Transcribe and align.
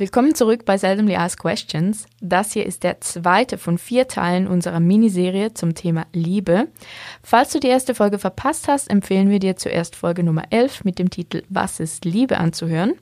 Willkommen 0.00 0.34
zurück 0.34 0.64
bei 0.64 0.78
Seldomly 0.78 1.14
Asked 1.14 1.40
Questions. 1.40 2.06
Das 2.22 2.54
hier 2.54 2.64
ist 2.64 2.84
der 2.84 3.02
zweite 3.02 3.58
von 3.58 3.76
vier 3.76 4.08
Teilen 4.08 4.48
unserer 4.48 4.80
Miniserie 4.80 5.52
zum 5.52 5.74
Thema 5.74 6.06
Liebe. 6.14 6.68
Falls 7.22 7.52
du 7.52 7.60
die 7.60 7.66
erste 7.66 7.94
Folge 7.94 8.18
verpasst 8.18 8.66
hast, 8.66 8.88
empfehlen 8.88 9.28
wir 9.28 9.40
dir 9.40 9.56
zuerst 9.56 9.96
Folge 9.96 10.22
Nummer 10.22 10.44
11 10.48 10.84
mit 10.84 10.98
dem 10.98 11.10
Titel 11.10 11.42
Was 11.50 11.80
ist 11.80 12.06
Liebe 12.06 12.38
anzuhören. 12.38 12.94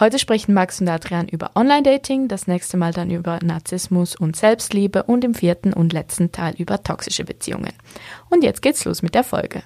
Heute 0.00 0.18
sprechen 0.18 0.52
Max 0.52 0.80
und 0.80 0.88
Adrian 0.88 1.28
über 1.28 1.52
Online-Dating, 1.54 2.26
das 2.26 2.48
nächste 2.48 2.76
Mal 2.76 2.92
dann 2.92 3.12
über 3.12 3.38
Narzissmus 3.40 4.16
und 4.16 4.34
Selbstliebe 4.34 5.04
und 5.04 5.22
im 5.22 5.34
vierten 5.34 5.72
und 5.72 5.92
letzten 5.92 6.32
Teil 6.32 6.56
über 6.58 6.82
toxische 6.82 7.22
Beziehungen. 7.22 7.72
Und 8.30 8.42
jetzt 8.42 8.62
geht's 8.62 8.84
los 8.84 9.02
mit 9.02 9.14
der 9.14 9.22
Folge. 9.22 9.62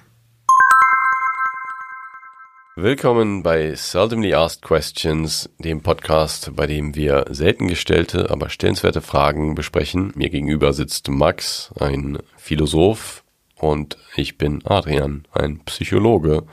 Willkommen 2.79 3.41
bei 3.41 3.73
Seldomly 3.73 4.35
Asked 4.35 4.61
Questions, 4.61 5.49
dem 5.57 5.81
Podcast, 5.81 6.55
bei 6.55 6.67
dem 6.67 6.93
wir 6.93 7.25
selten 7.31 7.67
gestellte, 7.67 8.29
aber 8.29 8.51
stellenswerte 8.51 9.01
Fragen 9.01 9.55
besprechen. 9.55 10.13
Mir 10.13 10.29
gegenüber 10.29 10.73
sitzt 10.73 11.09
Max, 11.09 11.73
ein 11.79 12.19
Philosoph, 12.37 13.23
und 13.55 13.97
ich 14.15 14.37
bin 14.37 14.61
Adrian, 14.63 15.25
ein 15.31 15.61
Psychologe. 15.65 16.43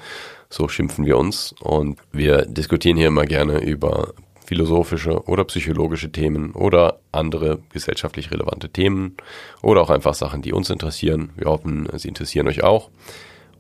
So 0.49 0.67
schimpfen 0.67 1.05
wir 1.05 1.19
uns 1.19 1.55
und 1.61 2.01
wir 2.11 2.47
diskutieren 2.47 2.97
hier 2.97 3.09
immer 3.09 3.27
gerne 3.27 3.59
über 3.59 4.15
philosophische 4.47 5.25
oder 5.25 5.45
psychologische 5.45 6.11
Themen 6.11 6.53
oder 6.53 7.01
andere 7.13 7.59
gesellschaftlich 7.71 8.31
relevante 8.31 8.71
Themen 8.71 9.19
oder 9.61 9.83
auch 9.83 9.91
einfach 9.91 10.15
Sachen, 10.15 10.41
die 10.41 10.55
uns 10.55 10.71
interessieren. 10.71 11.35
Wir 11.37 11.51
hoffen, 11.51 11.87
sie 11.99 12.09
interessieren 12.09 12.49
euch 12.49 12.65
auch. 12.65 12.89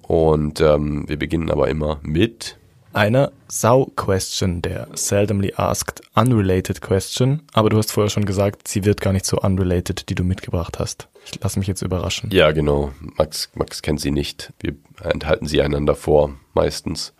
Und 0.06 0.60
ähm, 0.60 1.08
wir 1.08 1.18
beginnen 1.18 1.50
aber 1.50 1.68
immer 1.68 1.98
mit 2.02 2.58
einer 2.94 3.32
Sau-Question, 3.48 4.62
der 4.62 4.88
seldomly 4.94 5.52
asked 5.56 6.02
unrelated 6.14 6.80
question. 6.80 7.42
Aber 7.52 7.70
du 7.70 7.78
hast 7.78 7.92
vorher 7.92 8.10
schon 8.10 8.24
gesagt, 8.24 8.68
sie 8.68 8.84
wird 8.84 9.00
gar 9.00 9.12
nicht 9.12 9.26
so 9.26 9.38
unrelated, 9.38 10.08
die 10.08 10.14
du 10.14 10.24
mitgebracht 10.24 10.78
hast. 10.78 11.08
Ich 11.26 11.42
lasse 11.42 11.58
mich 11.58 11.68
jetzt 11.68 11.82
überraschen. 11.82 12.30
Ja, 12.32 12.52
genau. 12.52 12.92
Max, 13.16 13.50
Max 13.54 13.82
kennt 13.82 14.00
sie 14.00 14.10
nicht. 14.10 14.52
Wir 14.60 14.74
enthalten 15.02 15.46
sie 15.46 15.62
einander 15.62 15.94
vor, 15.94 16.34
meistens. 16.52 17.14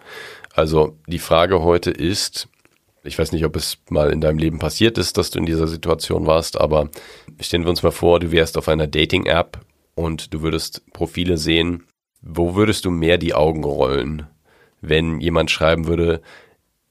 Also 0.54 0.96
die 1.06 1.18
Frage 1.18 1.62
heute 1.62 1.90
ist, 1.90 2.48
ich 3.02 3.18
weiß 3.18 3.32
nicht, 3.32 3.44
ob 3.44 3.56
es 3.56 3.78
mal 3.90 4.10
in 4.10 4.20
deinem 4.20 4.38
Leben 4.38 4.58
passiert 4.58 4.98
ist, 4.98 5.18
dass 5.18 5.30
du 5.30 5.38
in 5.38 5.46
dieser 5.46 5.66
Situation 5.66 6.26
warst, 6.26 6.60
aber 6.60 6.88
stellen 7.40 7.64
wir 7.64 7.70
uns 7.70 7.82
mal 7.82 7.90
vor, 7.90 8.20
du 8.20 8.30
wärst 8.30 8.56
auf 8.56 8.68
einer 8.68 8.86
Dating-App 8.86 9.60
und 9.94 10.32
du 10.32 10.42
würdest 10.42 10.82
Profile 10.92 11.36
sehen, 11.36 11.84
wo 12.22 12.54
würdest 12.54 12.84
du 12.84 12.90
mehr 12.90 13.18
die 13.18 13.34
Augen 13.34 13.64
rollen? 13.64 14.26
Wenn 14.86 15.20
jemand 15.20 15.50
schreiben 15.50 15.86
würde, 15.86 16.20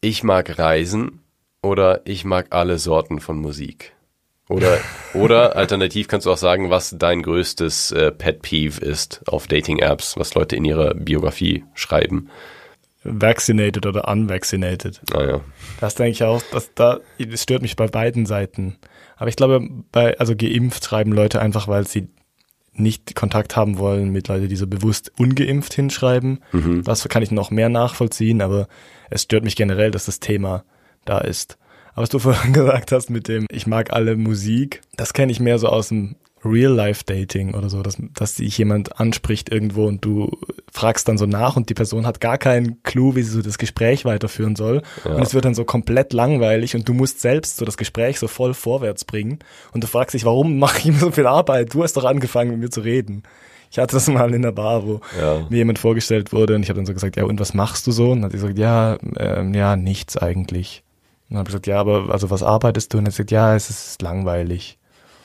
ich 0.02 0.24
mag 0.24 0.58
Reisen 0.58 1.22
oder 1.62 2.02
ich 2.06 2.26
mag 2.26 2.48
alle 2.50 2.80
Sorten 2.80 3.20
von 3.20 3.38
Musik. 3.40 3.94
Oder, 4.50 4.80
oder 5.14 5.56
alternativ 5.56 6.08
kannst 6.08 6.26
du 6.26 6.32
auch 6.32 6.38
sagen, 6.38 6.70
was 6.70 6.96
dein 6.98 7.22
größtes 7.22 7.92
äh, 7.92 8.12
Pet 8.12 8.42
Peeve 8.42 8.84
ist 8.84 9.22
auf 9.28 9.48
Dating-Apps, 9.48 10.18
was 10.18 10.34
Leute 10.34 10.56
in 10.56 10.66
ihrer 10.66 10.94
Biografie 10.94 11.64
schreiben. 11.74 12.30
Vaccinated 13.04 13.86
oder 13.86 14.08
unvaccinated. 14.08 15.02
Ah 15.14 15.24
ja. 15.24 15.42
Das 15.80 15.96
denke 15.96 16.12
ich 16.12 16.24
auch, 16.24 16.42
dass 16.52 16.74
da, 16.74 17.00
das 17.20 17.44
stört 17.44 17.62
mich 17.62 17.76
bei 17.76 17.88
beiden 17.88 18.26
Seiten. 18.26 18.78
Aber 19.18 19.30
ich 19.30 19.36
glaube, 19.36 19.68
bei, 19.92 20.18
also 20.20 20.36
geimpft 20.36 20.86
schreiben 20.86 21.12
Leute 21.12 21.42
einfach, 21.42 21.68
weil 21.68 21.86
sie 21.86 22.08
nicht 22.74 23.16
Kontakt 23.16 23.56
haben 23.56 23.78
wollen 23.78 24.10
mit 24.10 24.28
Leuten, 24.28 24.50
die 24.50 24.56
so 24.56 24.68
bewusst 24.68 25.12
ungeimpft 25.18 25.74
hinschreiben. 25.74 26.40
Mhm. 26.52 26.84
Das 26.84 27.08
kann 27.08 27.24
ich 27.24 27.32
noch 27.32 27.52
mehr 27.52 27.70
nachvollziehen, 27.70 28.42
aber 28.42 28.68
es 29.10 29.24
stört 29.24 29.44
mich 29.44 29.56
generell, 29.56 29.92
dass 29.92 30.06
das 30.06 30.20
Thema 30.20 30.64
da 31.06 31.20
ist. 31.20 31.58
Aber 31.94 32.04
was 32.04 32.10
du 32.10 32.20
vorhin 32.20 32.54
gesagt 32.54 32.92
hast 32.92 33.10
mit 33.10 33.28
dem, 33.28 33.46
ich 33.52 33.68
mag 33.68 33.94
alle 33.94 34.16
Musik, 34.16 34.82
das 34.96 35.14
kenne 35.14 35.32
ich 35.32 35.40
mehr 35.40 35.60
so 35.60 35.68
aus 35.68 35.90
dem 35.90 36.16
Real-Life-Dating 36.46 37.54
oder 37.54 37.70
so, 37.70 37.82
dass, 37.82 37.98
dass 38.14 38.36
sich 38.36 38.58
jemand 38.58 39.00
anspricht 39.00 39.52
irgendwo 39.52 39.86
und 39.88 40.04
du 40.04 40.38
fragst 40.72 41.08
dann 41.08 41.18
so 41.18 41.26
nach 41.26 41.56
und 41.56 41.70
die 41.70 41.74
Person 41.74 42.06
hat 42.06 42.20
gar 42.20 42.38
keinen 42.38 42.82
Clou, 42.84 43.16
wie 43.16 43.22
sie 43.22 43.32
so 43.32 43.42
das 43.42 43.58
Gespräch 43.58 44.06
weiterführen 44.06 44.56
soll. 44.56 44.82
Ja. 45.06 45.16
Und 45.16 45.24
es 45.24 45.34
wird 45.34 45.46
dann 45.46 45.54
so 45.54 45.66
komplett 45.66 46.14
langweilig 46.14 46.76
und 46.76 46.88
du 46.88 46.94
musst 46.94 47.22
selbst 47.22 47.58
so 47.58 47.66
das 47.66 47.78
Gespräch 47.78 48.20
so 48.20 48.28
voll 48.28 48.54
vorwärts 48.54 49.06
bringen. 49.06 49.40
Und 49.72 49.84
du 49.84 49.88
fragst 49.88 50.14
dich, 50.14 50.26
warum 50.26 50.60
mache 50.60 50.80
ich 50.80 50.86
ihm 50.86 50.96
so 50.96 51.12
viel 51.12 51.28
Arbeit? 51.28 51.74
Du 51.74 51.84
hast 51.84 51.96
doch 51.96 52.06
angefangen, 52.06 52.52
mit 52.52 52.60
mir 52.60 52.70
zu 52.70 52.82
reden. 52.82 53.24
Ich 53.72 53.80
hatte 53.80 53.96
das 53.96 54.08
mal 54.08 54.34
in 54.34 54.44
der 54.44 54.52
Bar, 54.52 54.86
wo 54.86 55.02
ja. 55.20 55.48
mir 55.50 55.58
jemand 55.58 55.80
vorgestellt 55.80 56.32
wurde 56.32 56.56
und 56.56 56.64
ich 56.64 56.70
habe 56.70 56.78
dann 56.78 56.86
so 56.86 56.94
gesagt, 56.94 57.16
ja, 57.16 57.24
und 57.24 57.40
was 57.40 57.54
machst 57.54 57.88
du 57.88 57.92
so? 57.92 58.12
Und 58.12 58.22
dann 58.22 58.26
hat 58.26 58.32
sie 58.32 58.38
gesagt, 58.38 58.60
ja, 58.60 58.98
ähm, 59.18 59.54
ja, 59.54 59.76
nichts 59.76 60.16
eigentlich. 60.16 60.84
Und 61.28 61.32
dann 61.32 61.40
habe 61.40 61.50
ich 61.50 61.54
gesagt, 61.54 61.68
ja, 61.68 61.80
aber 61.80 62.12
also 62.12 62.30
was 62.30 62.44
arbeitest 62.44 62.94
du? 62.94 63.00
Und 63.00 63.06
er 63.06 63.08
hat 63.08 63.14
gesagt, 63.14 63.32
ja, 63.32 63.56
es 63.56 63.70
ist 63.70 64.02
langweilig. 64.02 64.78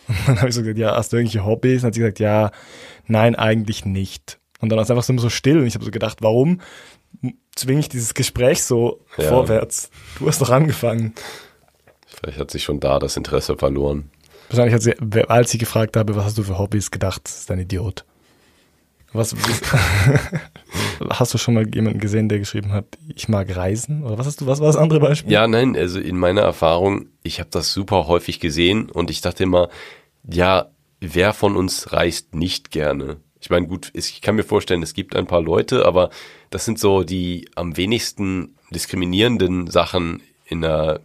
Und 0.09 0.17
dann 0.27 0.39
habe 0.39 0.49
ich 0.49 0.55
so 0.55 0.63
gesagt, 0.63 0.79
ja, 0.79 0.97
hast 0.97 1.13
du 1.13 1.17
irgendwelche 1.17 1.45
Hobbys? 1.45 1.77
Und 1.77 1.83
dann 1.83 1.89
hat 1.89 1.95
sie 1.95 2.01
gesagt, 2.01 2.21
ja, 2.21 2.51
nein, 3.07 3.35
eigentlich 3.35 3.85
nicht. 3.85 4.39
Und 4.61 4.71
dann 4.71 4.77
war 4.77 4.83
es 4.83 4.91
einfach 4.91 5.05
so, 5.05 5.31
still 5.31 5.59
und 5.59 5.67
ich 5.67 5.75
habe 5.75 5.85
so 5.85 5.91
gedacht, 5.91 6.19
warum 6.21 6.61
zwinge 7.55 7.81
ich 7.81 7.89
dieses 7.89 8.15
Gespräch 8.15 8.63
so 8.63 9.05
ja. 9.17 9.29
vorwärts? 9.29 9.91
Du 10.19 10.27
hast 10.27 10.41
doch 10.41 10.51
angefangen. 10.51 11.15
Vielleicht 12.07 12.39
hat 12.39 12.51
sich 12.51 12.65
schon 12.65 12.81
da 12.81 12.99
das 12.99 13.17
Interesse 13.17 13.57
verloren. 13.57 14.11
Wahrscheinlich 14.49 14.75
hat 14.75 14.83
sie, 14.83 14.95
als 15.29 15.53
ich 15.53 15.61
gefragt 15.61 15.97
habe, 15.97 16.17
was 16.17 16.25
hast 16.25 16.39
du 16.39 16.43
für 16.43 16.59
Hobbys, 16.59 16.91
gedacht, 16.91 17.23
das 17.25 17.41
ist 17.41 17.51
ein 17.51 17.61
Idiot. 17.61 18.05
Was, 19.13 19.35
hast 21.11 21.33
du 21.33 21.39
schon 21.39 21.55
mal 21.55 21.67
jemanden 21.75 21.99
gesehen, 21.99 22.29
der 22.29 22.39
geschrieben 22.39 22.73
hat, 22.73 22.85
ich 23.15 23.29
mag 23.29 23.55
Reisen? 23.55 24.05
Oder 24.05 24.19
was 24.19 24.27
hast 24.27 24.41
du, 24.41 24.47
was 24.47 24.61
war 24.61 24.67
das 24.67 24.77
andere 24.77 25.01
Beispiel? 25.01 25.33
Ja, 25.33 25.47
nein, 25.47 25.77
also 25.77 25.99
in 25.99 26.19
meiner 26.19 26.43
Erfahrung, 26.43 27.07
ich 27.23 27.41
habe 27.41 27.49
das 27.51 27.73
super 27.73 28.07
häufig 28.07 28.39
gesehen 28.39 28.91
und 28.91 29.11
ich 29.11 29.23
dachte 29.23 29.45
immer, 29.45 29.71
ja, 30.31 30.71
wer 31.01 31.33
von 31.33 31.57
uns 31.57 31.93
reist 31.93 32.35
nicht 32.35 32.71
gerne? 32.71 33.17
Ich 33.41 33.51
meine, 33.51 33.67
gut, 33.67 33.91
ich 33.95 34.21
kann 34.21 34.37
mir 34.37 34.43
vorstellen, 34.45 34.83
es 34.83 34.95
gibt 34.95 35.15
ein 35.15 35.27
paar 35.27 35.43
Leute, 35.43 35.87
aber 35.87 36.11
das 36.51 36.65
sind 36.65 36.79
so 36.79 37.05
die 37.05 37.49
am 37.55 37.77
wenigsten 37.77 38.57
diskriminierenden 38.71 39.69
Sachen 39.69 40.23
in 40.45 40.63
der 40.63 41.01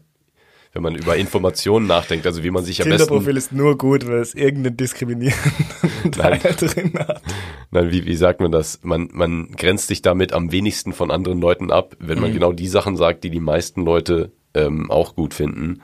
wenn 0.75 0.81
man 0.81 0.95
über 0.95 1.15
Informationen 1.15 1.85
nachdenkt, 1.85 2.25
also 2.25 2.43
wie 2.43 2.49
man 2.49 2.63
sich 2.63 2.81
am 2.81 2.89
besten... 2.89 3.05
Tinder-Profil 3.05 3.37
ist 3.37 3.51
nur 3.51 3.77
gut, 3.77 4.07
weil 4.07 4.17
es 4.17 4.33
irgendeinen 4.33 4.75
diskriminierenden 4.75 6.11
Teil 6.11 6.39
drin 6.39 6.93
hat. 6.97 7.21
Nein, 7.69 7.91
wie, 7.91 8.05
wie 8.05 8.15
sagt 8.15 8.39
man 8.39 8.51
das? 8.51 8.79
Man, 8.81 9.07
man 9.13 9.51
grenzt 9.51 9.89
sich 9.89 10.01
damit 10.01 10.33
am 10.33 10.51
wenigsten 10.51 10.91
von 10.91 11.11
anderen 11.11 11.39
Leuten 11.39 11.69
ab, 11.69 11.95
wenn 11.99 12.19
man 12.19 12.31
mhm. 12.31 12.33
genau 12.33 12.53
die 12.53 12.67
Sachen 12.67 12.97
sagt, 12.97 13.23
die 13.23 13.29
die 13.29 13.39
meisten 13.39 13.85
Leute 13.85 14.31
ähm, 14.55 14.89
auch 14.89 15.15
gut 15.15 15.35
finden 15.35 15.83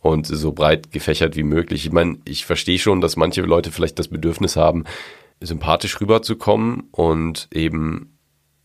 und 0.00 0.26
so 0.26 0.52
breit 0.52 0.90
gefächert 0.92 1.36
wie 1.36 1.42
möglich. 1.42 1.86
Ich 1.86 1.92
meine, 1.92 2.18
ich 2.24 2.46
verstehe 2.46 2.78
schon, 2.78 3.00
dass 3.00 3.16
manche 3.16 3.42
Leute 3.42 3.70
vielleicht 3.70 3.98
das 3.98 4.08
Bedürfnis 4.08 4.56
haben, 4.56 4.84
sympathisch 5.40 6.00
rüberzukommen 6.00 6.84
und 6.90 7.48
eben 7.52 8.18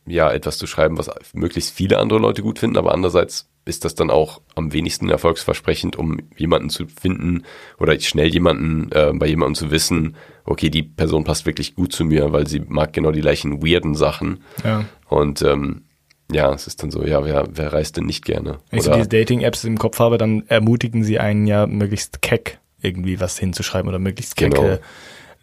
ja 0.05 0.31
etwas 0.31 0.57
zu 0.57 0.67
schreiben, 0.67 0.97
was 0.97 1.09
möglichst 1.33 1.73
viele 1.73 1.99
andere 1.99 2.19
Leute 2.19 2.41
gut 2.41 2.59
finden, 2.59 2.77
aber 2.77 2.93
andererseits 2.93 3.49
ist 3.65 3.83
das 3.83 3.95
dann 3.95 4.11
auch 4.11 4.41
am 4.53 4.71
wenigsten 4.73 5.09
erfolgsversprechend, 5.09 5.95
um 5.95 6.19
jemanden 6.37 6.69
zu 6.69 6.85
finden 6.87 7.43
oder 7.79 7.99
schnell 7.99 8.27
jemanden 8.27 8.91
äh, 8.91 9.11
bei 9.15 9.25
jemandem 9.25 9.55
zu 9.55 9.71
wissen, 9.71 10.15
okay, 10.43 10.69
die 10.69 10.83
Person 10.83 11.23
passt 11.23 11.47
wirklich 11.47 11.73
gut 11.73 11.91
zu 11.91 12.05
mir, 12.05 12.31
weil 12.31 12.45
sie 12.45 12.59
mag 12.59 12.93
genau 12.93 13.11
die 13.11 13.21
gleichen 13.21 13.63
weirden 13.63 13.95
Sachen. 13.95 14.43
Ja. 14.63 14.85
Und 15.09 15.41
ähm, 15.41 15.85
ja, 16.31 16.53
es 16.53 16.67
ist 16.67 16.81
dann 16.81 16.91
so, 16.91 17.03
ja, 17.03 17.23
wer, 17.23 17.47
wer 17.51 17.73
reist 17.73 17.97
denn 17.97 18.05
nicht 18.05 18.25
gerne? 18.25 18.59
Wenn 18.69 18.79
ich 18.79 18.85
so 18.85 18.93
diese 18.93 19.07
Dating-Apps 19.07 19.63
im 19.63 19.77
Kopf 19.77 19.99
habe, 19.99 20.17
dann 20.17 20.43
ermutigen 20.47 21.03
sie 21.03 21.19
einen 21.19 21.45
ja 21.47 21.67
möglichst 21.67 22.21
keck 22.21 22.59
irgendwie 22.81 23.19
was 23.19 23.37
hinzuschreiben 23.37 23.89
oder 23.89 23.99
möglichst 23.99 24.35
kecke, 24.35 24.55
genau. 24.55 24.77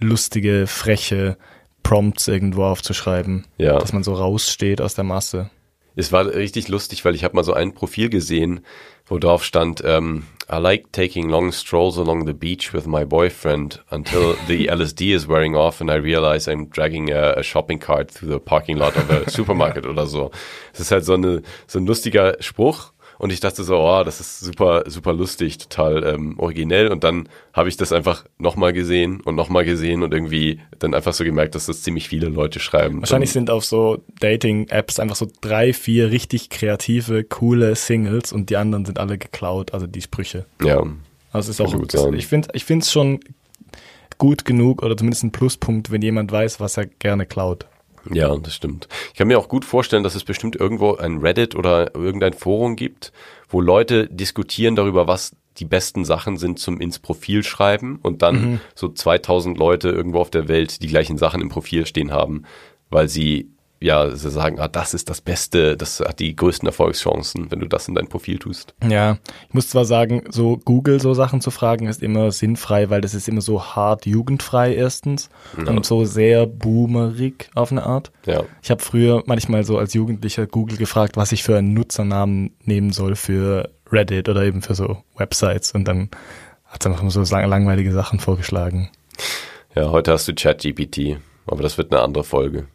lustige, 0.00 0.66
freche 0.66 1.36
Prompts 1.82 2.28
irgendwo 2.28 2.64
aufzuschreiben, 2.64 3.46
ja. 3.58 3.78
dass 3.78 3.92
man 3.92 4.02
so 4.02 4.14
raussteht 4.14 4.80
aus 4.80 4.94
der 4.94 5.04
Masse. 5.04 5.50
Es 5.94 6.12
war 6.12 6.26
richtig 6.26 6.68
lustig, 6.68 7.04
weil 7.04 7.14
ich 7.14 7.24
habe 7.24 7.36
mal 7.36 7.44
so 7.44 7.52
ein 7.52 7.74
Profil 7.74 8.08
gesehen, 8.08 8.64
wo 9.12 9.18
drauf 9.18 9.44
stand, 9.44 9.82
ähm, 9.84 10.24
I 10.50 10.58
like 10.58 10.90
taking 10.92 11.28
long 11.28 11.52
strolls 11.52 11.98
along 11.98 12.24
the 12.26 12.32
beach 12.32 12.72
with 12.72 12.86
my 12.86 13.04
boyfriend 13.04 13.80
until 13.90 14.34
the 14.48 14.66
LSD 14.70 15.14
is 15.14 15.28
wearing 15.28 15.54
off 15.54 15.80
and 15.80 15.90
I 15.90 15.96
realize 15.96 16.48
I'm 16.48 16.68
dragging 16.68 17.10
a, 17.10 17.34
a 17.36 17.42
shopping 17.42 17.78
cart 17.78 18.10
through 18.10 18.30
the 18.30 18.40
parking 18.40 18.78
lot 18.78 18.96
of 18.96 19.10
a 19.10 19.30
supermarket 19.30 19.86
oder 19.86 20.06
so. 20.06 20.30
Es 20.72 20.80
ist 20.80 20.90
halt 20.90 21.04
so, 21.04 21.14
eine, 21.14 21.42
so 21.66 21.78
ein 21.78 21.86
lustiger 21.86 22.36
Spruch 22.40 22.91
und 23.22 23.32
ich 23.32 23.38
dachte 23.38 23.62
so, 23.62 23.78
oh, 23.78 24.02
das 24.02 24.18
ist 24.18 24.40
super, 24.40 24.82
super 24.88 25.12
lustig, 25.12 25.56
total 25.56 26.02
ähm, 26.02 26.40
originell. 26.40 26.88
Und 26.88 27.04
dann 27.04 27.28
habe 27.52 27.68
ich 27.68 27.76
das 27.76 27.92
einfach 27.92 28.24
nochmal 28.36 28.72
gesehen 28.72 29.20
und 29.20 29.36
nochmal 29.36 29.64
gesehen 29.64 30.02
und 30.02 30.12
irgendwie 30.12 30.58
dann 30.80 30.92
einfach 30.92 31.12
so 31.12 31.22
gemerkt, 31.22 31.54
dass 31.54 31.66
das 31.66 31.82
ziemlich 31.82 32.08
viele 32.08 32.26
Leute 32.26 32.58
schreiben. 32.58 32.98
Wahrscheinlich 32.98 33.30
sind 33.30 33.48
auf 33.48 33.64
so 33.64 34.02
Dating-Apps 34.18 34.98
einfach 34.98 35.14
so 35.14 35.28
drei, 35.40 35.72
vier 35.72 36.10
richtig 36.10 36.50
kreative, 36.50 37.22
coole 37.22 37.76
Singles 37.76 38.32
und 38.32 38.50
die 38.50 38.56
anderen 38.56 38.86
sind 38.86 38.98
alle 38.98 39.18
geklaut, 39.18 39.72
also 39.72 39.86
die 39.86 40.02
Sprüche. 40.02 40.46
Ja. 40.60 40.84
Also 41.30 41.52
ist 41.52 41.60
auch, 41.60 41.72
gut 41.72 41.92
sein. 41.92 42.14
ich 42.14 42.26
finde 42.26 42.48
ich 42.54 42.64
finde 42.64 42.82
es 42.82 42.90
schon 42.90 43.20
gut 44.18 44.44
genug 44.44 44.82
oder 44.82 44.96
zumindest 44.96 45.22
ein 45.22 45.30
Pluspunkt, 45.30 45.92
wenn 45.92 46.02
jemand 46.02 46.32
weiß, 46.32 46.58
was 46.58 46.76
er 46.76 46.86
gerne 46.86 47.24
klaut. 47.24 47.66
Ja, 48.10 48.34
das 48.36 48.54
stimmt. 48.54 48.88
Ich 49.12 49.18
kann 49.18 49.28
mir 49.28 49.38
auch 49.38 49.48
gut 49.48 49.64
vorstellen, 49.64 50.02
dass 50.02 50.14
es 50.14 50.24
bestimmt 50.24 50.56
irgendwo 50.56 50.94
ein 50.96 51.18
Reddit 51.18 51.54
oder 51.54 51.94
irgendein 51.94 52.32
Forum 52.32 52.76
gibt, 52.76 53.12
wo 53.48 53.60
Leute 53.60 54.08
diskutieren 54.08 54.74
darüber, 54.76 55.06
was 55.06 55.36
die 55.58 55.64
besten 55.66 56.04
Sachen 56.04 56.38
sind 56.38 56.58
zum 56.58 56.80
ins 56.80 56.98
Profil 56.98 57.42
schreiben 57.44 57.98
und 58.02 58.22
dann 58.22 58.52
Mhm. 58.52 58.60
so 58.74 58.88
2000 58.88 59.58
Leute 59.58 59.90
irgendwo 59.90 60.18
auf 60.20 60.30
der 60.30 60.48
Welt 60.48 60.82
die 60.82 60.86
gleichen 60.86 61.18
Sachen 61.18 61.40
im 61.42 61.48
Profil 61.50 61.86
stehen 61.86 62.10
haben, 62.10 62.44
weil 62.90 63.08
sie 63.08 63.50
ja 63.82 64.10
sie 64.14 64.30
sagen, 64.30 64.58
ah, 64.60 64.68
das 64.68 64.94
ist 64.94 65.10
das 65.10 65.20
Beste, 65.20 65.76
das 65.76 66.00
hat 66.00 66.20
die 66.20 66.34
größten 66.34 66.66
Erfolgschancen, 66.66 67.50
wenn 67.50 67.60
du 67.60 67.66
das 67.66 67.88
in 67.88 67.94
dein 67.94 68.08
Profil 68.08 68.38
tust. 68.38 68.74
Ja, 68.88 69.18
ich 69.48 69.54
muss 69.54 69.68
zwar 69.68 69.84
sagen, 69.84 70.22
so 70.30 70.56
Google 70.56 71.00
so 71.00 71.14
Sachen 71.14 71.40
zu 71.40 71.50
fragen 71.50 71.86
ist 71.86 72.02
immer 72.02 72.30
sinnfrei, 72.30 72.90
weil 72.90 73.00
das 73.00 73.14
ist 73.14 73.28
immer 73.28 73.40
so 73.40 73.62
hart 73.62 74.06
jugendfrei 74.06 74.74
erstens 74.74 75.30
und 75.56 75.84
so 75.84 76.04
sehr 76.04 76.46
boomerig 76.46 77.50
auf 77.54 77.72
eine 77.72 77.84
Art. 77.84 78.12
Ja. 78.26 78.44
Ich 78.62 78.70
habe 78.70 78.82
früher 78.82 79.22
manchmal 79.26 79.64
so 79.64 79.78
als 79.78 79.94
Jugendlicher 79.94 80.46
Google 80.46 80.76
gefragt, 80.76 81.16
was 81.16 81.32
ich 81.32 81.42
für 81.42 81.58
einen 81.58 81.74
Nutzernamen 81.74 82.54
nehmen 82.64 82.92
soll 82.92 83.16
für 83.16 83.70
Reddit 83.90 84.28
oder 84.28 84.42
eben 84.42 84.62
für 84.62 84.74
so 84.74 84.98
Websites 85.16 85.72
und 85.72 85.86
dann 85.86 86.08
hat 86.64 86.80
es 86.80 86.86
einfach 86.86 87.08
so 87.10 87.20
lang- 87.34 87.48
langweilige 87.48 87.92
Sachen 87.92 88.18
vorgeschlagen. 88.18 88.90
Ja, 89.74 89.90
heute 89.90 90.12
hast 90.12 90.28
du 90.28 90.34
ChatGPT, 90.34 91.18
aber 91.46 91.62
das 91.62 91.78
wird 91.78 91.92
eine 91.92 92.02
andere 92.02 92.24
Folge. 92.24 92.66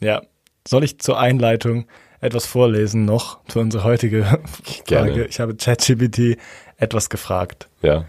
Ja, 0.00 0.22
soll 0.68 0.84
ich 0.84 0.98
zur 0.98 1.18
Einleitung 1.18 1.86
etwas 2.20 2.46
vorlesen 2.46 3.04
noch 3.04 3.38
für 3.48 3.60
unsere 3.60 3.84
heutige 3.84 4.40
Gerne. 4.86 5.10
Frage? 5.10 5.26
Ich 5.26 5.40
habe 5.40 5.56
ChatGPT 5.56 6.38
etwas 6.76 7.08
gefragt. 7.10 7.68
Ja. 7.82 8.04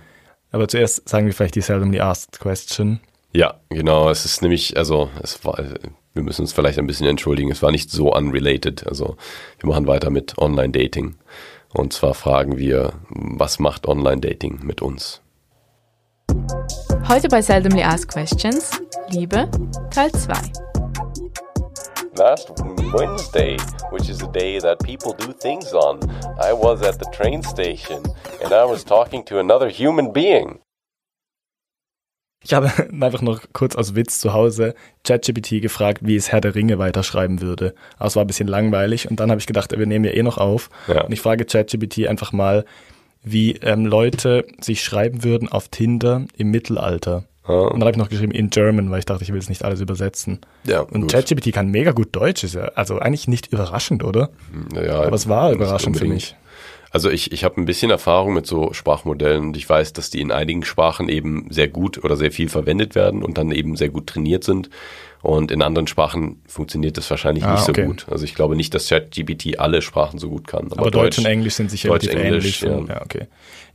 Aber 0.52 0.68
zuerst 0.68 1.08
sagen 1.08 1.26
wir 1.28 1.34
vielleicht 1.34 1.56
die 1.56 1.62
seldomly 1.62 2.00
asked 2.00 2.40
question. 2.40 3.00
Ja, 3.34 3.60
genau. 3.70 4.10
Es 4.10 4.26
ist 4.26 4.42
nämlich, 4.42 4.78
also 4.78 5.10
es 5.22 5.46
war, 5.46 5.64
wir 6.14 6.24
müssen 6.24 6.42
uns 6.42 6.54
vielleicht 6.54 6.80
ein 6.80 6.88
bisschen 6.88 7.08
entschuldigen. 7.08 7.52
Es 7.52 7.62
war 7.62 7.72
nicht 7.72 7.92
so 7.92 8.14
unrelated. 8.14 8.88
Also 8.88 9.16
wir 9.60 9.70
machen 9.70 9.88
weiter 9.88 10.10
mit 10.10 10.38
Online-Dating. 10.38 11.16
Und 11.72 11.94
zwar 11.94 12.16
fragen 12.16 12.58
wir, 12.58 12.94
was 13.10 13.60
macht 13.60 13.88
Online-Dating 13.88 14.62
mit 14.64 14.82
uns? 14.82 15.22
Heute 17.08 17.28
bei 17.28 17.42
Seldomly 17.42 17.84
Asked 17.84 18.10
Questions 18.10 18.72
Liebe 19.12 19.50
Teil 19.92 20.12
2. 20.12 20.69
Last 22.20 22.52
Wednesday, 22.92 23.56
which 23.92 24.10
is 24.10 24.22
a 24.22 24.28
day 24.28 24.60
that 24.60 24.84
people 24.84 25.14
do 25.14 25.32
things 25.32 25.74
on, 25.74 26.02
I 26.38 26.52
was 26.52 26.82
at 26.82 27.00
the 27.00 27.06
train 27.14 27.42
station 27.44 28.04
and 28.44 28.52
I 28.52 28.66
was 28.66 28.84
talking 28.84 29.24
to 29.28 29.40
another 29.40 29.70
human 29.70 30.12
being. 30.12 30.60
Ich 32.44 32.54
habe 32.54 32.68
einfach 33.02 33.22
noch 33.22 33.44
kurz 33.54 33.78
aus 33.78 33.96
Witz 33.96 34.20
zu 34.20 34.34
Hause 34.34 34.74
ChatGPT 35.06 35.62
gefragt, 35.62 36.02
wie 36.04 36.18
es 36.18 36.30
Herr 36.30 36.42
der 36.42 36.56
Ringe 36.56 36.78
weiterschreiben 36.78 37.40
würde. 37.40 37.74
Aber 37.98 38.08
es 38.08 38.18
war 38.18 38.26
ein 38.26 38.28
bisschen 38.28 38.50
langweilig 38.50 39.10
und 39.10 39.22
dann 39.22 39.30
habe 39.30 39.40
ich 39.40 39.48
gedacht, 39.48 39.72
wir 39.72 39.86
nehmen 39.86 40.04
ja 40.04 40.12
eh 40.12 40.24
noch 40.24 40.38
auf. 40.38 40.70
Ja. 40.90 41.06
Und 41.06 41.14
ich 41.14 41.22
frage 41.22 41.46
ChatGPT 41.46 42.10
einfach 42.10 42.34
mal, 42.34 42.66
wie 43.24 43.54
ähm, 43.62 43.86
Leute 43.86 44.46
sich 44.60 44.84
schreiben 44.84 45.24
würden 45.24 45.48
auf 45.48 45.70
Tinder 45.70 46.26
im 46.36 46.52
Mittelalter. 46.52 47.24
Und 47.50 47.80
dann 47.80 47.82
habe 47.82 47.92
ich 47.92 47.98
noch 47.98 48.10
geschrieben 48.10 48.32
in 48.32 48.50
German, 48.50 48.92
weil 48.92 49.00
ich 49.00 49.06
dachte, 49.06 49.24
ich 49.24 49.32
will 49.32 49.40
es 49.40 49.50
nicht 49.50 49.64
alles 49.64 49.82
übersetzen. 49.82 50.40
Ja, 50.66 50.82
Und. 50.82 51.12
ChatGPT 51.12 51.52
kann 51.54 51.70
mega 51.70 51.92
gut 51.92 52.10
Deutsch, 52.16 52.44
ist 52.44 52.56
ja 52.56 52.66
also 52.76 53.00
eigentlich 53.00 53.28
nicht 53.28 53.48
überraschend, 53.52 54.04
oder? 54.04 54.30
Ja, 54.74 55.02
Aber 55.04 55.16
es 55.16 55.28
war 55.28 55.52
überraschend 55.52 55.98
für 55.98 56.06
mich. 56.06 56.36
Also 56.92 57.12
ich, 57.12 57.32
ich 57.32 57.44
habe 57.44 57.62
ein 57.62 57.66
bisschen 57.66 57.92
Erfahrung 57.92 58.34
mit 58.34 58.48
so 58.48 58.74
Sprachmodellen 58.74 59.48
und 59.48 59.58
ich 59.58 59.70
weiß, 59.70 59.94
dass 59.94 60.10
die 60.10 60.22
in 60.22 60.32
einigen 60.32 60.64
Sprachen 60.66 61.08
eben 61.08 61.46
sehr 61.52 61.68
gut 61.68 62.04
oder 62.04 62.18
sehr 62.18 62.32
viel 62.32 62.50
verwendet 62.50 62.96
werden 62.96 63.22
und 63.24 63.38
dann 63.38 63.52
eben 63.52 63.76
sehr 63.76 63.90
gut 63.90 64.08
trainiert 64.08 64.44
sind. 64.44 64.72
Und 65.22 65.52
in 65.52 65.62
anderen 65.62 65.86
Sprachen 65.86 66.42
funktioniert 66.48 66.98
das 66.98 67.08
wahrscheinlich 67.12 67.44
Ah, 67.44 67.52
nicht 67.54 67.66
so 67.66 67.72
okay. 67.74 67.86
gut. 67.86 68.08
Also 68.10 68.24
ich 68.26 68.34
glaube 68.34 68.56
nicht, 68.56 68.74
dass 68.74 68.88
ChatGPT 68.90 69.60
alle 69.60 69.82
Sprachen 69.84 70.18
so 70.18 70.30
gut 70.30 70.48
kann. 70.48 70.72
Aber, 70.72 70.80
Aber 70.82 70.92
Deutsch, 70.92 71.20
und 71.20 71.26
Englisch 71.26 71.54
sind 71.56 71.70
sicher 71.70 71.90
Deutsch, 71.90 72.08
Englisch, 72.08 72.64
ähnlich. 72.64 72.88
ja. 72.88 72.96
Ja. 72.96 73.02
okay. 73.04 73.28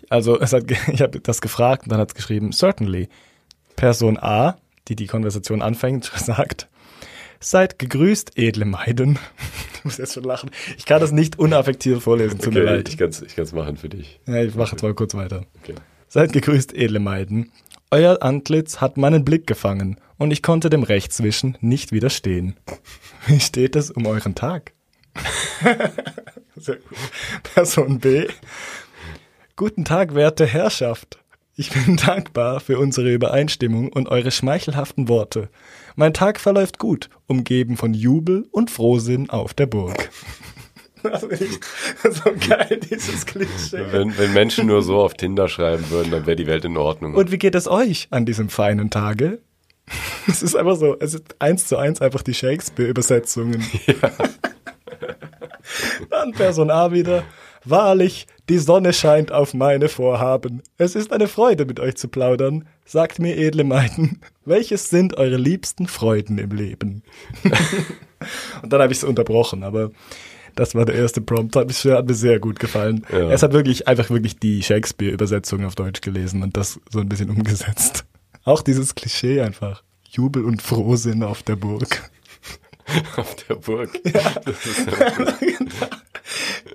Also 0.09 0.41
es 0.41 0.53
hat, 0.53 0.65
ich 0.93 1.00
habe 1.00 1.21
das 1.21 1.41
gefragt 1.41 1.85
und 1.85 1.93
dann 1.93 2.00
hat 2.00 2.09
es 2.09 2.15
geschrieben, 2.15 2.50
certainly. 2.53 3.09
Person 3.76 4.19
A, 4.19 4.56
die 4.88 4.97
die 4.97 5.06
Konversation 5.06 5.62
anfängt, 5.62 6.05
sagt, 6.17 6.69
seid 7.41 7.79
gegrüßt, 7.79 8.37
edle 8.38 8.65
Maiden. 8.65 9.19
Ich 9.76 9.85
muss 9.88 9.99
jetzt 9.99 10.15
schon 10.15 10.25
lachen. 10.25 10.50
Ich 10.79 10.87
kann 10.87 10.99
das 11.03 11.12
nicht 11.12 11.38
unaffektiert 11.38 12.03
vorlesen, 12.03 12.38
tut 12.38 12.55
mir 12.55 12.61
Okay, 12.62 12.76
leid. 12.76 12.88
ich 12.88 12.97
kann 12.97 13.11
es 13.11 13.21
ich 13.21 13.37
kann's 13.37 13.53
machen 13.53 13.76
für 13.76 13.91
dich. 13.91 14.19
Ja, 14.26 14.43
ich 14.43 14.55
mache 14.55 14.71
jetzt 14.73 14.82
mal 14.82 14.94
kurz 14.94 15.12
weiter. 15.15 15.44
Okay. 15.62 15.75
Seid 16.09 16.32
gegrüßt, 16.32 16.73
edle 16.75 17.00
Maiden. 17.00 17.53
Euer 17.91 18.23
Antlitz 18.23 18.81
hat 18.81 18.97
meinen 18.97 19.26
Blick 19.26 19.47
gefangen 19.47 20.00
und 20.17 20.31
ich 20.31 20.43
konnte 20.43 20.71
dem 20.71 20.85
Rechtswischen 20.85 21.59
nicht 21.61 21.93
widerstehen. 21.93 22.56
Wie 23.26 23.41
steht 23.41 23.76
es 23.76 23.91
um 23.91 24.06
euren 24.06 24.35
Tag? 24.35 24.73
Person 27.55 27.99
B. 28.00 28.26
Guten 29.56 29.85
Tag, 29.85 30.15
werte 30.15 30.47
Herrschaft. 30.47 31.19
Ich 31.56 31.71
bin 31.71 31.97
dankbar 32.05 32.61
für 32.61 32.79
unsere 32.79 33.12
Übereinstimmung 33.12 33.93
und 33.93 34.09
eure 34.09 34.31
schmeichelhaften 34.31 35.09
Worte. 35.09 35.49
Mein 35.97 36.15
Tag 36.15 36.41
verläuft 36.41 36.79
gut, 36.79 37.09
umgeben 37.27 37.77
von 37.77 37.95
Jubel 37.95 38.47
und 38.51 38.71
Frohsinn 38.71 39.31
auf 39.31 39.55
der 39.55 39.67
Burg. 39.67 40.11
Das 41.03 41.23
ich 41.23 41.61
so 42.03 42.31
geil, 42.49 42.81
dieses 42.91 43.27
Klischee. 43.27 43.85
Wenn, 43.91 44.17
wenn 44.17 44.33
Menschen 44.33 44.67
nur 44.67 44.83
so 44.83 45.01
auf 45.01 45.12
Tinder 45.12 45.49
schreiben 45.49 45.91
würden, 45.91 46.11
dann 46.11 46.25
wäre 46.25 46.35
die 46.35 46.47
Welt 46.47 46.65
in 46.65 46.79
Ordnung. 46.79 47.12
Und 47.12 47.31
wie 47.31 47.37
geht 47.37 47.55
es 47.55 47.69
euch 47.69 48.09
an 48.11 48.25
diesem 48.25 48.49
feinen 48.49 48.89
Tage? 48.89 49.43
Es 50.27 50.43
ist 50.43 50.57
einfach 50.57 50.77
so, 50.77 50.97
es 50.99 51.12
ist 51.12 51.37
eins 51.41 51.67
zu 51.67 51.77
eins 51.77 52.00
einfach 52.00 52.23
die 52.23 52.33
Shakespeare-Übersetzungen. 52.33 53.62
Dann 56.09 56.33
Person 56.33 56.71
A 56.71 56.91
wieder. 56.91 57.25
Wahrlich, 57.64 58.26
die 58.49 58.58
Sonne 58.58 58.93
scheint 58.93 59.32
auf 59.32 59.55
meine 59.55 59.88
Vorhaben. 59.88 60.62
Es 60.76 60.94
ist 60.94 61.12
eine 61.12 61.28
Freude, 61.28 61.64
mit 61.64 61.81
euch 61.81 61.96
zu 61.96 62.08
plaudern. 62.08 62.69
Sagt 62.84 63.19
mir, 63.19 63.37
edle 63.37 63.64
Maiden, 63.64 64.20
welches 64.44 64.90
sind 64.90 65.16
eure 65.16 65.37
liebsten 65.37 65.87
Freuden 65.87 66.38
im 66.38 66.50
Leben? 66.50 67.02
Und 68.62 68.72
dann 68.72 68.82
habe 68.82 68.93
ich 68.93 68.99
es 68.99 69.05
unterbrochen, 69.05 69.62
aber 69.62 69.90
das 70.55 70.75
war 70.75 70.84
der 70.84 70.94
erste 70.94 71.20
Prompt, 71.20 71.56
hat 71.56 71.69
mir, 71.69 71.96
hat 71.96 72.06
mir 72.06 72.14
sehr 72.14 72.38
gut 72.38 72.61
gefallen. 72.61 73.05
Ja. 73.11 73.31
Es 73.31 73.43
hat 73.43 73.52
wirklich 73.52 73.88
einfach 73.88 74.11
wirklich 74.11 74.38
die 74.38 74.62
Shakespeare-Übersetzung 74.62 75.64
auf 75.64 75.75
Deutsch 75.75 76.00
gelesen 76.00 76.43
und 76.43 76.56
das 76.56 76.81
so 76.90 77.00
ein 77.00 77.08
bisschen 77.08 77.31
umgesetzt. 77.31 78.05
Auch 78.44 78.62
dieses 78.62 78.94
Klischee 78.94 79.40
einfach. 79.40 79.82
Jubel 80.08 80.44
und 80.44 80.62
Frohsinn 80.62 81.22
auf 81.22 81.43
der 81.43 81.56
Burg. 81.56 82.11
auf 83.17 83.35
der 83.37 83.57
Burg. 83.57 83.91
Ja, 84.05 84.33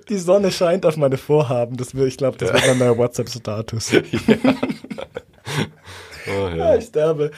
Die 0.08 0.18
Sonne 0.18 0.50
scheint 0.50 0.86
auf 0.86 0.96
meine 0.96 1.16
Vorhaben. 1.18 1.76
Das 1.76 1.94
will, 1.94 2.06
ich 2.06 2.16
glaube, 2.16 2.38
das 2.38 2.52
wird 2.52 2.66
mein 2.66 2.78
neuer 2.78 2.96
WhatsApp-Status. 2.96 3.92
oh, 3.94 4.00
Ja, 6.26 6.56
ja. 6.56 6.76
ich 6.76 6.84
sterbe. 6.86 7.30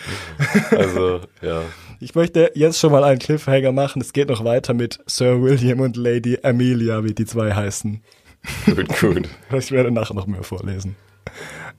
Also, 0.70 1.20
ja. 1.40 1.62
Ich 2.00 2.14
möchte 2.14 2.50
jetzt 2.54 2.78
schon 2.78 2.92
mal 2.92 3.04
einen 3.04 3.18
Cliffhanger 3.18 3.72
machen. 3.72 4.02
Es 4.02 4.12
geht 4.12 4.28
noch 4.28 4.44
weiter 4.44 4.74
mit 4.74 4.98
Sir 5.06 5.40
William 5.40 5.80
und 5.80 5.96
Lady 5.96 6.38
Amelia, 6.42 7.04
wie 7.04 7.14
die 7.14 7.24
zwei 7.24 7.54
heißen. 7.54 8.02
Gut, 8.66 9.00
gut. 9.00 9.28
Ich 9.56 9.70
werde 9.70 9.90
nachher 9.90 10.14
noch 10.14 10.26
mehr 10.26 10.42
vorlesen. 10.42 10.96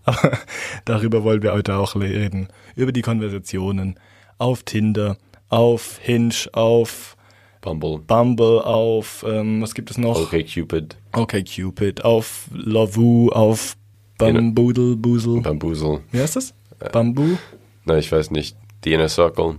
Aber 0.06 0.38
darüber 0.86 1.24
wollen 1.24 1.44
wir 1.44 1.54
heute 1.54 1.76
auch 1.76 1.96
reden. 1.96 2.48
Über 2.76 2.92
die 2.92 3.02
Konversationen 3.02 4.00
auf 4.38 4.64
Tinder, 4.64 5.18
auf 5.54 6.00
Hinge, 6.02 6.34
auf 6.54 7.16
Bumble. 7.62 8.00
Bumble, 8.00 8.66
auf, 8.66 9.24
ähm, 9.28 9.62
was 9.62 9.76
gibt 9.76 9.92
es 9.92 10.00
noch? 10.00 10.20
Okay, 10.20 10.44
Cupid. 10.44 10.98
Okay, 11.12 11.44
Cupid, 11.44 12.04
auf 12.04 12.48
Lovoo, 12.52 13.30
auf 13.30 13.78
Bamboodle, 14.18 14.96
Boozle. 14.96 15.42
Bamboozle. 15.42 16.02
Wie 16.12 16.20
heißt 16.20 16.38
das? 16.38 16.56
Bamboo? 16.92 17.38
Na, 17.86 18.00
ich 18.00 18.12
weiß 18.12 18.32
nicht. 18.32 18.58
The 18.84 18.94
Inner 18.94 19.10
Circle. 19.10 19.58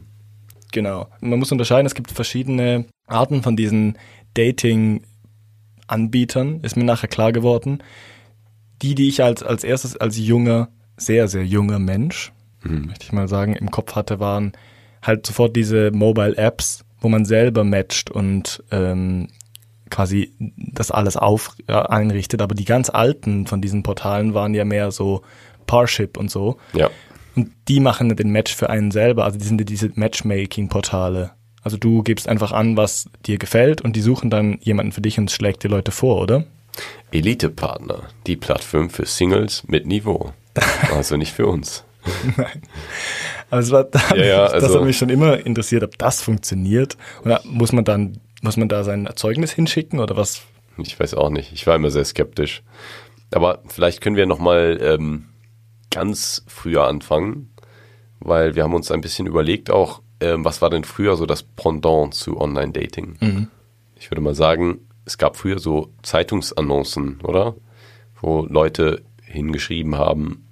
Genau. 0.72 1.06
Man 1.20 1.38
muss 1.38 1.52
unterscheiden, 1.52 1.86
es 1.86 1.94
gibt 1.94 2.10
verschiedene 2.10 2.86
Arten 3.06 3.44
von 3.44 3.54
diesen 3.56 3.96
Dating-Anbietern, 4.34 6.58
ist 6.62 6.76
mir 6.76 6.82
nachher 6.82 7.06
klar 7.06 7.30
geworden. 7.30 7.84
Die, 8.82 8.96
die 8.96 9.06
ich 9.08 9.22
als, 9.22 9.44
als 9.44 9.62
erstes 9.62 9.96
als 9.96 10.18
junger, 10.18 10.70
sehr, 10.96 11.28
sehr 11.28 11.46
junger 11.46 11.78
Mensch, 11.78 12.32
möchte 12.64 13.04
ich 13.04 13.12
mal 13.12 13.28
sagen, 13.28 13.54
im 13.54 13.70
Kopf 13.70 13.94
hatte, 13.94 14.18
waren 14.18 14.54
halt 15.06 15.26
sofort 15.26 15.54
diese 15.56 15.90
Mobile-Apps, 15.92 16.84
wo 17.00 17.08
man 17.08 17.24
selber 17.24 17.64
matcht 17.64 18.10
und 18.10 18.62
ähm, 18.70 19.28
quasi 19.90 20.32
das 20.56 20.90
alles 20.90 21.16
auf, 21.16 21.56
äh, 21.68 21.72
einrichtet. 21.72 22.42
Aber 22.42 22.54
die 22.54 22.64
ganz 22.64 22.90
alten 22.90 23.46
von 23.46 23.60
diesen 23.60 23.82
Portalen 23.82 24.34
waren 24.34 24.54
ja 24.54 24.64
mehr 24.64 24.90
so 24.90 25.22
Parship 25.66 26.16
und 26.16 26.30
so. 26.30 26.56
Ja. 26.72 26.90
Und 27.36 27.50
die 27.68 27.80
machen 27.80 28.14
den 28.16 28.30
Match 28.30 28.54
für 28.54 28.70
einen 28.70 28.90
selber. 28.90 29.24
Also 29.24 29.38
die 29.38 29.44
sind 29.44 29.60
ja 29.60 29.64
diese 29.64 29.90
Matchmaking-Portale. 29.94 31.32
Also 31.62 31.76
du 31.76 32.02
gibst 32.02 32.28
einfach 32.28 32.52
an, 32.52 32.76
was 32.76 33.08
dir 33.24 33.38
gefällt 33.38 33.80
und 33.80 33.96
die 33.96 34.02
suchen 34.02 34.30
dann 34.30 34.58
jemanden 34.60 34.92
für 34.92 35.00
dich 35.00 35.18
und 35.18 35.30
schlägt 35.30 35.62
dir 35.64 35.68
Leute 35.68 35.90
vor, 35.92 36.20
oder? 36.20 36.44
Elite-Partner. 37.12 38.02
Die 38.26 38.36
Plattform 38.36 38.90
für 38.90 39.06
Singles 39.06 39.64
mit 39.66 39.86
Niveau. 39.86 40.32
Also 40.94 41.16
nicht 41.16 41.32
für 41.32 41.46
uns. 41.46 41.84
Aber 43.50 43.60
es 43.60 43.70
war, 43.70 43.86
Ja, 44.16 44.24
ja, 44.24 44.44
das 44.52 44.64
also- 44.64 44.78
hat 44.80 44.84
mich 44.86 44.96
schon 44.96 45.10
immer 45.10 45.44
interessiert, 45.44 45.82
ob 45.82 45.98
das 45.98 46.22
funktioniert. 46.22 46.96
Oder 47.24 47.40
muss 47.44 47.72
man 47.72 47.84
dann, 47.84 48.20
muss 48.42 48.56
man 48.56 48.68
da 48.68 48.84
sein 48.84 49.08
Zeugnis 49.14 49.52
hinschicken 49.52 50.00
oder 50.00 50.16
was? 50.16 50.42
Ich 50.78 50.98
weiß 50.98 51.14
auch 51.14 51.30
nicht. 51.30 51.52
Ich 51.52 51.66
war 51.66 51.76
immer 51.76 51.90
sehr 51.90 52.04
skeptisch. 52.04 52.62
Aber 53.32 53.62
vielleicht 53.68 54.00
können 54.00 54.16
wir 54.16 54.26
nochmal 54.26 54.78
ähm, 54.80 55.26
ganz 55.90 56.44
früher 56.46 56.86
anfangen, 56.86 57.52
weil 58.20 58.54
wir 58.54 58.64
haben 58.64 58.74
uns 58.74 58.90
ein 58.90 59.00
bisschen 59.00 59.26
überlegt 59.26 59.70
auch, 59.70 60.02
ähm, 60.20 60.44
was 60.44 60.62
war 60.62 60.70
denn 60.70 60.84
früher 60.84 61.16
so 61.16 61.26
das 61.26 61.42
Pendant 61.42 62.14
zu 62.14 62.40
Online-Dating? 62.40 63.16
Mhm. 63.20 63.48
Ich 63.96 64.10
würde 64.10 64.20
mal 64.20 64.34
sagen, 64.34 64.80
es 65.04 65.18
gab 65.18 65.36
früher 65.36 65.58
so 65.58 65.90
Zeitungsannoncen, 66.02 67.20
oder? 67.22 67.54
Wo 68.20 68.46
Leute 68.48 69.02
hingeschrieben 69.22 69.96
haben, 69.96 70.43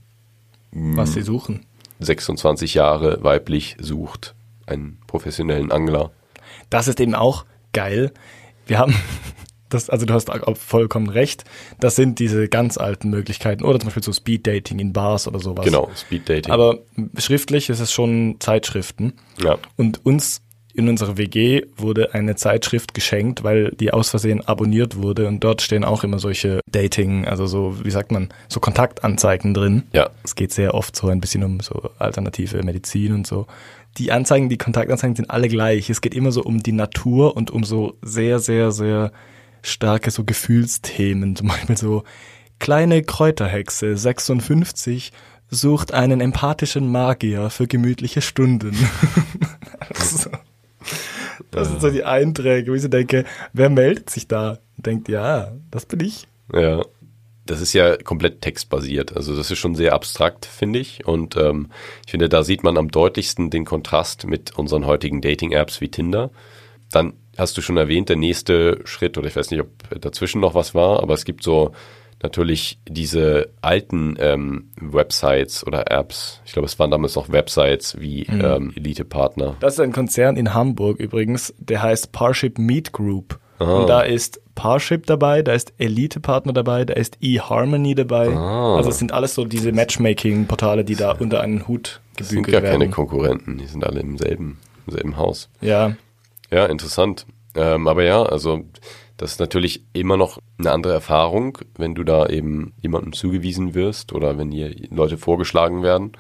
Was 0.73 1.13
sie 1.13 1.23
suchen. 1.23 1.67
26 2.01 2.75
Jahre 2.75 3.23
weiblich 3.23 3.77
sucht 3.79 4.35
einen 4.67 4.99
professionellen 5.07 5.71
Angler. 5.71 6.11
Das 6.71 6.89
ist 6.89 7.01
eben 7.01 7.15
auch 7.15 7.45
geil. 7.73 8.13
Wir 8.67 8.79
haben, 8.79 8.95
das, 9.69 9.91
also 9.91 10.07
du 10.07 10.15
hast 10.15 10.31
vollkommen 10.59 11.09
recht, 11.09 11.45
das 11.81 11.97
sind 11.97 12.19
diese 12.19 12.49
ganz 12.49 12.79
alten 12.79 13.11
Möglichkeiten. 13.11 13.65
Oder 13.65 13.79
zum 13.79 13.89
Beispiel 13.89 14.03
so 14.03 14.13
Speed-Dating 14.13 14.79
in 14.79 14.93
Bars 14.93 15.29
oder 15.29 15.39
sowas. 15.39 15.65
Genau, 15.65 15.91
Speed 15.95 16.29
Dating. 16.29 16.53
Aber 16.53 16.79
schriftlich 17.19 17.69
ist 17.69 17.81
es 17.81 17.93
schon 17.93 18.37
Zeitschriften. 18.41 19.15
ja. 19.39 19.59
Und 19.77 20.05
uns 20.05 20.43
in 20.75 20.89
unserer 20.89 21.19
WG 21.19 21.63
wurde 21.77 22.15
eine 22.15 22.35
Zeitschrift 22.35 22.95
geschenkt, 22.95 23.45
weil 23.45 23.73
die 23.73 23.93
aus 23.93 24.11
Versehen 24.11 24.47
abonniert 24.47 24.97
wurde. 24.97 25.29
Und 25.29 25.45
dort 25.45 25.61
stehen 25.61 25.85
auch 25.85 26.03
immer 26.05 26.19
solche 26.19 26.61
Dating, 26.71 27.27
also 27.27 27.47
so, 27.47 27.85
wie 27.85 27.91
sagt 27.91 28.11
man, 28.11 28.31
so 28.49 28.61
Kontaktanzeigen 28.61 29.55
drin. 29.55 29.85
Ja. 29.93 30.11
Es 30.25 30.35
geht 30.35 30.53
sehr 30.53 30.75
oft 30.75 30.97
so 30.97 31.09
ein 31.09 31.21
bisschen 31.21 31.45
um 31.45 31.61
so 31.61 31.91
alternative 31.99 32.63
Medizin 32.63 33.13
und 33.13 33.27
so. 33.27 33.47
Die 33.99 34.13
Anzeigen, 34.13 34.49
die 34.49 34.57
Kontaktanzeigen 34.57 35.17
sind 35.17 35.31
alle 35.31 35.49
gleich. 35.49 35.91
Es 35.91 36.01
geht 36.01 36.15
immer 36.15 36.33
so 36.33 36.43
um 36.43 36.63
die 36.63 36.73
Natur 36.73 37.37
und 37.37 37.51
um 37.51 37.65
so 37.65 37.99
sehr, 38.01 38.39
sehr, 38.39 38.73
sehr 38.73 39.13
starke 39.61 40.11
so 40.11 40.25
Gefühlsthemen. 40.25 41.37
Zum 41.37 41.49
Beispiel 41.49 41.77
so 41.77 42.05
kleine 42.59 43.03
Kräuterhexe 43.03 43.97
56 43.97 45.13
sucht 45.51 45.93
einen 45.93 46.23
empathischen 46.23 46.91
Magier 46.91 47.51
für 47.51 47.67
gemütliche 47.67 48.23
Stunden. 48.23 48.75
so. 49.95 50.31
Das 51.51 51.69
sind 51.69 51.81
so 51.81 51.91
die 51.91 52.05
Einträge, 52.05 52.71
wo 52.71 52.75
ich 52.75 52.83
so 52.83 52.89
denke, 52.89 53.25
wer 53.53 53.71
meldet 53.71 54.11
sich 54.11 54.29
da? 54.29 54.59
Und 54.77 54.87
denkt, 54.87 55.09
ja, 55.09 55.53
das 55.71 55.87
bin 55.87 56.01
ich. 56.01 56.27
Ja. 56.53 56.83
Das 57.45 57.61
ist 57.61 57.73
ja 57.73 57.97
komplett 57.97 58.41
textbasiert. 58.41 59.17
Also 59.17 59.37
das 59.37 59.51
ist 59.51 59.59
schon 59.59 59.75
sehr 59.75 59.95
abstrakt, 59.95 60.47
finde 60.47 60.79
ich. 60.79 61.05
Und 61.07 61.37
ähm, 61.37 61.71
ich 62.05 62.13
finde, 62.13 62.29
da 62.29 62.45
sieht 62.45 62.63
man 62.63 62.79
am 62.79 62.89
deutlichsten 62.89 63.51
den 63.51 63.65
Kontrast 63.65 64.27
mit 64.29 64.57
unseren 64.57 64.87
heutigen 64.87 65.21
Dating-Apps 65.21 65.81
wie 65.81 65.89
Tinder. 65.89 66.31
Dann 66.93 67.15
hast 67.37 67.57
du 67.57 67.61
schon 67.61 67.77
erwähnt, 67.77 68.09
der 68.09 68.17
nächste 68.17 68.81
Schritt, 68.85 69.19
oder 69.19 69.27
ich 69.27 69.35
weiß 69.35 69.51
nicht, 69.51 69.61
ob 69.61 70.01
dazwischen 70.01 70.41
noch 70.41 70.55
was 70.55 70.73
war, 70.75 71.03
aber 71.03 71.15
es 71.15 71.25
gibt 71.25 71.43
so 71.43 71.73
natürlich 72.23 72.79
diese 72.89 73.51
alten 73.61 74.17
ähm, 74.19 74.71
Websites 74.81 75.67
oder 75.67 75.91
Apps. 75.91 76.41
Ich 76.45 76.53
glaube, 76.53 76.67
es 76.67 76.79
waren 76.79 76.91
damals 76.91 77.15
noch 77.17 77.31
Websites 77.31 78.01
wie 78.01 78.23
ähm, 78.25 78.73
Elite-Partner. 78.77 79.57
Das 79.61 79.75
ist 79.75 79.81
ein 79.81 79.93
Konzern 79.93 80.37
in 80.37 80.55
Hamburg 80.55 80.99
übrigens, 80.99 81.55
der 81.59 81.83
heißt 81.83 82.13
Parship 82.13 82.59
Meet 82.59 82.93
Group. 82.93 83.39
Und 83.59 83.89
da 83.89 84.01
ist 84.01 84.41
Parship 84.57 85.07
dabei, 85.07 85.43
da 85.43 85.53
ist 85.53 85.73
Elite-Partner 85.79 86.53
dabei, 86.53 86.85
da 86.85 86.95
ist 86.95 87.19
eHarmony 87.21 87.95
dabei. 87.95 88.29
Ah. 88.29 88.77
Also 88.77 88.91
es 88.91 88.99
sind 88.99 89.13
alles 89.13 89.35
so 89.35 89.45
diese 89.45 89.73
Matchmaking-Portale, 89.73 90.85
die 90.85 90.97
da 90.97 91.13
unter 91.13 91.41
einen 91.41 91.69
Hut 91.69 92.01
Das 92.17 92.31
sind 92.31 92.39
gebügelt 92.39 92.63
gar 92.65 92.71
keine 92.73 92.81
werden. 92.81 92.93
Konkurrenten, 92.93 93.59
die 93.59 93.67
sind 93.67 93.85
alle 93.85 94.01
im 94.01 94.19
selben, 94.19 94.59
im 94.87 94.93
selben 94.93 95.17
Haus. 95.17 95.49
Ja, 95.61 95.95
Ja, 96.51 96.67
interessant. 96.67 97.27
Ähm, 97.55 97.87
aber 97.87 98.03
ja, 98.03 98.23
also 98.23 98.65
das 99.23 99.35
ist 99.35 99.39
natürlich 99.39 99.85
immer 99.93 100.17
noch 100.17 100.39
eine 100.59 100.73
andere 100.73 100.95
Erfahrung, 100.95 101.59
wenn 101.77 101.95
du 101.95 102.03
da 102.03 102.27
eben 102.27 102.73
jemandem 102.81 103.13
zugewiesen 103.13 103.73
wirst 103.73 104.13
oder 104.13 104.37
wenn 104.37 104.51
hier 104.51 104.75
Leute 104.91 105.17
vorgeschlagen 105.17 105.85
werden. 105.85 106.11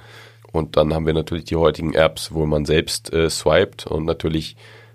Und 0.52 0.76
dann 0.76 0.94
haben 0.94 1.04
wir 1.04 1.12
natürlich 1.12 1.46
die 1.46 1.56
heutigen 1.56 1.94
Apps, 1.94 2.32
wo 2.32 2.46
man 2.46 2.64
selbst 2.64 3.12
äh, 3.12 3.28
swiped 3.28 3.88
und 3.88 4.04
natürlich 4.04 4.54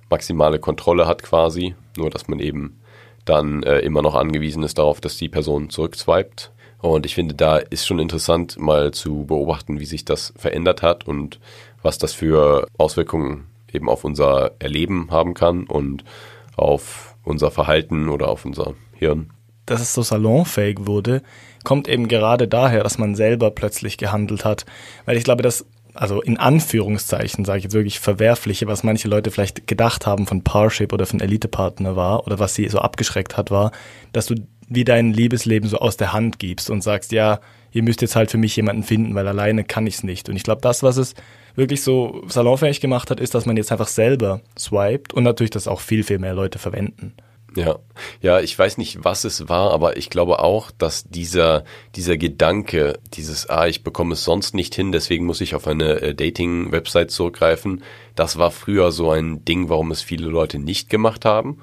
maximale 0.10 0.58
Kontrolle 0.58 1.06
hat 1.06 1.22
quasi, 1.22 1.76
nur 1.98 2.10
dass 2.10 2.30
man 2.30 2.40
eben 2.40 2.80
dann 3.26 3.64
äh, 3.64 3.80
immer 3.80 4.02
noch 4.02 4.16
angewiesen 4.16 4.64
ist 4.64 4.78
darauf, 4.78 5.02
dass 5.02 5.18
die 5.18 5.28
Person 5.28 5.70
zurückswiped. 5.70 6.54
Und 6.80 7.06
ich 7.06 7.14
finde, 7.14 7.36
da 7.36 7.58
ist 7.58 7.86
schon 7.86 8.00
interessant, 8.00 8.58
mal 8.58 8.92
zu 8.94 9.26
beobachten, 9.26 9.82
wie 9.82 9.86
sich 9.86 10.06
das 10.06 10.32
verändert 10.38 10.82
hat 10.82 11.06
und 11.06 11.42
was 11.82 11.98
das 11.98 12.14
für 12.14 12.68
Auswirkungen 12.78 13.48
eben 13.74 13.90
auf 13.90 14.06
unser 14.06 14.52
Erleben 14.60 15.12
haben 15.12 15.34
kann 15.34 15.66
und 15.66 16.06
auf 16.56 17.07
unser 17.28 17.52
Verhalten 17.52 18.10
oder 18.10 18.30
auf 18.30 18.46
unser 18.46 18.74
Hirn. 18.94 19.32
dass 19.68 19.82
es 19.82 19.94
so 19.94 20.02
salonfähig 20.02 20.88
wurde, 20.88 21.22
kommt 21.64 21.88
eben 21.88 22.08
gerade 22.08 22.48
daher, 22.48 22.84
dass 22.84 22.98
man 22.98 23.16
selber 23.16 23.52
plötzlich 23.52 23.98
gehandelt 23.98 24.46
hat. 24.46 24.66
Weil 25.06 25.18
ich 25.18 25.26
glaube, 25.26 25.44
dass, 25.44 25.66
also 25.94 26.22
in 26.22 26.38
Anführungszeichen 26.38 27.46
sage 27.46 27.60
ich 27.60 27.64
jetzt 27.66 27.74
wirklich 27.74 28.00
verwerfliche, 28.00 28.66
was 28.68 28.84
manche 28.84 29.10
Leute 29.10 29.30
vielleicht 29.30 29.68
gedacht 29.68 30.08
haben 30.08 30.26
von 30.26 30.44
Parship 30.44 30.94
oder 30.94 31.06
von 31.06 31.20
Elite-Partner 31.20 31.96
war 31.96 32.26
oder 32.26 32.40
was 32.40 32.56
sie 32.56 32.68
so 32.70 32.80
abgeschreckt 32.80 33.38
hat, 33.38 33.52
war, 33.52 33.72
dass 34.14 34.28
du 34.28 34.36
wie 34.70 34.86
dein 34.86 35.14
Liebesleben 35.14 35.70
so 35.70 35.78
aus 35.78 35.98
der 35.98 36.14
Hand 36.14 36.40
gibst 36.40 36.70
und 36.70 36.82
sagst, 36.82 37.12
ja, 37.12 37.40
ihr 37.72 37.84
müsst 37.84 38.02
jetzt 38.02 38.16
halt 38.16 38.32
für 38.32 38.38
mich 38.38 38.56
jemanden 38.56 38.84
finden, 38.84 39.16
weil 39.16 39.28
alleine 39.28 39.64
kann 39.64 39.88
ich 39.88 39.96
es 39.96 40.04
nicht. 40.04 40.30
Und 40.30 40.36
ich 40.36 40.44
glaube, 40.44 40.62
das, 40.62 40.84
was 40.84 40.98
es 40.98 41.14
wirklich 41.58 41.82
so 41.82 42.24
salonfähig 42.28 42.80
gemacht 42.80 43.12
hat, 43.12 43.20
ist, 43.20 43.36
dass 43.36 43.46
man 43.46 43.58
jetzt 43.58 43.72
einfach 43.72 43.88
selber 43.88 44.42
swiped 44.58 45.14
und 45.14 45.24
natürlich, 45.24 45.52
dass 45.52 45.68
auch 45.68 45.82
viel, 45.82 46.04
viel 46.04 46.20
mehr 46.20 46.34
Leute 46.34 46.60
verwenden. 46.60 47.14
Ja, 47.56 47.80
ja, 48.22 48.40
ich 48.40 48.58
weiß 48.58 48.78
nicht, 48.78 49.04
was 49.04 49.24
es 49.24 49.50
war, 49.50 49.72
aber 49.72 49.98
ich 49.98 50.12
glaube 50.12 50.40
auch, 50.40 50.70
dass 50.70 51.06
dieser, 51.06 51.64
dieser 51.96 52.16
Gedanke, 52.16 53.00
dieses, 53.14 53.50
ah, 53.50 53.66
ich 53.66 53.84
bekomme 53.84 54.14
es 54.14 54.24
sonst 54.24 54.54
nicht 54.54 54.76
hin, 54.76 54.92
deswegen 54.92 55.26
muss 55.26 55.42
ich 55.42 55.56
auf 55.56 55.66
eine 55.66 56.02
äh, 56.02 56.14
Dating-Website 56.14 57.10
zurückgreifen, 57.10 57.84
das 58.14 58.38
war 58.38 58.52
früher 58.52 58.92
so 58.92 59.10
ein 59.10 59.44
Ding, 59.44 59.70
warum 59.70 59.90
es 59.90 60.04
viele 60.04 60.28
Leute 60.28 60.60
nicht 60.60 60.90
gemacht 60.90 61.26
haben. 61.26 61.58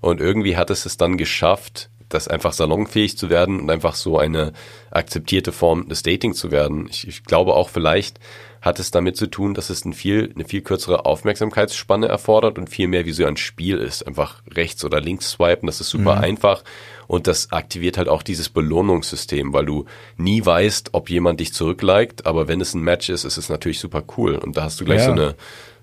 Und 0.00 0.20
irgendwie 0.20 0.56
hat 0.56 0.70
es 0.70 0.86
es 0.86 0.96
dann 0.96 1.16
geschafft, 1.16 1.90
das 2.10 2.28
einfach 2.28 2.52
salonfähig 2.52 3.16
zu 3.16 3.30
werden 3.30 3.60
und 3.60 3.70
einfach 3.70 3.94
so 3.94 4.18
eine 4.18 4.52
akzeptierte 4.90 5.52
Form 5.52 5.88
des 5.88 6.02
Dating 6.02 6.34
zu 6.34 6.50
werden. 6.50 6.86
Ich, 6.90 7.08
ich 7.08 7.24
glaube 7.24 7.54
auch 7.54 7.70
vielleicht 7.70 8.20
hat 8.60 8.78
es 8.78 8.90
damit 8.90 9.16
zu 9.16 9.26
tun, 9.26 9.54
dass 9.54 9.70
es 9.70 9.86
ein 9.86 9.94
viel, 9.94 10.32
eine 10.34 10.44
viel 10.44 10.60
kürzere 10.60 11.06
Aufmerksamkeitsspanne 11.06 12.08
erfordert 12.08 12.58
und 12.58 12.68
viel 12.68 12.88
mehr 12.88 13.06
wie 13.06 13.12
so 13.12 13.24
ein 13.24 13.38
Spiel 13.38 13.78
ist. 13.78 14.06
Einfach 14.06 14.42
rechts 14.54 14.84
oder 14.84 15.00
links 15.00 15.30
swipen, 15.30 15.66
das 15.66 15.80
ist 15.80 15.88
super 15.88 16.20
einfach. 16.20 16.62
Und 17.06 17.26
das 17.26 17.52
aktiviert 17.52 17.96
halt 17.96 18.08
auch 18.08 18.22
dieses 18.22 18.50
Belohnungssystem, 18.50 19.54
weil 19.54 19.64
du 19.64 19.86
nie 20.18 20.44
weißt, 20.44 20.90
ob 20.92 21.08
jemand 21.08 21.40
dich 21.40 21.54
zurückliked, 21.54 22.26
aber 22.26 22.48
wenn 22.48 22.60
es 22.60 22.74
ein 22.74 22.82
Match 22.82 23.08
ist, 23.08 23.24
ist 23.24 23.38
es 23.38 23.48
natürlich 23.48 23.80
super 23.80 24.02
cool. 24.18 24.34
Und 24.34 24.56
da 24.58 24.64
hast 24.64 24.78
du 24.80 24.84
gleich 24.84 25.00
Ja. 25.00 25.06
so 25.06 25.12
eine, 25.12 25.34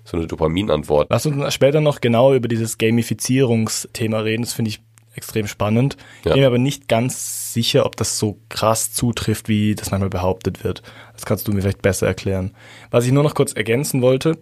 so 0.04 0.16
eine 0.16 0.26
Dopaminantwort. 0.28 1.08
Lass 1.10 1.26
uns 1.26 1.52
später 1.52 1.80
noch 1.80 2.00
genau 2.00 2.32
über 2.32 2.46
dieses 2.46 2.78
Gamifizierungsthema 2.78 4.20
reden. 4.20 4.42
Das 4.42 4.52
finde 4.52 4.68
ich 4.70 4.80
extrem 5.18 5.46
spannend. 5.46 5.96
Ja. 6.24 6.30
Ich 6.30 6.32
bin 6.32 6.40
mir 6.40 6.46
aber 6.46 6.58
nicht 6.58 6.88
ganz 6.88 7.52
sicher, 7.52 7.84
ob 7.84 7.96
das 7.96 8.18
so 8.18 8.38
krass 8.48 8.92
zutrifft, 8.92 9.48
wie 9.48 9.74
das 9.74 9.90
manchmal 9.90 10.08
behauptet 10.08 10.64
wird. 10.64 10.82
Das 11.12 11.26
kannst 11.26 11.46
du 11.46 11.52
mir 11.52 11.60
vielleicht 11.60 11.82
besser 11.82 12.06
erklären. 12.06 12.52
Was 12.90 13.04
ich 13.04 13.12
nur 13.12 13.22
noch 13.22 13.34
kurz 13.34 13.52
ergänzen 13.52 14.00
wollte, 14.00 14.38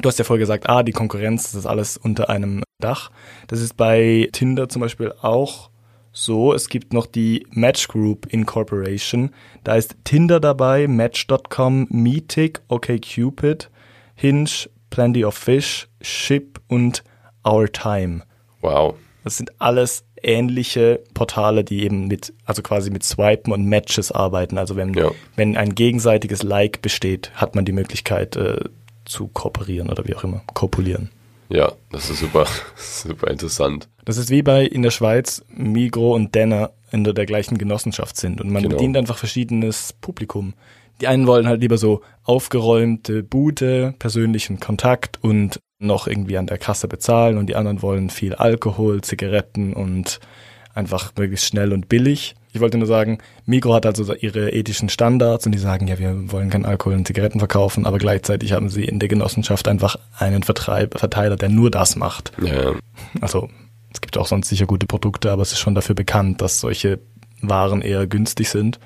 du 0.00 0.08
hast 0.08 0.18
ja 0.18 0.24
vorher 0.24 0.40
gesagt, 0.40 0.68
ah, 0.68 0.82
die 0.82 0.92
Konkurrenz, 0.92 1.44
das 1.44 1.54
ist 1.54 1.66
alles 1.66 1.96
unter 1.96 2.28
einem 2.30 2.62
Dach. 2.80 3.10
Das 3.46 3.60
ist 3.60 3.76
bei 3.76 4.28
Tinder 4.32 4.68
zum 4.68 4.80
Beispiel 4.80 5.12
auch 5.20 5.70
so. 6.12 6.54
Es 6.54 6.68
gibt 6.68 6.92
noch 6.92 7.06
die 7.06 7.46
Match 7.50 7.88
Group 7.88 8.26
Incorporation. 8.26 9.30
Da 9.64 9.76
ist 9.76 9.96
Tinder 10.04 10.40
dabei, 10.40 10.88
Match.com, 10.88 11.86
Meetic, 11.90 12.60
OkCupid, 12.68 13.70
Hinge, 14.14 14.50
Plenty 14.90 15.24
of 15.24 15.34
Fish, 15.34 15.88
Ship 16.00 16.60
und 16.68 17.04
Our 17.46 17.70
Time. 17.70 18.22
Wow. 18.60 18.94
Das 19.24 19.36
sind 19.36 19.60
alles 19.60 20.04
ähnliche 20.22 21.00
Portale, 21.14 21.64
die 21.64 21.82
eben 21.84 22.06
mit, 22.08 22.32
also 22.44 22.62
quasi 22.62 22.90
mit 22.90 23.02
Swipen 23.04 23.52
und 23.52 23.64
Matches 23.66 24.12
arbeiten. 24.12 24.58
Also 24.58 24.76
wenn, 24.76 24.94
Ja. 24.94 25.10
wenn 25.36 25.56
ein 25.56 25.74
gegenseitiges 25.74 26.42
Like 26.42 26.82
besteht, 26.82 27.30
hat 27.34 27.54
man 27.54 27.64
die 27.64 27.72
Möglichkeit 27.72 28.36
äh, 28.36 28.60
zu 29.04 29.28
kooperieren 29.28 29.90
oder 29.90 30.06
wie 30.06 30.14
auch 30.14 30.24
immer, 30.24 30.42
kopulieren. 30.54 31.10
Ja, 31.48 31.72
das 31.90 32.10
ist 32.10 32.20
super, 32.20 32.46
super 32.76 33.28
interessant. 33.30 33.88
Das 34.04 34.16
ist 34.18 34.30
wie 34.30 34.42
bei 34.42 34.64
in 34.64 34.82
der 34.82 34.90
Schweiz 34.90 35.44
Migro 35.48 36.14
und 36.14 36.34
Denner 36.34 36.70
in 36.92 37.04
der, 37.04 37.12
der 37.14 37.26
gleichen 37.26 37.58
Genossenschaft 37.58 38.16
sind 38.16 38.40
und 38.40 38.50
man 38.50 38.62
Genau. 38.62 38.76
bedient 38.76 38.96
einfach 38.96 39.16
verschiedenes 39.16 39.92
Publikum. 40.00 40.54
Die 41.00 41.06
einen 41.08 41.26
wollen 41.26 41.46
halt 41.46 41.60
lieber 41.62 41.78
so 41.78 42.02
aufgeräumte 42.24 43.22
Bude, 43.22 43.94
persönlichen 43.98 44.60
Kontakt 44.60 45.18
und 45.22 45.58
noch 45.80 46.06
irgendwie 46.06 46.38
an 46.38 46.46
der 46.46 46.58
Kasse 46.58 46.86
bezahlen 46.86 47.38
und 47.38 47.46
die 47.46 47.56
anderen 47.56 47.82
wollen 47.82 48.10
viel 48.10 48.34
Alkohol, 48.34 49.00
Zigaretten 49.00 49.72
und 49.72 50.20
einfach 50.74 51.12
möglichst 51.16 51.46
schnell 51.46 51.72
und 51.72 51.88
billig. 51.88 52.36
Ich 52.52 52.60
wollte 52.60 52.78
nur 52.78 52.86
sagen, 52.86 53.18
Migro 53.46 53.74
hat 53.74 53.86
also 53.86 54.14
ihre 54.14 54.50
ethischen 54.52 54.88
Standards 54.88 55.46
und 55.46 55.52
die 55.52 55.58
sagen, 55.58 55.86
ja, 55.86 55.98
wir 55.98 56.32
wollen 56.32 56.50
keinen 56.50 56.66
Alkohol 56.66 56.94
und 56.94 57.06
Zigaretten 57.06 57.38
verkaufen, 57.38 57.86
aber 57.86 57.98
gleichzeitig 57.98 58.52
haben 58.52 58.68
sie 58.68 58.84
in 58.84 58.98
der 58.98 59.08
Genossenschaft 59.08 59.68
einfach 59.68 59.96
einen 60.18 60.42
Vertreib, 60.42 60.98
Verteiler, 60.98 61.36
der 61.36 61.48
nur 61.48 61.70
das 61.70 61.96
macht. 61.96 62.32
Ja, 62.42 62.74
Also 63.20 63.48
es 63.92 64.00
gibt 64.00 64.18
auch 64.18 64.26
sonst 64.26 64.48
sicher 64.48 64.66
gute 64.66 64.86
Produkte, 64.86 65.32
aber 65.32 65.42
es 65.42 65.52
ist 65.52 65.60
schon 65.60 65.74
dafür 65.74 65.94
bekannt, 65.94 66.42
dass 66.42 66.60
solche 66.60 67.00
Waren 67.40 67.82
eher 67.82 68.06
günstig 68.06 68.50
sind. 68.50 68.78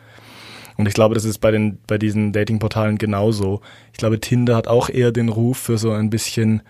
Und 0.76 0.86
ich 0.86 0.94
glaube, 0.94 1.14
das 1.14 1.24
ist 1.24 1.38
bei 1.38 1.50
den, 1.50 1.78
bei 1.86 1.98
diesen 1.98 2.32
Datingportalen 2.32 2.98
genauso. 2.98 3.60
Ich 3.92 3.98
glaube, 3.98 4.20
Tinder 4.20 4.56
hat 4.56 4.68
auch 4.68 4.88
eher 4.88 5.12
den 5.12 5.28
Ruf 5.28 5.58
für 5.58 5.78
so 5.78 5.90
ein 5.92 6.10
bisschen 6.10 6.62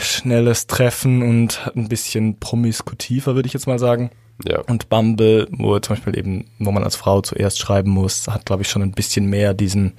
schnelles 0.00 0.66
Treffen 0.66 1.22
und 1.22 1.70
ein 1.74 1.88
bisschen 1.88 2.38
promiskutiver, 2.38 3.34
würde 3.34 3.46
ich 3.46 3.52
jetzt 3.52 3.66
mal 3.66 3.78
sagen. 3.78 4.10
Ja. 4.44 4.60
Und 4.62 4.88
Bumble, 4.88 5.46
wo 5.52 5.78
zum 5.78 5.96
Beispiel 5.96 6.18
eben, 6.18 6.50
wo 6.58 6.72
man 6.72 6.82
als 6.82 6.96
Frau 6.96 7.20
zuerst 7.20 7.58
schreiben 7.58 7.90
muss, 7.90 8.26
hat, 8.26 8.46
glaube 8.46 8.62
ich, 8.62 8.68
schon 8.68 8.82
ein 8.82 8.92
bisschen 8.92 9.26
mehr 9.26 9.54
diesen 9.54 9.92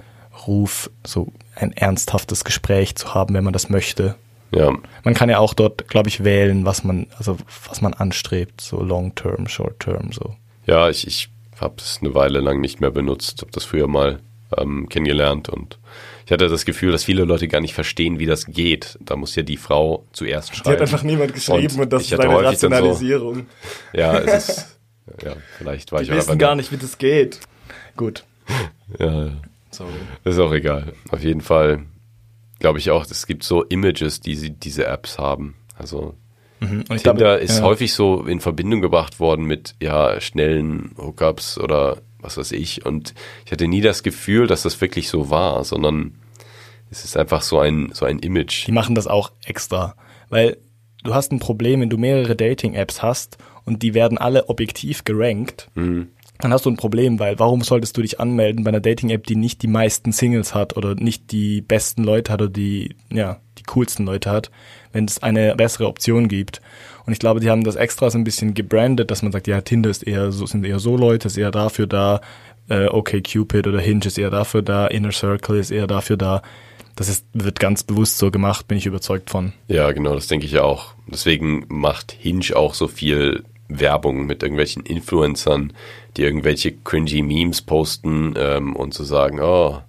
Ruf, 0.48 0.90
so 1.06 1.32
ein 1.56 1.72
ernsthaftes 1.72 2.44
Gespräch 2.44 2.96
zu 2.96 3.14
haben, 3.14 3.34
wenn 3.34 3.46
man 3.46 3.54
das 3.54 3.70
möchte. 3.70 4.16
Ja. 4.52 4.74
Man 5.04 5.14
kann 5.14 5.30
ja 5.30 5.40
auch 5.40 5.54
dort, 5.54 5.88
glaube 5.88 6.10
ich, 6.10 6.24
wählen, 6.24 6.66
was 6.66 6.84
man, 6.84 7.08
also 7.18 7.38
was 7.68 7.82
man 7.82 7.94
anstrebt, 7.94 8.62
so 8.62 8.82
long 8.82 9.16
term, 9.16 9.48
short 9.48 9.80
term, 9.80 10.12
so. 10.12 10.36
Ja, 10.66 10.90
ich, 10.90 11.08
ich 11.08 11.30
habe 11.60 11.76
es 11.78 12.00
eine 12.02 12.14
Weile 12.14 12.40
lang 12.40 12.60
nicht 12.60 12.82
mehr 12.82 12.92
benutzt, 12.92 13.42
habe 13.42 13.52
das 13.52 13.64
früher 13.64 13.88
mal 13.88 14.20
ähm, 14.58 14.88
kennengelernt 14.90 15.50
und 15.50 15.80
ich 16.26 16.32
hatte 16.32 16.48
das 16.50 16.66
Gefühl, 16.66 16.92
dass 16.92 17.04
viele 17.04 17.24
Leute 17.24 17.48
gar 17.48 17.62
nicht 17.62 17.74
verstehen, 17.74 18.18
wie 18.20 18.26
das 18.26 18.46
geht. 18.48 18.98
Da 19.00 19.16
muss 19.16 19.36
ja 19.36 19.44
die 19.44 19.58
Frau 19.58 20.06
zuerst 20.12 20.56
schreiben. 20.56 20.64
Die 20.70 20.74
hat 20.74 20.82
einfach 20.82 21.04
niemand 21.04 21.34
geschrieben 21.34 21.76
und, 21.76 21.82
Und 21.84 21.94
das 21.94 22.04
ist 22.04 22.14
eine 22.14 22.24
dann 22.24 22.32
so- 22.32 22.38
Rationalisierung. 22.46 23.46
Ja, 23.94 24.18
es 24.20 24.50
ist, 24.50 24.80
ja, 25.24 25.36
vielleicht 25.58 25.92
war 25.92 26.00
Die 26.00 26.06
ich 26.06 26.12
auch 26.12 26.16
wissen 26.18 26.32
einfach 26.32 26.40
gar 26.40 26.56
nicht, 26.56 26.72
wie 26.72 26.78
das 26.78 26.98
geht. 26.98 27.40
Gut. 27.96 28.24
Ja, 29.00 29.32
Sorry. 29.72 29.92
ist 30.24 30.38
auch 30.40 30.54
egal. 30.54 30.94
Auf 31.10 31.24
jeden 31.24 31.42
Fall 31.42 31.84
glaube 32.60 32.78
ich 32.80 32.92
auch, 32.92 33.04
es 33.06 33.26
gibt 33.28 33.44
so 33.44 33.64
Images, 33.64 34.22
die 34.22 34.36
sie, 34.36 34.52
diese 34.52 34.86
Apps 34.86 35.18
haben. 35.18 35.56
Also 35.78 36.16
ich 36.62 36.70
Tinder 36.70 37.00
glaube, 37.02 37.24
ist 37.44 37.60
ja. 37.60 37.64
häufig 37.66 37.94
so 37.94 38.24
in 38.26 38.40
Verbindung 38.40 38.82
gebracht 38.82 39.20
worden 39.20 39.46
mit 39.46 39.76
ja 39.82 40.22
schnellen 40.22 40.92
Hookups 40.98 41.58
oder 41.60 41.98
was 42.26 42.38
weiß 42.38 42.52
ich. 42.52 42.86
Und 42.86 43.14
ich 43.46 43.52
hatte 43.52 43.68
nie 43.68 43.82
das 43.82 44.04
Gefühl, 44.04 44.48
dass 44.48 44.64
das 44.64 44.82
wirklich 44.82 45.10
so 45.10 45.30
war, 45.30 45.64
sondern 45.64 46.16
es 46.90 47.06
ist 47.06 47.18
einfach 47.18 47.42
so 47.42 47.60
ein 47.60 47.92
so 47.94 48.06
ein 48.06 48.20
Image. 48.20 48.68
Die 48.68 48.72
machen 48.72 48.96
das 48.96 49.08
auch 49.08 49.32
extra. 49.46 49.96
Weil 50.30 50.58
du 51.04 51.14
hast 51.14 51.32
ein 51.32 51.40
Problem, 51.40 51.82
wenn 51.82 51.90
du 51.90 51.98
mehrere 51.98 52.36
Dating-Apps 52.36 53.02
hast 53.02 53.38
und 53.64 53.84
die 53.84 53.94
werden 53.94 54.18
alle 54.18 54.50
objektiv 54.50 55.04
gerankt, 55.04 55.70
dann 56.40 56.52
hast 56.52 56.66
du 56.66 56.70
ein 56.70 56.78
Problem, 56.78 57.20
weil 57.20 57.40
warum 57.40 57.62
solltest 57.62 57.96
du 57.96 58.02
dich 58.02 58.20
anmelden 58.20 58.64
bei 58.64 58.70
einer 58.70 58.82
Dating-App, 58.82 59.26
die 59.26 59.36
nicht 59.36 59.62
die 59.62 59.68
meisten 59.68 60.12
Singles 60.12 60.54
hat 60.54 60.76
oder 60.76 60.96
nicht 60.96 61.32
die 61.32 61.62
besten 61.62 62.04
Leute 62.04 62.34
hat 62.34 62.42
oder 62.42 62.52
die, 62.52 62.96
ja, 63.12 63.40
die 63.58 63.64
coolsten 63.64 64.06
Leute 64.06 64.30
hat, 64.30 64.52
wenn 64.92 65.06
es 65.06 65.24
eine 65.24 65.56
bessere 65.56 65.88
Option 65.88 66.28
gibt. 66.28 66.62
Und 67.06 67.14
ich 67.14 67.20
glaube, 67.20 67.40
die 67.40 67.50
haben 67.50 67.64
das 67.64 67.76
extra 67.76 68.10
so 68.10 68.18
ein 68.18 68.24
bisschen 68.24 68.54
gebrandet, 68.54 69.12
dass 69.12 69.22
man 69.22 69.32
sagt, 69.32 69.48
ja, 69.48 69.62
Tinder 69.62 69.90
ist 69.90 70.06
eher 70.06 70.32
so, 70.32 70.46
sind 70.46 70.66
eher 70.66 70.80
so 70.80 70.98
Leute, 70.98 71.28
ist 71.28 71.38
eher 71.38 71.52
dafür 71.52 71.88
da, 71.88 72.22
äh, 72.70 72.88
okay, 72.88 73.22
Cupid 73.22 73.68
oder 73.68 73.80
Hinge 73.80 74.06
ist 74.06 74.18
eher 74.18 74.30
dafür 74.30 74.62
da, 74.62 74.88
Inner 74.88 75.12
Circle 75.12 75.60
ist 75.60 75.72
eher 75.72 75.88
dafür 75.88 76.18
da. 76.18 76.42
Das 76.96 77.10
ist, 77.10 77.26
wird 77.34 77.60
ganz 77.60 77.84
bewusst 77.84 78.18
so 78.18 78.32
gemacht, 78.32 78.68
bin 78.68 78.78
ich 78.78 78.86
überzeugt 78.86 79.30
von. 79.30 79.54
Ja, 79.68 79.92
genau, 79.92 80.16
das 80.16 80.28
denke 80.28 80.46
ich 80.46 80.60
auch. 80.60 80.94
Deswegen 81.08 81.66
macht 81.68 82.12
Hinge 82.12 82.56
auch 82.56 82.74
so 82.74 82.88
viel 82.88 83.44
Werbung 83.68 84.26
mit 84.26 84.44
irgendwelchen 84.44 84.84
Influencern, 84.84 85.74
die 86.16 86.24
irgendwelche 86.24 86.72
cringy 86.72 87.22
Memes 87.22 87.62
posten 87.62 88.34
ähm, 88.38 88.76
und 88.76 88.94
zu 88.94 89.04
sagen, 89.04 89.40
oh, 89.42 89.82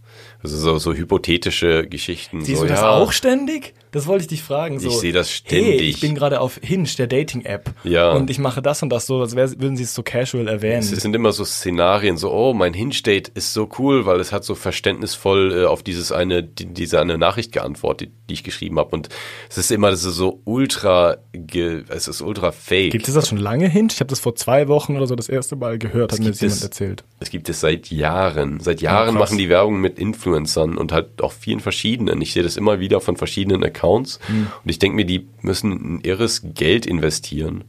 also 0.42 0.56
so, 0.56 0.78
so 0.78 0.94
hypothetische 0.94 1.87
Geschichten. 1.87 2.44
Siehst 2.44 2.58
so, 2.58 2.64
du 2.64 2.70
das 2.70 2.80
ja, 2.80 2.90
auch 2.90 3.12
ständig? 3.12 3.75
Das 3.97 4.07
wollte 4.07 4.23
ich 4.23 4.29
dich 4.29 4.43
fragen. 4.43 4.79
So, 4.79 4.88
Ich 4.88 4.97
sehe 4.99 5.12
das 5.15 5.29
Hey, 5.31 5.37
ständig. 5.62 5.81
ich 5.88 6.00
bin 6.00 6.15
gerade 6.15 6.41
auf 6.41 6.61
Hinge, 6.62 6.87
der 6.99 7.07
Dating-App. 7.07 7.71
Ja. 7.83 8.12
Und 8.12 8.29
ich 8.29 8.38
mache 8.38 8.61
das 8.61 8.83
und 8.83 8.91
das 8.91 9.07
so, 9.07 9.21
als 9.23 9.35
wär, 9.35 9.50
würden 9.59 9.76
sie 9.79 9.85
es 9.85 9.95
so 9.95 10.03
casual 10.03 10.49
erwähnen. 10.49 10.81
Es 10.81 10.91
sind 10.91 11.17
immer 11.17 11.33
so 11.33 11.45
Szenarien, 11.47 12.19
so, 12.19 12.31
oh, 12.31 12.53
mein 12.53 12.75
Hinge-Date 12.75 13.29
ist 13.29 13.55
so 13.55 13.69
cool, 13.79 14.05
weil 14.05 14.21
es 14.21 14.33
hat 14.33 14.45
so 14.45 14.55
verständnisvoll 14.55 15.63
äh, 15.63 15.65
auf 15.65 15.82
dieses 15.82 16.13
eine, 16.13 16.43
die, 16.43 16.67
diese 16.67 17.00
eine 17.00 17.17
Nachricht 17.17 17.52
geantwortet, 17.52 18.11
die 18.28 18.35
ich 18.35 18.45
geschrieben 18.45 18.78
habe. 18.78 18.91
Und 18.95 19.09
es 19.49 19.56
ist 19.56 19.71
immer, 19.71 19.91
das 19.91 20.04
ist 20.04 20.17
so 20.17 20.41
ultra, 20.45 21.17
ge, 21.32 21.85
es 21.89 22.06
ist 22.06 22.21
ultra 22.21 22.52
fake. 22.52 22.93
Gibt 22.93 23.09
es 23.09 23.15
das 23.15 23.28
schon 23.28 23.39
lange 23.39 23.67
Hinge? 23.69 23.89
Ich 23.93 24.00
habe 24.00 24.09
das 24.11 24.21
vor 24.21 24.35
zwei 24.37 24.69
Wochen 24.69 24.97
oder 24.97 25.06
so 25.06 25.15
das 25.17 25.28
erste 25.30 25.56
Mal 25.56 25.78
gehört, 25.78 26.13
hat 26.13 26.19
mir 26.21 26.26
das 26.30 26.41
jemand 26.41 26.59
es- 26.59 26.63
erzählt. 26.65 27.04
Es 27.21 27.30
gibt 27.30 27.49
es 27.49 27.61
seit 27.61 27.91
Jahren. 27.91 28.61
Seit 28.61 28.82
Jahren 28.82 29.17
krass. 29.17 29.30
machen 29.30 29.39
die 29.39 29.49
Werbung 29.49 29.80
mit 29.80 29.99
Influencern 29.99 30.76
und 30.76 30.93
halt 30.93 31.23
auch 31.23 31.32
vielen 31.32 31.61
verschiedenen. 31.61 32.21
Ich 32.21 32.35
sehe 32.35 32.43
das 32.43 32.59
immer 32.59 32.78
wieder 32.78 33.00
von 33.00 33.17
verschiedenen 33.17 33.65
Accounts. 33.65 33.85
Hm. 34.26 34.49
Und 34.62 34.70
ich 34.70 34.78
denke 34.78 34.96
mir, 34.96 35.04
die 35.04 35.26
müssen 35.42 35.72
ein 35.72 36.00
irres 36.02 36.42
Geld 36.54 36.86
investieren. 36.86 37.64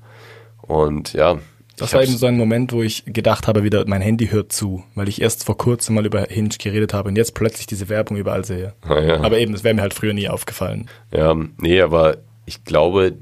Und 0.62 1.14
ja. 1.14 1.40
Das 1.78 1.94
war 1.94 2.02
eben 2.02 2.18
so 2.18 2.26
ein 2.26 2.38
Moment, 2.38 2.74
wo 2.74 2.82
ich 2.82 3.06
gedacht 3.06 3.48
habe, 3.48 3.64
wieder, 3.64 3.86
mein 3.88 4.02
Handy 4.02 4.28
hört 4.30 4.52
zu, 4.52 4.84
weil 4.96 5.08
ich 5.08 5.22
erst 5.22 5.46
vor 5.46 5.58
kurzem 5.58 5.94
mal 5.94 6.08
über 6.08 6.24
Hinge 6.24 6.50
geredet 6.58 6.94
habe 6.94 7.10
und 7.10 7.16
jetzt 7.16 7.36
plötzlich 7.36 7.68
diese 7.68 7.88
Werbung 7.88 8.18
überall 8.18 8.44
sehe. 8.44 8.74
Ah, 8.82 9.00
ja. 9.00 9.22
Aber 9.22 9.38
eben, 9.38 9.54
das 9.54 9.64
wäre 9.64 9.76
mir 9.76 9.82
halt 9.82 9.94
früher 9.94 10.14
nie 10.14 10.28
aufgefallen. 10.28 10.90
Ja, 11.12 11.36
nee, 11.58 11.80
aber 11.80 12.18
ich 12.48 12.64
glaube, 12.64 13.18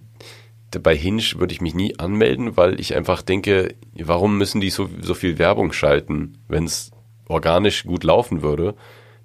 bei 0.79 0.95
Hinge 0.95 1.23
würde 1.35 1.53
ich 1.53 1.61
mich 1.61 1.73
nie 1.73 1.99
anmelden, 1.99 2.55
weil 2.55 2.79
ich 2.79 2.95
einfach 2.95 3.21
denke, 3.21 3.75
warum 3.93 4.37
müssen 4.37 4.61
die 4.61 4.69
so, 4.69 4.89
so 5.01 5.13
viel 5.13 5.37
Werbung 5.37 5.73
schalten? 5.73 6.37
Wenn 6.47 6.65
es 6.65 6.91
organisch 7.27 7.83
gut 7.83 8.03
laufen 8.03 8.41
würde, 8.41 8.75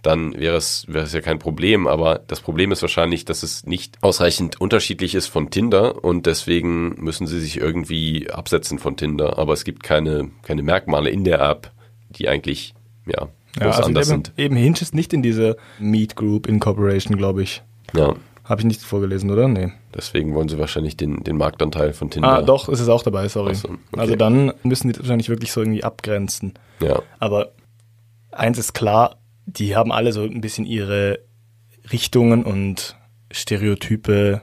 dann 0.02 0.34
wäre 0.38 0.56
es, 0.56 0.84
wäre 0.88 1.04
es 1.04 1.12
ja 1.12 1.20
kein 1.20 1.38
Problem. 1.38 1.86
Aber 1.86 2.20
das 2.26 2.40
Problem 2.40 2.72
ist 2.72 2.82
wahrscheinlich, 2.82 3.24
dass 3.24 3.42
es 3.42 3.66
nicht 3.66 3.98
ausreichend 4.02 4.60
unterschiedlich 4.60 5.14
ist 5.14 5.26
von 5.26 5.50
Tinder 5.50 6.02
und 6.04 6.26
deswegen 6.26 7.02
müssen 7.02 7.26
sie 7.26 7.40
sich 7.40 7.58
irgendwie 7.58 8.30
absetzen 8.30 8.78
von 8.78 8.96
Tinder. 8.96 9.38
Aber 9.38 9.52
es 9.52 9.64
gibt 9.64 9.82
keine, 9.82 10.30
keine 10.42 10.62
Merkmale 10.62 11.10
in 11.10 11.24
der 11.24 11.40
App, 11.40 11.70
die 12.10 12.28
eigentlich, 12.28 12.74
ja, 13.06 13.28
Ja, 13.58 13.66
also 13.70 13.82
anders 13.82 14.08
eben, 14.10 14.24
sind. 14.24 14.32
eben 14.38 14.56
Hinge 14.56 14.78
ist 14.80 14.94
nicht 14.94 15.12
in 15.12 15.22
diese 15.22 15.56
Meet 15.78 16.16
Group 16.16 16.46
Incorporation, 16.46 17.16
glaube 17.16 17.42
ich. 17.42 17.62
Ja, 17.94 18.14
Habe 18.44 18.60
ich 18.62 18.66
nicht 18.66 18.82
vorgelesen, 18.82 19.30
oder? 19.30 19.48
Nee. 19.48 19.72
deswegen 19.94 20.34
wollen 20.34 20.48
sie 20.48 20.58
wahrscheinlich 20.58 20.96
den, 20.96 21.22
den 21.24 21.36
Marktanteil 21.36 21.92
von 21.92 22.10
Tinder. 22.10 22.28
Ah, 22.38 22.42
doch, 22.42 22.68
ist 22.68 22.80
es 22.80 22.88
auch 22.88 23.02
dabei, 23.02 23.28
sorry. 23.28 23.52
Ach 23.54 23.60
so, 23.60 23.68
okay. 23.68 23.78
Also 24.00 24.16
dann 24.16 24.52
müssen 24.62 24.88
die 24.88 24.92
das 24.94 25.02
wahrscheinlich 25.02 25.28
wirklich 25.28 25.52
so 25.52 25.60
irgendwie 25.60 25.84
abgrenzen. 25.84 26.54
Ja, 26.80 27.02
Aber 27.18 27.52
eins 28.32 28.58
ist 28.58 28.72
klar, 28.72 29.16
die 29.46 29.76
haben 29.76 29.92
alle 29.92 30.12
so 30.12 30.22
ein 30.22 30.40
bisschen 30.40 30.66
ihre 30.66 31.20
Richtungen 31.92 32.44
und 32.44 32.96
stereotype 33.30 34.42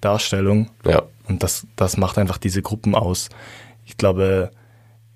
Darstellung. 0.00 0.70
ja. 0.84 1.02
Und 1.28 1.42
das, 1.42 1.66
das 1.76 1.98
macht 1.98 2.16
einfach 2.16 2.38
diese 2.38 2.62
Gruppen 2.62 2.94
aus. 2.94 3.28
Ich 3.84 3.98
glaube, 3.98 4.50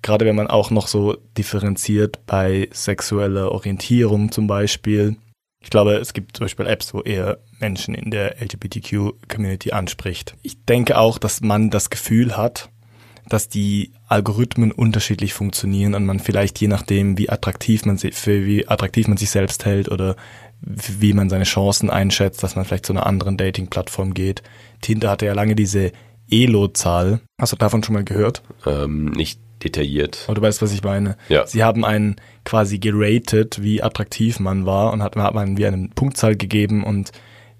gerade 0.03 0.25
wenn 0.25 0.35
man 0.35 0.47
auch 0.47 0.69
noch 0.69 0.87
so 0.87 1.17
differenziert 1.37 2.25
bei 2.27 2.69
sexueller 2.71 3.51
Orientierung 3.51 4.31
zum 4.31 4.45
Beispiel. 4.45 5.17
Ich 5.59 5.69
glaube, 5.69 5.95
es 5.95 6.13
gibt 6.13 6.37
zum 6.37 6.43
Beispiel 6.43 6.67
Apps, 6.67 6.93
wo 6.93 7.01
eher 7.01 7.39
Menschen 7.59 7.95
in 7.95 8.11
der 8.11 8.41
LGBTQ-Community 8.41 9.71
anspricht. 9.71 10.35
Ich 10.43 10.63
denke 10.65 10.97
auch, 10.99 11.17
dass 11.17 11.41
man 11.41 11.69
das 11.69 11.89
Gefühl 11.89 12.37
hat, 12.37 12.69
dass 13.33 13.49
die 13.49 13.91
Algorithmen 14.07 14.71
unterschiedlich 14.71 15.33
funktionieren 15.33 15.95
und 15.95 16.05
man 16.05 16.19
vielleicht 16.19 16.61
je 16.61 16.67
nachdem, 16.67 17.17
wie 17.17 17.29
attraktiv 17.29 17.83
man 17.83 17.97
sich, 17.97 18.13
für 18.13 18.45
wie 18.45 18.67
attraktiv 18.67 19.07
man 19.07 19.17
sich 19.17 19.31
selbst 19.31 19.65
hält 19.65 19.89
oder 19.89 20.15
wie 20.61 21.13
man 21.13 21.29
seine 21.29 21.45
Chancen 21.45 21.89
einschätzt, 21.89 22.43
dass 22.43 22.55
man 22.55 22.63
vielleicht 22.63 22.85
zu 22.85 22.93
einer 22.93 23.07
anderen 23.07 23.35
Dating-Plattform 23.35 24.13
geht. 24.13 24.43
Tinder 24.81 25.09
hatte 25.09 25.25
ja 25.25 25.33
lange 25.33 25.55
diese 25.55 25.91
Elo-Zahl. 26.29 27.21
Hast 27.41 27.51
du 27.51 27.57
davon 27.57 27.83
schon 27.83 27.93
mal 27.93 28.03
gehört? 28.03 28.43
ähm, 28.67 29.05
nicht 29.05 29.39
detailliert. 29.63 30.25
Aber 30.27 30.35
du 30.35 30.41
weißt, 30.43 30.61
was 30.61 30.71
ich 30.71 30.83
meine. 30.83 31.17
Ja. 31.27 31.47
Sie 31.47 31.63
haben 31.63 31.85
einen 31.85 32.17
quasi 32.45 32.77
geratet, 32.77 33.63
wie 33.63 33.81
attraktiv 33.81 34.39
man 34.39 34.67
war 34.67 34.93
und 34.93 35.01
hat, 35.01 35.15
hat 35.15 35.33
man 35.33 35.57
wie 35.57 35.65
eine 35.65 35.89
Punktzahl 35.95 36.35
gegeben 36.35 36.83
und 36.83 37.11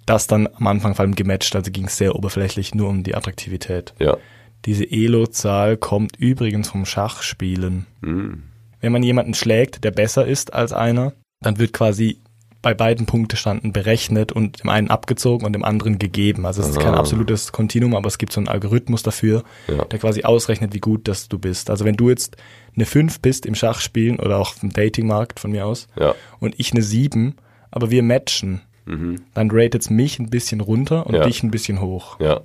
das 0.05 0.27
dann 0.27 0.47
am 0.53 0.67
Anfang 0.67 0.93
vor 0.93 1.03
allem 1.03 1.15
gematcht, 1.15 1.55
also 1.55 1.71
ging 1.71 1.85
es 1.85 1.97
sehr 1.97 2.15
oberflächlich 2.15 2.75
nur 2.75 2.89
um 2.89 3.01
die 3.03 3.15
Attraktivität. 3.15 3.93
Ja. 3.99 4.17
Diese 4.65 4.89
Elo-Zahl 4.89 5.77
kommt 5.77 6.15
übrigens 6.17 6.69
vom 6.69 6.85
Schachspielen. 6.85 7.85
Hm. 8.01 8.43
Wenn 8.79 8.91
man 8.91 9.03
jemanden 9.03 9.33
schlägt, 9.33 9.83
der 9.83 9.91
besser 9.91 10.25
ist 10.25 10.53
als 10.53 10.73
einer, 10.73 11.13
dann 11.41 11.57
wird 11.59 11.73
quasi 11.73 12.19
bei 12.61 12.73
beiden 12.73 13.05
Punktestanden 13.05 13.73
berechnet 13.73 14.31
und 14.31 14.63
dem 14.63 14.69
einen 14.69 14.89
abgezogen 14.89 15.45
und 15.45 15.51
dem 15.51 15.65
anderen 15.65 15.99
gegeben. 15.99 16.45
Also 16.45 16.61
es 16.61 16.69
ist 16.69 16.79
kein 16.79 16.93
Ah. 16.93 16.99
absolutes 16.99 17.51
Kontinuum, 17.51 17.93
aber 17.93 18.07
es 18.07 18.17
gibt 18.17 18.31
so 18.31 18.39
einen 18.39 18.47
Algorithmus 18.47 19.03
dafür, 19.03 19.43
Ja. 19.67 19.83
der 19.83 19.99
quasi 19.99 20.23
ausrechnet, 20.23 20.73
wie 20.73 20.79
gut 20.79 21.09
das 21.09 21.27
du 21.27 21.37
bist. 21.39 21.69
Also 21.69 21.83
wenn 21.83 21.97
du 21.97 22.09
jetzt 22.09 22.37
eine 22.73 22.85
5 22.85 23.19
bist 23.19 23.45
im 23.45 23.55
Schachspielen 23.55 24.17
oder 24.17 24.37
auch 24.37 24.53
im 24.63 24.71
Datingmarkt 24.71 25.41
von 25.41 25.51
mir 25.51 25.65
aus 25.65 25.89
Ja. 25.99 26.15
und 26.39 26.57
ich 26.57 26.71
eine 26.71 26.83
7, 26.83 27.35
aber 27.69 27.91
wir 27.91 28.01
matchen, 28.01 28.61
Mhm. 28.85 29.21
dann 29.33 29.49
ratet's 29.51 29.89
mich 29.89 30.19
ein 30.19 30.29
bisschen 30.29 30.61
runter 30.61 31.05
und 31.05 31.15
Ja. 31.15 31.25
dich 31.25 31.43
ein 31.43 31.51
bisschen 31.51 31.81
hoch. 31.81 32.17
Ja. 32.21 32.41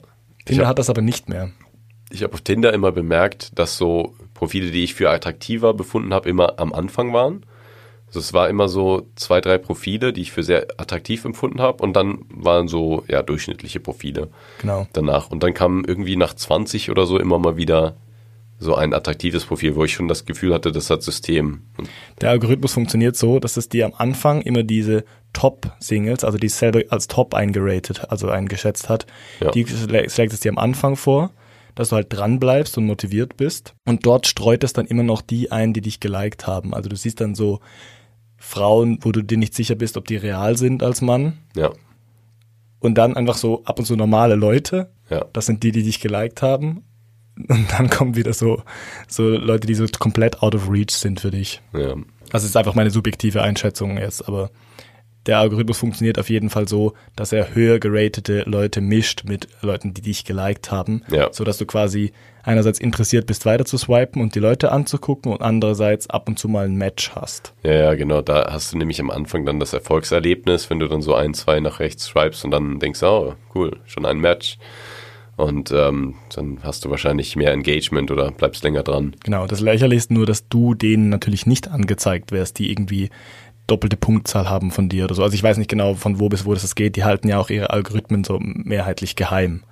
Tinder 0.46 0.66
hat 0.66 0.81
das 0.81 0.90
aber 0.90 1.00
nicht 1.02 1.28
mehr. 1.28 1.50
Ich 2.10 2.22
hab 2.22 2.32
auf 2.34 2.40
Tinder 2.40 2.72
immer 2.72 2.92
bemerkt, 2.92 3.58
dass 3.58 3.76
so 3.76 4.14
Profile, 4.34 4.70
die 4.70 4.84
ich 4.84 4.94
für 4.94 5.10
attraktiver 5.10 5.74
befunden 5.74 6.14
habe, 6.14 6.28
immer 6.28 6.58
am 6.58 6.72
Anfang 6.72 7.12
waren. 7.12 7.44
Also 8.06 8.20
es 8.20 8.32
war 8.32 8.48
immer 8.48 8.68
so 8.68 9.06
zwei, 9.16 9.40
drei 9.42 9.58
Profile, 9.58 10.14
die 10.14 10.22
ich 10.22 10.32
für 10.32 10.42
sehr 10.42 10.66
attraktiv 10.78 11.26
empfunden 11.26 11.60
habe 11.60 11.82
und 11.82 11.92
dann 11.94 12.20
waren 12.30 12.66
so 12.66 13.04
ja 13.08 13.22
durchschnittliche 13.22 13.80
Profile 13.80 14.28
Genau. 14.60 14.86
danach. 14.94 15.30
Und 15.30 15.42
dann 15.42 15.52
kamen 15.52 15.84
irgendwie 15.84 16.16
nach 16.16 16.32
20 16.32 16.90
oder 16.90 17.04
so 17.04 17.18
immer 17.18 17.38
mal 17.38 17.58
wieder 17.58 17.96
so 18.60 18.74
ein 18.74 18.94
attraktives 18.94 19.44
Profil, 19.44 19.76
wo 19.76 19.84
ich 19.84 19.92
schon 19.92 20.08
das 20.08 20.24
Gefühl 20.24 20.54
hatte, 20.54 20.72
das 20.72 20.88
hat 20.90 21.02
System. 21.02 21.62
Der 22.22 22.30
Algorithmus 22.30 22.72
funktioniert 22.72 23.14
so, 23.14 23.38
dass 23.38 23.56
es 23.58 23.68
dir 23.68 23.84
am 23.84 23.92
Anfang 23.96 24.40
immer 24.40 24.62
diese 24.64 25.04
Top-Singles, 25.34 26.24
also 26.24 26.38
die 26.38 26.48
selber 26.48 26.80
als 26.90 27.06
Top 27.08 27.34
eingeratet, 27.34 28.06
also 28.10 28.28
eingeschätzt 28.30 28.88
hat, 28.88 29.06
Ja. 29.40 29.50
die 29.52 29.64
schlä- 29.64 30.10
schlägt 30.10 30.32
es 30.32 30.40
dir 30.40 30.50
am 30.50 30.58
Anfang 30.58 30.96
vor, 30.96 31.30
dass 31.78 31.90
du 31.90 31.96
halt 31.96 32.08
dran 32.12 32.40
bleibst 32.40 32.76
und 32.76 32.86
motiviert 32.86 33.36
bist. 33.36 33.74
Und 33.86 34.04
dort 34.04 34.26
streut 34.26 34.64
es 34.64 34.72
dann 34.72 34.86
immer 34.86 35.04
noch 35.04 35.22
die 35.22 35.52
ein, 35.52 35.72
die 35.72 35.80
dich 35.80 36.00
geliked 36.00 36.46
haben. 36.48 36.74
Also 36.74 36.88
du 36.88 36.96
siehst 36.96 37.20
dann 37.20 37.36
so 37.36 37.60
Frauen, 38.36 38.98
wo 39.02 39.12
du 39.12 39.22
dir 39.22 39.38
nicht 39.38 39.54
sicher 39.54 39.76
bist, 39.76 39.96
ob 39.96 40.06
die 40.08 40.16
real 40.16 40.56
sind 40.56 40.82
als 40.82 41.02
Mann. 41.02 41.38
ja, 41.56 41.70
Und 42.80 42.96
dann 42.96 43.16
einfach 43.16 43.36
so 43.36 43.62
ab 43.64 43.78
und 43.78 43.84
zu 43.84 43.94
normale 43.94 44.34
Leute. 44.34 44.90
ja, 45.08 45.24
Das 45.32 45.46
sind 45.46 45.62
die, 45.62 45.70
die 45.70 45.84
dich 45.84 46.00
geliked 46.00 46.42
haben. 46.42 46.82
Und 47.48 47.66
dann 47.70 47.88
kommen 47.88 48.16
wieder 48.16 48.32
so, 48.32 48.62
so 49.06 49.28
Leute, 49.28 49.68
die 49.68 49.74
so 49.74 49.86
komplett 50.00 50.42
out 50.42 50.56
of 50.56 50.68
reach 50.68 50.90
sind 50.90 51.20
für 51.20 51.30
dich. 51.30 51.62
ja. 51.72 51.94
Also 52.30 52.44
es 52.44 52.50
ist 52.50 52.56
einfach 52.56 52.74
meine 52.74 52.90
subjektive 52.90 53.40
Einschätzung 53.42 53.96
jetzt, 53.96 54.26
aber 54.28 54.50
der 55.28 55.38
Algorithmus 55.38 55.78
funktioniert 55.78 56.18
auf 56.18 56.28
jeden 56.30 56.50
Fall 56.50 56.66
so, 56.66 56.94
dass 57.14 57.32
er 57.32 57.54
höher 57.54 57.78
geratete 57.78 58.42
Leute 58.46 58.80
mischt 58.80 59.22
mit 59.24 59.46
Leuten, 59.62 59.94
die 59.94 60.02
dich 60.02 60.24
geliked 60.24 60.72
haben, 60.72 61.02
Ja. 61.10 61.28
so 61.32 61.44
dass 61.44 61.58
du 61.58 61.66
quasi 61.66 62.10
einerseits 62.42 62.80
interessiert 62.80 63.26
bist, 63.26 63.44
weiter 63.46 63.64
zu 63.66 63.76
swipen 63.78 64.22
und 64.22 64.34
die 64.34 64.40
Leute 64.40 64.72
anzugucken 64.72 65.30
und 65.30 65.42
andererseits 65.42 66.08
ab 66.08 66.28
und 66.28 66.38
zu 66.38 66.48
mal 66.48 66.64
ein 66.64 66.76
Match 66.76 67.12
hast. 67.14 67.52
Ja, 67.62 67.72
ja, 67.72 67.94
genau. 67.94 68.22
Da 68.22 68.48
hast 68.50 68.72
du 68.72 68.78
nämlich 68.78 69.00
am 69.00 69.10
Anfang 69.10 69.44
dann 69.44 69.60
das 69.60 69.74
Erfolgserlebnis, 69.74 70.70
wenn 70.70 70.78
du 70.80 70.88
dann 70.88 71.02
so 71.02 71.14
ein, 71.14 71.34
zwei 71.34 71.60
nach 71.60 71.78
rechts 71.78 72.04
swipest 72.06 72.44
und 72.46 72.50
dann 72.50 72.78
denkst, 72.78 73.02
oh, 73.02 73.34
cool, 73.54 73.76
schon 73.84 74.06
ein 74.06 74.18
Match. 74.18 74.56
Und 75.36 75.70
ähm, 75.70 76.16
dann 76.34 76.58
hast 76.64 76.84
du 76.84 76.90
wahrscheinlich 76.90 77.36
mehr 77.36 77.52
Engagement 77.52 78.10
oder 78.10 78.32
bleibst 78.32 78.64
länger 78.64 78.82
dran. 78.82 79.14
Genau, 79.22 79.46
das 79.46 79.60
Lächerliche 79.60 79.98
ist 79.98 80.10
nur, 80.10 80.26
dass 80.26 80.48
du 80.48 80.74
denen 80.74 81.10
natürlich 81.10 81.46
nicht 81.46 81.68
angezeigt 81.68 82.32
wärst, 82.32 82.58
die 82.58 82.72
irgendwie 82.72 83.10
doppelte 83.68 83.96
Punktzahl 83.96 84.50
haben 84.50 84.72
von 84.72 84.88
dir 84.88 85.04
oder 85.04 85.14
so. 85.14 85.22
Also 85.22 85.35
ich 85.35 85.42
weiß 85.44 85.57
nicht 85.59 85.70
genau, 85.70 85.94
von 85.94 86.18
wo 86.18 86.28
bis 86.28 86.44
wo 86.44 86.52
das 86.54 86.74
geht. 86.74 86.96
Die 86.96 87.04
halten 87.04 87.28
ja 87.28 87.38
auch 87.38 87.50
ihre 87.50 87.70
Algorithmen 87.70 88.24
so 88.24 88.38
mehrheitlich 88.40 89.14
geheim. 89.14 89.62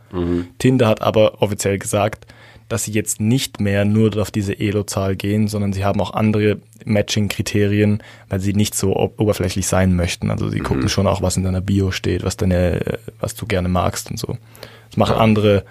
Tinder 0.59 0.87
hat 0.87 1.03
aber 1.03 1.43
offiziell 1.43 1.79
gesagt, 1.79 2.27
dass 2.69 2.85
sie 2.85 2.93
jetzt 2.93 3.21
nicht 3.21 3.61
mehr 3.61 3.85
nur 3.85 4.17
auf 4.21 4.31
diese 4.31 4.59
Elo-Zahl 4.59 5.15
gehen, 5.17 5.47
sondern 5.49 5.73
sie 5.73 5.85
haben 5.85 6.01
auch 6.01 6.15
andere 6.15 6.59
Matching-Kriterien, 6.85 8.03
weil 8.29 8.41
sie 8.41 8.53
nicht 8.53 8.75
so 8.75 8.97
ob- 8.97 9.21
oberflächlich 9.21 9.67
sein 9.67 9.95
möchten. 9.97 10.31
Also 10.31 10.49
sie 10.49 10.61
gucken 10.61 10.89
schon 10.89 11.07
auch, 11.07 11.23
was 11.23 11.37
in 11.37 11.45
deiner 11.45 11.61
Bio 11.61 11.91
steht, 11.91 12.25
was 12.25 12.37
deine, 12.37 12.99
was 13.21 13.35
du 13.35 13.47
gerne 13.47 13.69
magst 13.69 14.11
und 14.11 14.19
so. 14.19 14.37
Das 14.91 14.97
machen 14.97 15.15
Ja. 15.17 15.21
andere 15.23 15.65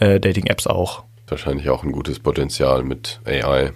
äh, 0.00 0.20
Dating-Apps 0.20 0.66
auch. 0.66 1.04
Wahrscheinlich 1.28 1.68
auch 1.70 1.82
ein 1.84 1.92
gutes 1.92 2.18
Potenzial 2.20 2.82
mit 2.84 3.20
AI. 3.24 3.72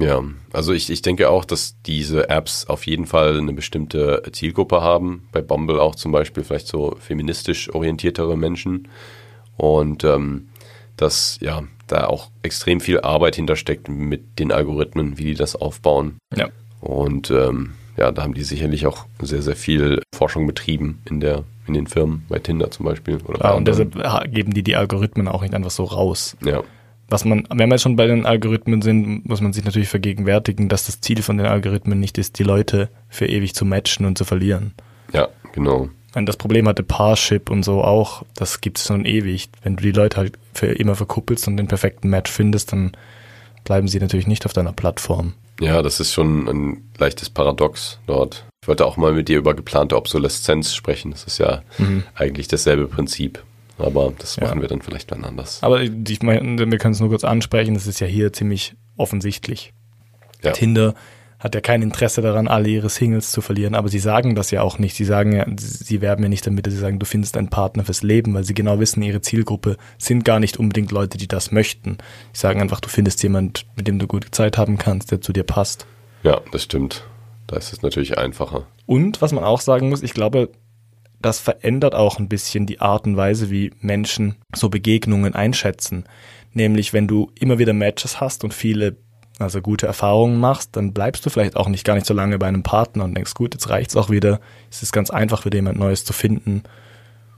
Ja, 0.00 0.22
also 0.52 0.72
ich, 0.72 0.90
ich 0.90 1.02
denke 1.02 1.30
auch, 1.30 1.44
dass 1.44 1.76
diese 1.86 2.28
Apps 2.28 2.66
auf 2.66 2.86
jeden 2.86 3.06
Fall 3.06 3.38
eine 3.38 3.52
bestimmte 3.52 4.22
Zielgruppe 4.32 4.82
haben. 4.82 5.28
Bei 5.30 5.40
Bumble 5.40 5.80
auch 5.80 5.94
zum 5.94 6.10
Beispiel 6.10 6.42
vielleicht 6.42 6.66
so 6.66 6.96
feministisch 6.98 7.72
orientiertere 7.72 8.36
Menschen. 8.36 8.88
Und 9.56 10.02
ähm, 10.04 10.48
dass 10.96 11.38
ja 11.40 11.62
da 11.86 12.06
auch 12.06 12.30
extrem 12.42 12.80
viel 12.80 13.00
Arbeit 13.00 13.36
hintersteckt 13.36 13.88
mit 13.88 14.38
den 14.38 14.50
Algorithmen, 14.52 15.18
wie 15.18 15.24
die 15.26 15.34
das 15.34 15.54
aufbauen. 15.54 16.18
Ja. 16.34 16.48
Und 16.80 17.30
ähm, 17.30 17.74
ja, 17.96 18.10
da 18.10 18.22
haben 18.22 18.34
die 18.34 18.42
sicherlich 18.42 18.86
auch 18.86 19.06
sehr, 19.20 19.42
sehr 19.42 19.54
viel 19.56 20.02
Forschung 20.14 20.46
betrieben 20.46 21.00
in 21.08 21.20
der 21.20 21.44
in 21.66 21.72
den 21.74 21.86
Firmen, 21.86 22.26
bei 22.28 22.38
Tinder 22.40 22.70
zum 22.70 22.84
Beispiel. 22.84 23.18
Oder 23.26 23.38
bei 23.38 23.48
Ja, 23.48 23.54
und 23.54 23.66
deshalb 23.66 23.94
ha- 23.96 24.24
geben 24.26 24.52
die 24.52 24.62
die 24.62 24.76
Algorithmen 24.76 25.28
auch 25.28 25.40
nicht 25.40 25.54
einfach 25.54 25.70
so 25.70 25.84
raus. 25.84 26.36
ja, 26.44 26.62
Was 27.08 27.24
man, 27.24 27.46
wenn 27.50 27.68
wir 27.68 27.74
jetzt 27.74 27.82
schon 27.82 27.96
bei 27.96 28.06
den 28.06 28.26
Algorithmen 28.26 28.82
sind, 28.82 29.28
muss 29.28 29.40
man 29.40 29.52
sich 29.52 29.64
natürlich 29.64 29.88
vergegenwärtigen, 29.88 30.68
dass 30.68 30.86
das 30.86 31.00
Ziel 31.00 31.22
von 31.22 31.36
den 31.36 31.46
Algorithmen 31.46 32.00
nicht 32.00 32.18
ist, 32.18 32.38
die 32.38 32.44
Leute 32.44 32.88
für 33.08 33.26
ewig 33.26 33.54
zu 33.54 33.64
matchen 33.64 34.06
und 34.06 34.16
zu 34.16 34.24
verlieren. 34.24 34.72
ja, 35.12 35.28
genau. 35.52 35.88
Und 36.14 36.26
das 36.26 36.36
Problem 36.36 36.68
hatte 36.68 36.84
Parship 36.84 37.50
und 37.50 37.64
so 37.64 37.82
auch, 37.82 38.22
das 38.36 38.60
gibt 38.60 38.78
es 38.78 38.86
schon 38.86 39.04
ewig. 39.04 39.48
Wenn 39.62 39.76
du 39.76 39.82
die 39.82 39.90
Leute 39.90 40.16
halt 40.16 40.38
für 40.52 40.66
immer 40.66 40.94
verkuppelst 40.94 41.48
und 41.48 41.56
den 41.56 41.66
perfekten 41.66 42.08
Match 42.08 42.30
findest, 42.30 42.72
dann 42.72 42.92
bleiben 43.64 43.88
sie 43.88 43.98
natürlich 43.98 44.26
nicht 44.26 44.46
auf 44.46 44.52
deiner 44.52 44.72
Plattform. 44.72 45.34
Ja, 45.60 45.82
das 45.82 46.00
ist 46.00 46.12
schon 46.12 46.48
ein 46.48 46.90
leichtes 46.98 47.30
Paradox 47.30 47.98
dort. 48.06 48.44
Ich 48.62 48.68
wollte 48.68 48.86
auch 48.86 48.96
mal 48.96 49.12
mit 49.12 49.28
dir 49.28 49.38
über 49.38 49.54
geplante 49.54 49.96
Obsoleszenz 49.96 50.74
sprechen. 50.74 51.10
Das 51.10 51.24
ist 51.24 51.38
ja 51.38 51.62
eigentlich 52.14 52.48
dasselbe 52.48 52.86
Prinzip. 52.86 53.42
Aber 53.78 54.12
das 54.18 54.36
Ja. 54.36 54.44
machen 54.44 54.60
wir 54.60 54.68
dann 54.68 54.82
vielleicht 54.82 55.10
wann 55.10 55.24
anders. 55.24 55.62
Aber 55.62 55.80
ich 55.82 56.22
meine, 56.22 56.70
wir 56.70 56.78
können 56.78 56.94
es 56.94 57.00
nur 57.00 57.08
kurz 57.08 57.24
ansprechen, 57.24 57.74
das 57.74 57.86
ist 57.86 58.00
ja 58.00 58.06
hier 58.06 58.32
ziemlich 58.32 58.74
offensichtlich. 58.96 59.72
Ja. 60.42 60.52
Tinder 60.52 60.94
hat 61.40 61.54
ja 61.54 61.60
kein 61.60 61.82
Interesse 61.82 62.22
daran, 62.22 62.48
alle 62.48 62.68
ihre 62.68 62.88
Singles 62.88 63.30
zu 63.30 63.42
verlieren, 63.42 63.74
aber 63.74 63.88
sie 63.88 63.98
sagen 63.98 64.34
das 64.34 64.50
ja 64.50 64.62
auch 64.62 64.78
nicht. 64.78 64.94
Sie 64.96 65.04
sagen 65.04 65.32
ja, 65.32 65.44
sie 65.58 66.00
werben 66.00 66.22
ja 66.22 66.28
nicht 66.30 66.46
damit, 66.46 66.66
dass 66.66 66.72
sie 66.72 66.80
sagen, 66.80 66.98
du 66.98 67.04
findest 67.04 67.36
einen 67.36 67.50
Partner 67.50 67.84
fürs 67.84 68.02
Leben, 68.02 68.32
weil 68.32 68.44
sie 68.44 68.54
genau 68.54 68.78
wissen, 68.80 69.02
ihre 69.02 69.20
Zielgruppe 69.20 69.76
sind 69.98 70.24
gar 70.24 70.40
nicht 70.40 70.58
unbedingt 70.58 70.90
Leute, 70.90 71.18
die 71.18 71.28
das 71.28 71.50
möchten. 71.52 71.98
Sie 72.32 72.40
sagen 72.40 72.62
einfach, 72.62 72.80
du 72.80 72.88
findest 72.88 73.22
jemand, 73.22 73.66
mit 73.76 73.88
dem 73.88 73.98
du 73.98 74.06
gute 74.06 74.30
Zeit 74.30 74.56
haben 74.56 74.78
kannst, 74.78 75.10
der 75.10 75.20
zu 75.20 75.32
dir 75.34 75.42
passt. 75.44 75.86
Ja, 76.22 76.40
das 76.50 76.62
stimmt. 76.62 77.04
Da 77.46 77.56
ist 77.56 77.74
es 77.74 77.82
natürlich 77.82 78.16
einfacher. 78.16 78.66
Und 78.86 79.20
was 79.20 79.32
man 79.32 79.44
auch 79.44 79.60
sagen 79.60 79.90
muss, 79.90 80.02
ich 80.02 80.14
glaube, 80.14 80.48
das 81.24 81.38
verändert 81.38 81.94
auch 81.94 82.18
ein 82.18 82.28
bisschen 82.28 82.66
die 82.66 82.80
Art 82.80 83.06
und 83.06 83.16
Weise, 83.16 83.50
wie 83.50 83.72
Menschen 83.80 84.36
so 84.54 84.68
Begegnungen 84.68 85.34
einschätzen. 85.34 86.04
Nämlich, 86.52 86.92
wenn 86.92 87.08
du 87.08 87.30
immer 87.34 87.58
wieder 87.58 87.72
Matches 87.72 88.20
hast 88.20 88.44
und 88.44 88.52
viele, 88.52 88.96
also 89.38 89.62
gute 89.62 89.86
Erfahrungen 89.86 90.38
machst, 90.38 90.76
dann 90.76 90.92
bleibst 90.92 91.24
du 91.24 91.30
vielleicht 91.30 91.56
auch 91.56 91.68
nicht 91.68 91.84
gar 91.84 91.94
nicht 91.94 92.06
so 92.06 92.14
lange 92.14 92.38
bei 92.38 92.46
einem 92.46 92.62
Partner 92.62 93.04
und 93.04 93.14
denkst, 93.14 93.34
gut, 93.34 93.54
jetzt 93.54 93.70
reicht's 93.70 93.96
auch 93.96 94.10
wieder. 94.10 94.40
Es 94.70 94.82
ist 94.82 94.92
ganz 94.92 95.10
einfach, 95.10 95.46
wieder 95.46 95.56
jemand 95.56 95.78
Neues 95.78 96.04
zu 96.04 96.12
finden. 96.12 96.62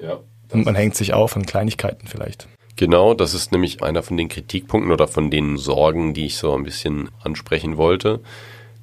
Ja. 0.01 0.19
Und 0.53 0.65
man 0.65 0.75
hängt 0.75 0.97
sich 0.97 1.15
auf 1.15 1.37
an 1.37 1.47
Kleinigkeiten 1.47 2.09
vielleicht. 2.09 2.49
Genau, 2.75 3.15
das 3.15 3.35
ist 3.35 3.53
nämlich 3.53 3.83
einer 3.83 4.03
von 4.03 4.17
den 4.17 4.29
Kritikpunkten 4.29 4.93
oder 4.93 5.09
von 5.09 5.31
den 5.31 5.57
Sorgen, 5.57 6.13
die 6.13 6.27
ich 6.27 6.37
so 6.37 6.55
ein 6.55 6.65
bisschen 6.65 7.09
ansprechen 7.23 7.77
wollte, 7.77 8.21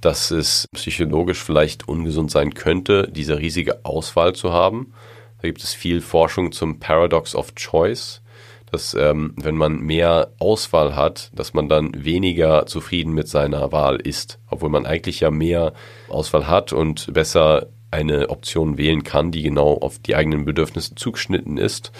dass 0.03 0.31
es 0.31 0.67
psychologisch 0.73 1.41
vielleicht 1.41 1.87
ungesund 1.87 2.29
sein 2.29 2.53
könnte, 2.53 3.07
diese 3.09 3.39
riesige 3.39 3.85
Auswahl 3.85 4.33
zu 4.33 4.51
haben. 4.51 4.93
Da 5.41 5.47
gibt 5.47 5.63
es 5.63 5.73
viel 5.73 6.01
Forschung 6.01 6.51
zum 6.51 6.79
Paradox 6.79 7.35
of 7.35 7.55
Choice, 7.55 8.21
dass 8.69 8.93
ähm, 8.95 9.33
wenn 9.37 9.55
man 9.55 9.79
mehr 9.79 10.31
Auswahl 10.39 10.95
hat, 10.95 11.31
dass 11.33 11.53
man 11.53 11.69
dann 11.69 11.91
weniger 11.95 12.65
zufrieden 12.65 13.13
mit 13.13 13.27
seiner 13.27 13.71
Wahl 13.71 13.97
ist, 13.97 14.39
obwohl 14.49 14.69
man 14.69 14.85
eigentlich 14.85 15.21
ja 15.21 15.31
mehr 15.31 15.73
Auswahl 16.09 16.47
hat 16.47 16.73
und 16.73 17.13
besser 17.13 17.67
eine 17.91 18.29
Option 18.29 18.77
wählen 18.77 19.03
kann, 19.03 19.31
die 19.31 19.43
genau 19.43 19.77
auf 19.77 19.99
die 19.99 20.15
eigenen 20.15 20.45
Bedürfnisse 20.45 20.95
zugeschnitten 20.95 21.57
ist 21.57 21.91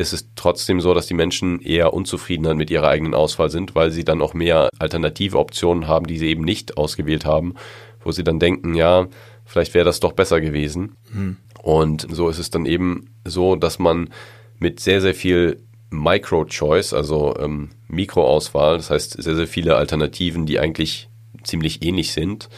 es 0.00 0.12
ist 0.14 0.30
trotzdem 0.34 0.80
so, 0.80 0.94
dass 0.94 1.06
die 1.06 1.14
Menschen 1.14 1.60
eher 1.60 1.92
unzufriedener 1.92 2.54
mit 2.54 2.70
ihrer 2.70 2.88
eigenen 2.88 3.14
Auswahl 3.14 3.50
sind, 3.50 3.74
weil 3.74 3.90
sie 3.90 4.04
dann 4.04 4.22
auch 4.22 4.32
mehr 4.32 4.70
alternative 4.78 5.38
Optionen 5.38 5.86
haben, 5.86 6.06
die 6.06 6.18
sie 6.18 6.28
eben 6.28 6.42
nicht 6.42 6.78
ausgewählt 6.78 7.26
haben, 7.26 7.54
wo 8.02 8.10
sie 8.10 8.24
dann 8.24 8.38
denken, 8.38 8.74
ja, 8.74 9.08
vielleicht 9.44 9.74
wäre 9.74 9.84
das 9.84 10.00
doch 10.00 10.12
besser 10.12 10.40
gewesen. 10.40 10.96
Und 11.62 12.06
so 12.10 12.28
ist 12.28 12.38
es 12.38 12.50
dann 12.50 12.64
eben 12.64 13.10
so, 13.26 13.56
dass 13.56 13.78
man 13.78 14.08
mit 14.58 14.80
sehr, 14.80 15.02
sehr 15.02 15.14
viel 15.14 15.62
Micro-Choice, 15.90 16.94
also 16.94 17.36
ähm, 17.38 17.70
Mikroauswahl, 17.88 18.76
das 18.76 18.90
heißt 18.90 19.22
sehr, 19.22 19.34
sehr 19.34 19.48
viele 19.48 19.76
Alternativen, 19.76 20.46
die 20.46 20.60
eigentlich 20.60 21.10
ziemlich 21.42 21.84
ähnlich 21.84 22.12
sind, 22.12 22.48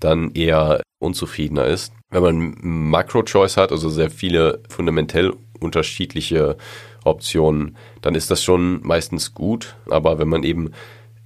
dann 0.00 0.32
eher 0.32 0.80
unzufriedener 1.00 1.66
ist. 1.66 1.92
Wenn 2.10 2.22
man 2.22 2.56
Macro-Choice 2.62 3.58
hat, 3.58 3.72
also 3.72 3.90
sehr 3.90 4.10
viele 4.10 4.62
fundamentell 4.68 5.34
unterschiedliche 5.60 6.56
Optionen, 7.04 7.76
dann 8.02 8.14
ist 8.14 8.30
das 8.30 8.42
schon 8.42 8.80
meistens 8.82 9.34
gut. 9.34 9.76
Aber 9.88 10.18
wenn 10.18 10.28
man 10.28 10.42
eben 10.42 10.70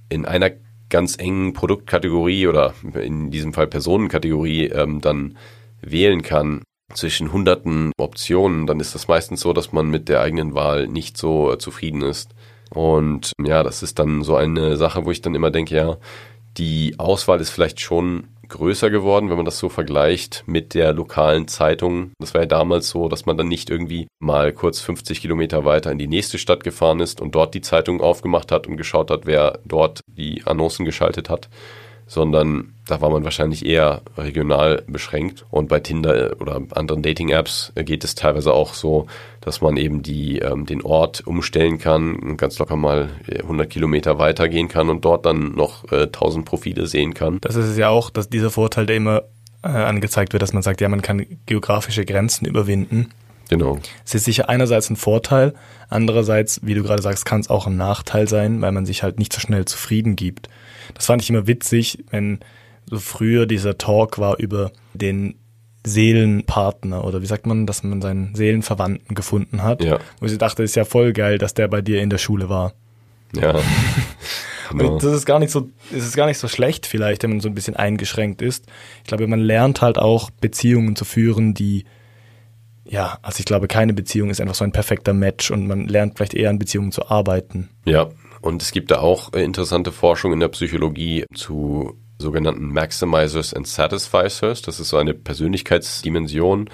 in 0.09 0.25
einer 0.25 0.51
ganz 0.89 1.17
engen 1.17 1.53
Produktkategorie 1.53 2.47
oder 2.47 2.73
in 2.93 3.31
diesem 3.31 3.53
Fall 3.53 3.67
Personenkategorie 3.67 4.67
ähm, 4.67 5.01
dann 5.01 5.37
wählen 5.81 6.21
kann 6.21 6.61
zwischen 6.93 7.33
hunderten 7.33 7.91
Optionen, 7.97 8.67
dann 8.67 8.79
ist 8.79 8.93
das 8.93 9.07
meistens 9.07 9.41
so, 9.41 9.53
dass 9.53 9.71
man 9.71 9.89
mit 9.89 10.09
der 10.09 10.21
eigenen 10.21 10.53
Wahl 10.53 10.87
nicht 10.87 11.17
so 11.17 11.51
äh, 11.51 11.57
zufrieden 11.57 12.03
ist. 12.03 12.35
Und 12.69 13.33
ja, 13.43 13.63
das 13.63 13.83
ist 13.83 13.99
dann 13.99 14.23
so 14.23 14.35
eine 14.35 14.77
Sache, 14.77 15.05
wo 15.05 15.11
ich 15.11 15.21
dann 15.21 15.35
immer 15.35 15.51
denke, 15.51 15.75
ja, 15.75 15.97
die 16.57 16.95
Auswahl 16.97 17.41
ist 17.41 17.49
vielleicht 17.49 17.79
schon 17.79 18.27
größer 18.49 18.89
geworden, 18.89 19.29
wenn 19.29 19.37
man 19.37 19.45
das 19.45 19.57
so 19.57 19.69
vergleicht 19.69 20.43
mit 20.45 20.73
der 20.75 20.93
lokalen 20.93 21.47
Zeitung. 21.47 22.11
Das 22.19 22.33
war 22.33 22.41
ja 22.41 22.47
damals 22.47 22.89
so, 22.89 23.09
dass 23.09 23.25
man 23.25 23.37
dann 23.37 23.47
nicht 23.47 23.69
irgendwie 23.69 24.07
mal 24.19 24.53
kurz 24.53 24.79
50 24.79 25.21
Kilometer 25.21 25.65
weiter 25.65 25.91
in 25.91 25.97
die 25.97 26.07
nächste 26.07 26.37
Stadt 26.37 26.63
gefahren 26.63 26.99
ist 26.99 27.19
und 27.19 27.33
dort 27.33 27.55
die 27.55 27.61
Zeitung 27.61 28.01
aufgemacht 28.01 28.51
hat 28.51 28.67
und 28.67 28.77
geschaut 28.77 29.09
hat, 29.09 29.25
wer 29.25 29.59
dort 29.65 30.01
die 30.07 30.43
Annoncen 30.45 30.85
geschaltet 30.85 31.29
hat, 31.29 31.49
sondern 32.13 32.73
da 32.87 33.01
war 33.01 33.09
man 33.09 33.23
wahrscheinlich 33.23 33.65
eher 33.65 34.01
regional 34.17 34.83
beschränkt. 34.87 35.45
Und 35.49 35.67
bei 35.67 35.79
Tinder 35.79 36.35
oder 36.39 36.61
anderen 36.71 37.01
Dating-Apps 37.01 37.73
geht 37.75 38.03
es 38.03 38.13
teilweise 38.13 38.53
auch 38.53 38.73
so, 38.75 39.07
dass 39.41 39.61
man 39.61 39.77
eben 39.77 40.03
die, 40.03 40.39
ähm, 40.39 40.65
den 40.65 40.83
Ort 40.83 41.25
umstellen 41.25 41.79
kann 41.79 42.15
und 42.15 42.37
ganz 42.37 42.59
locker 42.59 42.75
mal 42.75 43.09
100 43.27 43.69
Kilometer 43.69 44.19
weitergehen 44.19 44.67
kann 44.67 44.89
und 44.89 45.03
dort 45.05 45.25
dann 45.25 45.55
noch 45.55 45.91
äh, 45.91 46.03
1000 46.03 46.45
Profile 46.45 46.85
sehen 46.85 47.13
kann. 47.13 47.39
Das 47.41 47.55
ist 47.55 47.65
es 47.65 47.77
ja 47.77 47.89
auch, 47.89 48.09
dass 48.09 48.29
dieser 48.29 48.51
Vorteil, 48.51 48.85
der 48.85 48.97
immer 48.97 49.23
äh, 49.63 49.69
angezeigt 49.69 50.33
wird, 50.33 50.43
dass 50.43 50.53
man 50.53 50.61
sagt, 50.61 50.81
ja, 50.81 50.89
man 50.89 51.01
kann 51.01 51.25
geografische 51.45 52.05
Grenzen 52.05 52.45
überwinden. 52.45 53.09
Genau. 53.49 53.79
Es 54.05 54.13
ist 54.13 54.25
sicher 54.25 54.49
einerseits 54.49 54.89
ein 54.89 54.95
Vorteil, 54.95 55.53
andererseits, 55.89 56.59
wie 56.63 56.73
du 56.73 56.83
gerade 56.83 57.01
sagst, 57.01 57.25
kann 57.25 57.41
es 57.41 57.49
auch 57.49 57.67
ein 57.67 57.77
Nachteil 57.77 58.27
sein, 58.27 58.61
weil 58.61 58.71
man 58.71 58.85
sich 58.85 59.03
halt 59.03 59.19
nicht 59.19 59.33
so 59.33 59.39
schnell 59.39 59.65
zufrieden 59.65 60.15
gibt. 60.15 60.49
Das 60.93 61.05
fand 61.05 61.21
ich 61.21 61.29
immer 61.29 61.47
witzig, 61.47 62.03
wenn 62.09 62.39
so 62.89 62.99
früher 62.99 63.45
dieser 63.45 63.77
Talk 63.77 64.19
war 64.19 64.39
über 64.39 64.71
den 64.93 65.35
Seelenpartner 65.85 67.03
oder 67.03 67.21
wie 67.21 67.25
sagt 67.25 67.45
man, 67.45 67.65
dass 67.65 67.83
man 67.83 68.01
seinen 68.01 68.35
Seelenverwandten 68.35 69.15
gefunden 69.15 69.63
hat. 69.63 69.83
Ja. 69.83 69.99
Wo 70.19 70.25
ich 70.25 70.37
dachte, 70.37 70.63
ist 70.63 70.75
ja 70.75 70.85
voll 70.85 71.13
geil, 71.13 71.37
dass 71.37 71.53
der 71.53 71.67
bei 71.67 71.81
dir 71.81 72.01
in 72.01 72.09
der 72.09 72.17
Schule 72.17 72.49
war. 72.49 72.73
Ja. 73.35 73.59
genau. 74.71 74.97
Das 74.97 75.13
ist 75.13 75.25
gar 75.25 75.39
nicht 75.39 75.51
so, 75.51 75.69
es 75.91 76.05
ist 76.05 76.15
gar 76.15 76.27
nicht 76.27 76.37
so 76.37 76.47
schlecht 76.47 76.85
vielleicht, 76.85 77.23
wenn 77.23 77.31
man 77.31 77.39
so 77.41 77.49
ein 77.49 77.55
bisschen 77.55 77.75
eingeschränkt 77.75 78.41
ist. 78.41 78.65
Ich 79.03 79.07
glaube, 79.07 79.27
man 79.27 79.39
lernt 79.39 79.81
halt 79.81 79.97
auch 79.97 80.29
Beziehungen 80.29 80.95
zu 80.95 81.05
führen, 81.05 81.53
die 81.53 81.85
ja, 82.85 83.17
also 83.21 83.39
ich 83.39 83.45
glaube, 83.45 83.67
keine 83.67 83.93
Beziehung 83.93 84.29
ist 84.29 84.41
einfach 84.41 84.55
so 84.55 84.65
ein 84.65 84.73
perfekter 84.73 85.13
Match 85.13 85.51
und 85.51 85.67
man 85.67 85.87
lernt 85.87 86.17
vielleicht 86.17 86.33
eher 86.33 86.49
an 86.49 86.59
Beziehungen 86.59 86.91
zu 86.91 87.07
arbeiten. 87.07 87.69
Ja, 87.85 88.09
und 88.43 88.61
es 88.61 88.71
gibt 88.71 88.91
da 88.91 88.99
auch 88.99 89.31
äh, 89.33 89.41
interessante 89.41 89.93
Forschung 89.93 90.33
in 90.33 90.41
der 90.41 90.49
Psychologie 90.49 91.25
zu 91.33 91.97
sogenannten 92.19 92.73
Maximizers 92.73 93.53
and 93.53 93.65
Satisficers. 93.65 94.61
Das 94.61 94.81
ist 94.81 94.89
so 94.89 94.97
eine 94.97 95.13
Persönlichkeitsdimension, 95.13 96.69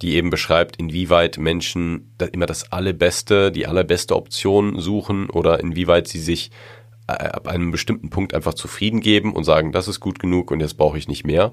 die 0.00 0.14
eben 0.14 0.30
beschreibt, 0.30 0.76
inwieweit 0.76 1.36
Menschen 1.36 2.16
immer 2.32 2.46
das 2.46 2.72
allerbeste, 2.72 3.52
die 3.52 3.66
allerbeste 3.66 4.16
Option 4.16 4.80
suchen 4.80 5.28
oder 5.28 5.60
inwieweit 5.60 6.08
sie 6.08 6.20
sich 6.20 6.52
äh, 7.06 7.12
ab 7.12 7.48
einem 7.48 7.70
bestimmten 7.70 8.08
Punkt 8.08 8.32
einfach 8.32 8.54
zufrieden 8.54 9.00
geben 9.00 9.34
und 9.34 9.44
sagen, 9.44 9.72
das 9.72 9.88
ist 9.88 10.00
gut 10.00 10.20
genug 10.20 10.50
und 10.50 10.60
jetzt 10.60 10.78
brauche 10.78 10.96
ich 10.96 11.06
nicht 11.06 11.26
mehr. 11.26 11.52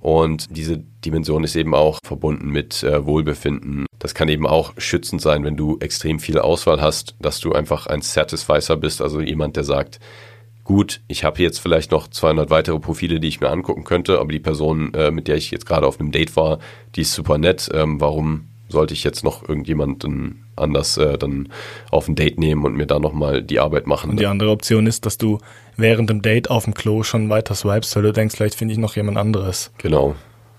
Und 0.00 0.46
diese 0.50 0.78
Dimension 1.04 1.44
ist 1.44 1.56
eben 1.56 1.74
auch 1.74 1.98
verbunden 2.04 2.50
mit 2.50 2.82
äh, 2.82 3.04
Wohlbefinden. 3.04 3.86
Das 3.98 4.14
kann 4.14 4.28
eben 4.28 4.46
auch 4.46 4.74
schützend 4.76 5.20
sein, 5.20 5.44
wenn 5.44 5.56
du 5.56 5.78
extrem 5.80 6.20
viel 6.20 6.38
Auswahl 6.38 6.80
hast, 6.80 7.14
dass 7.20 7.40
du 7.40 7.52
einfach 7.52 7.86
ein 7.86 8.02
Satisficer 8.02 8.76
bist, 8.76 9.00
also 9.00 9.20
jemand, 9.20 9.56
der 9.56 9.64
sagt, 9.64 9.98
gut, 10.66 11.00
ich 11.08 11.24
habe 11.24 11.42
jetzt 11.42 11.60
vielleicht 11.60 11.92
noch 11.92 12.08
200 12.08 12.50
weitere 12.50 12.78
Profile, 12.78 13.20
die 13.20 13.28
ich 13.28 13.40
mir 13.40 13.50
angucken 13.50 13.84
könnte, 13.84 14.18
aber 14.18 14.32
die 14.32 14.40
Person, 14.40 14.92
äh, 14.94 15.10
mit 15.10 15.28
der 15.28 15.36
ich 15.36 15.50
jetzt 15.50 15.66
gerade 15.66 15.86
auf 15.86 15.98
einem 15.98 16.10
Date 16.10 16.36
war, 16.36 16.58
die 16.94 17.02
ist 17.02 17.14
super 17.14 17.38
nett. 17.38 17.68
Ähm, 17.72 18.00
warum 18.00 18.48
sollte 18.68 18.94
ich 18.94 19.04
jetzt 19.04 19.24
noch 19.24 19.48
irgendjemanden 19.48 20.46
anders 20.56 20.96
äh, 20.96 21.18
dann 21.18 21.48
auf 21.90 22.08
ein 22.08 22.14
Date 22.14 22.38
nehmen 22.38 22.64
und 22.64 22.74
mir 22.74 22.86
da 22.86 22.98
nochmal 22.98 23.42
die 23.42 23.60
Arbeit 23.60 23.86
machen? 23.86 24.10
Und 24.10 24.20
die 24.20 24.26
andere 24.26 24.50
Option 24.50 24.86
ist, 24.86 25.06
dass 25.06 25.18
du 25.18 25.38
während 25.76 26.10
dem 26.10 26.22
Date 26.22 26.50
auf 26.50 26.64
dem 26.64 26.74
Klo 26.74 27.02
schon 27.02 27.28
weiter 27.28 27.54
swipes, 27.54 27.94
weil 27.96 28.02
du 28.02 28.12
denkst, 28.12 28.34
vielleicht 28.36 28.54
finde 28.56 28.72
ich 28.72 28.78
noch 28.78 28.96
jemand 28.96 29.18
anderes. 29.18 29.70
Genau. 29.78 30.14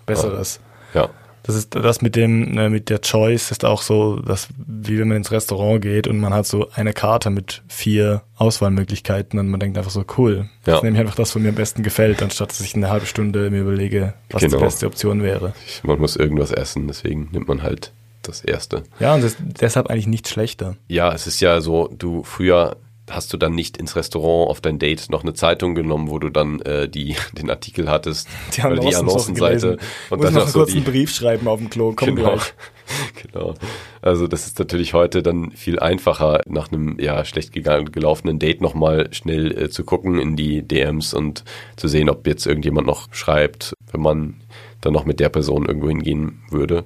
Besseres. 0.06 0.60
Ja. 0.93 1.10
Das 1.43 1.56
ist 1.56 1.76
das 1.76 2.02
mit 2.02 2.17
dem, 2.17 2.58
äh, 2.58 2.67
mit 2.67 2.89
der 2.89 3.00
Choice 3.00 3.52
ist 3.52 3.63
auch 3.63 3.82
so, 3.82 4.17
dass, 4.17 4.50
wie 4.58 5.00
wenn 5.00 5.08
man 5.08 5.15
ins 5.15 5.32
Restaurant 5.32 5.82
geht 5.82 6.06
und 6.06 6.20
man 6.20 6.34
hat 6.34 6.46
so 6.46 6.70
eine 6.72 6.91
Karte 6.91 7.30
mit 7.30 7.63
vier 7.70 8.22
Auswahlmöglichkeiten 8.36 9.39
und 9.39 9.48
man 9.48 9.62
denkt 9.62 9.78
einfach 9.78 9.91
so, 9.91 10.04
cool. 10.17 10.50
Ja. 10.65 10.74
Jetzt 10.74 10.84
nehme 10.84 10.98
ich 10.98 11.02
einfach 11.02 11.15
das, 11.15 11.34
was 11.34 11.41
mir 11.41 11.48
am 11.50 11.56
besten 11.56 11.84
gefällt, 11.84 12.22
anstatt 12.22 12.50
dass 12.50 12.60
ich 12.60 12.76
eine 12.76 12.89
halbe 12.89 13.06
Stunde 13.06 13.50
mir 13.50 13.62
überlege, 13.62 14.13
was 14.30 14.41
Genau. 14.41 14.58
die 14.58 14.63
beste 14.65 14.88
Option 14.88 15.24
wäre. 15.24 15.54
Man 15.84 16.00
muss 16.00 16.17
irgendwas 16.17 16.52
essen, 16.52 16.86
deswegen 16.88 17.30
nimmt 17.32 17.48
man 17.48 17.63
halt 17.63 17.93
das 18.28 18.42
Erste. 18.42 18.84
Ja, 19.00 19.16
und 19.16 19.24
das 19.24 19.34
ist 19.34 19.40
deshalb 19.62 19.88
eigentlich 19.88 20.08
nicht 20.08 20.28
schlechter. 20.28 20.76
Ja, 20.88 21.13
es 21.13 21.28
ist 21.28 21.40
ja 21.40 21.62
so, 21.62 21.88
du 21.88 22.24
früher 22.24 22.78
hast 23.10 23.32
du 23.32 23.38
dann 23.38 23.56
nicht 23.56 23.78
ins 23.78 23.96
Restaurant 23.96 24.50
auf 24.50 24.62
dein 24.62 24.80
Date 24.80 25.10
noch 25.10 25.24
eine 25.24 25.34
Zeitung 25.34 25.76
genommen, 25.76 26.10
wo 26.10 26.20
du 26.20 26.30
dann 26.30 26.62
äh, 26.62 26.90
die 26.90 27.16
den 27.38 27.50
Artikel 27.50 27.90
hattest, 27.90 28.28
Die 28.56 28.62
oder 28.62 28.78
die 28.78 28.96
Annoncenseite 28.96 29.78
und 30.10 30.20
Muss 30.20 30.26
dann 30.26 30.34
noch 30.34 30.42
noch 30.42 30.48
so 30.50 30.60
kurz 30.60 30.72
die 30.72 30.78
einen 30.78 30.86
Brief 30.86 31.13
schreiben 31.13 31.48
auf 31.48 31.60
dem 31.60 31.70
Klo, 31.70 31.94
komm 31.96 32.16
genau. 32.16 32.34
gleich. 32.34 32.54
genau. 33.32 33.54
Also 34.02 34.28
das 34.28 34.48
ist 34.48 34.60
natürlich 34.60 34.94
heute 34.94 35.22
dann 35.24 35.52
viel 35.52 35.80
einfacher, 35.80 36.42
nach 36.48 36.72
einem 36.72 37.00
ja 37.00 37.26
schlecht 37.26 37.54
gelaufenen 37.54 38.40
Date 38.40 38.62
nochmal 38.62 39.10
schnell 39.13 39.52
äh, 39.58 39.70
zu 39.70 39.84
gucken 39.84 40.20
in 40.20 40.36
die 40.36 40.66
DMs 40.66 41.13
und 41.13 41.44
zu 41.76 41.88
sehen, 41.88 42.10
ob 42.10 42.26
jetzt 42.28 42.46
irgendjemand 42.46 42.88
noch 42.88 43.13
schreibt, 43.13 43.74
wenn 43.92 44.02
man 44.02 44.42
dann 44.82 44.94
noch 44.94 45.06
mit 45.06 45.20
der 45.20 45.30
Person 45.30 45.66
irgendwo 45.66 45.90
hingehen 45.90 46.44
würde. 46.50 46.86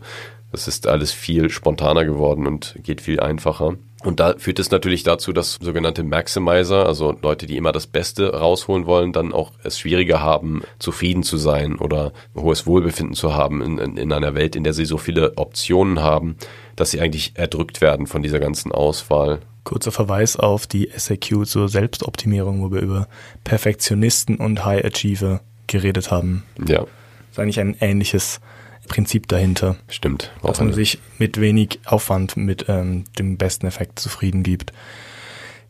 Das 0.51 0.67
ist 0.67 0.87
alles 0.87 1.11
viel 1.11 1.49
spontaner 1.49 2.05
geworden 2.05 2.45
und 2.45 2.75
geht 2.83 3.01
viel 3.01 3.19
einfacher. 3.19 3.75
Und 4.03 4.19
da 4.19 4.33
führt 4.37 4.59
es 4.59 4.71
natürlich 4.71 5.03
dazu, 5.03 5.31
dass 5.31 5.59
sogenannte 5.61 6.03
Maximizer, 6.03 6.87
also 6.87 7.15
Leute, 7.21 7.45
die 7.45 7.57
immer 7.57 7.71
das 7.71 7.85
Beste 7.85 8.33
rausholen 8.33 8.87
wollen, 8.87 9.13
dann 9.13 9.31
auch 9.31 9.51
es 9.63 9.77
schwieriger 9.77 10.21
haben, 10.21 10.63
zufrieden 10.79 11.23
zu 11.23 11.37
sein 11.37 11.75
oder 11.75 12.11
hohes 12.35 12.65
Wohlbefinden 12.65 13.15
zu 13.15 13.35
haben 13.35 13.61
in, 13.61 13.77
in, 13.77 13.97
in 13.97 14.11
einer 14.11 14.33
Welt, 14.33 14.55
in 14.55 14.63
der 14.63 14.73
sie 14.73 14.85
so 14.85 14.97
viele 14.97 15.37
Optionen 15.37 15.99
haben, 15.99 16.35
dass 16.75 16.91
sie 16.91 16.99
eigentlich 16.99 17.33
erdrückt 17.35 17.79
werden 17.79 18.07
von 18.07 18.23
dieser 18.23 18.39
ganzen 18.39 18.71
Auswahl. 18.71 19.39
Kurzer 19.63 19.91
Verweis 19.91 20.35
auf 20.35 20.65
die 20.65 20.89
SAQ 20.95 21.45
zur 21.45 21.69
Selbstoptimierung, 21.69 22.63
wo 22.63 22.71
wir 22.71 22.81
über 22.81 23.07
Perfektionisten 23.43 24.37
und 24.37 24.65
High 24.65 24.83
Achiever 24.83 25.41
geredet 25.67 26.09
haben. 26.09 26.43
Ja, 26.57 26.79
Das 26.79 26.87
ist 27.33 27.39
eigentlich 27.39 27.59
ein 27.59 27.75
ähnliches 27.79 28.41
Prinzip 28.87 29.27
dahinter, 29.27 29.77
stimmt. 29.87 30.31
dass 30.43 30.59
man 30.59 30.73
sich 30.73 30.99
mit 31.17 31.39
wenig 31.39 31.79
Aufwand 31.85 32.35
mit 32.35 32.65
ähm, 32.67 33.05
dem 33.17 33.37
besten 33.37 33.67
Effekt 33.67 33.99
zufrieden 33.99 34.43
gibt. 34.43 34.73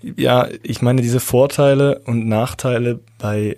Ja, 0.02 0.47
ich 0.63 0.82
meine, 0.82 1.02
diese 1.02 1.19
Vorteile 1.19 2.00
und 2.06 2.28
Nachteile 2.28 3.00
bei 3.19 3.58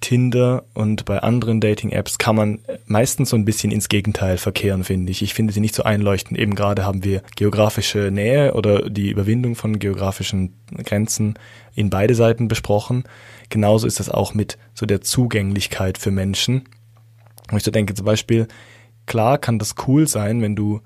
Tinder 0.00 0.64
und 0.72 1.04
bei 1.04 1.18
anderen 1.18 1.60
Dating-Apps 1.60 2.18
kann 2.18 2.34
man 2.34 2.58
meistens 2.86 3.30
so 3.30 3.36
ein 3.36 3.44
bisschen 3.44 3.70
ins 3.70 3.88
Gegenteil 3.88 4.38
verkehren, 4.38 4.82
finde 4.82 5.12
ich. 5.12 5.22
Ich 5.22 5.34
finde 5.34 5.52
sie 5.52 5.60
nicht 5.60 5.74
so 5.74 5.82
einleuchtend. 5.82 6.38
Eben 6.38 6.54
gerade 6.54 6.84
haben 6.84 7.04
wir 7.04 7.22
geografische 7.36 8.10
Nähe 8.10 8.54
oder 8.54 8.88
die 8.88 9.10
Überwindung 9.10 9.56
von 9.56 9.78
geografischen 9.78 10.54
Grenzen 10.84 11.34
in 11.74 11.90
beide 11.90 12.14
Seiten 12.14 12.48
besprochen. 12.48 13.04
Genauso 13.50 13.86
ist 13.86 14.00
das 14.00 14.08
auch 14.08 14.32
mit 14.32 14.56
so 14.74 14.86
der 14.86 15.02
Zugänglichkeit 15.02 15.98
für 15.98 16.10
Menschen. 16.10 16.64
Und 17.50 17.58
ich 17.58 17.64
so 17.64 17.70
denke 17.70 17.94
zum 17.94 18.06
Beispiel, 18.06 18.48
klar 19.10 19.38
kann 19.38 19.58
das 19.58 19.74
cool 19.88 20.06
sein, 20.06 20.40
wenn 20.40 20.54
du 20.54 20.82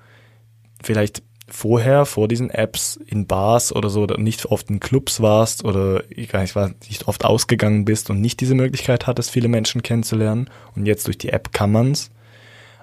vielleicht 0.83 1.23
vorher, 1.47 2.07
vor 2.07 2.27
diesen 2.27 2.49
Apps 2.49 2.97
in 2.97 3.27
Bars 3.27 3.71
oder 3.71 3.91
so 3.91 4.01
oder 4.01 4.17
nicht 4.17 4.47
oft 4.47 4.71
in 4.71 4.81
Clubs 4.81 5.21
warst 5.21 5.63
oder 5.63 6.03
ich 6.09 6.33
weiß 6.33 6.55
nicht, 6.55 6.89
nicht 6.89 7.07
oft 7.07 7.27
ausgegangen 7.27 7.85
bist 7.85 8.09
und 8.09 8.23
nicht 8.23 8.41
diese 8.41 8.55
Möglichkeit 8.55 9.07
hattest, 9.07 9.31
viele 9.31 9.49
Menschen 9.49 9.83
kennenzulernen 9.83 10.49
und 10.75 10.87
jetzt 10.87 11.07
durch 11.07 11.19
die 11.19 11.29
App 11.29 11.53
kann 11.53 11.71
man's. 11.71 12.11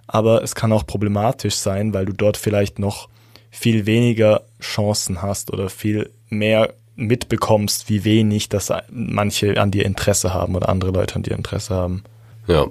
Aber 0.05 0.43
es 0.43 0.53
kann 0.53 0.71
auch 0.73 0.85
problematisch 0.85 1.55
sein, 1.55 1.91
weil 1.91 2.05
du 2.05 2.13
dort 2.13 2.37
vielleicht 2.37 2.77
noch 2.77 3.09
viel 3.49 3.87
weniger 3.87 4.43
Chancen 4.61 5.23
hast 5.23 5.51
oder 5.51 5.69
viel 5.69 6.11
mehr 6.29 6.75
mitbekommst, 6.95 7.89
wie 7.89 8.03
wenig 8.03 8.47
das 8.49 8.71
manche 8.91 9.59
an 9.59 9.71
dir 9.71 9.85
Interesse 9.85 10.35
haben 10.35 10.55
oder 10.55 10.69
andere 10.69 10.91
Leute 10.91 11.15
an 11.15 11.23
dir 11.23 11.35
Interesse 11.35 11.73
haben. 11.73 12.03
Ja. 12.45 12.67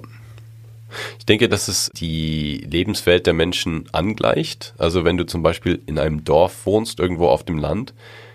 Ich 1.19 1.25
denke, 1.25 1.49
dass 1.49 1.67
es 1.67 1.89
die 1.93 2.57
Lebenswelt 2.69 3.25
der 3.27 3.33
Menschen 3.33 3.85
angleicht. 3.91 4.73
Also 4.77 5.03
wenn 5.03 5.17
du 5.17 5.25
zum 5.25 5.43
Beispiel 5.43 5.81
in 5.85 5.99
einem 5.99 6.23
Dorf 6.23 6.65
wohnst, 6.65 6.99
irgendwo 6.99 7.27
auf 7.27 7.43
dem 7.43 7.57
Land, 7.57 7.93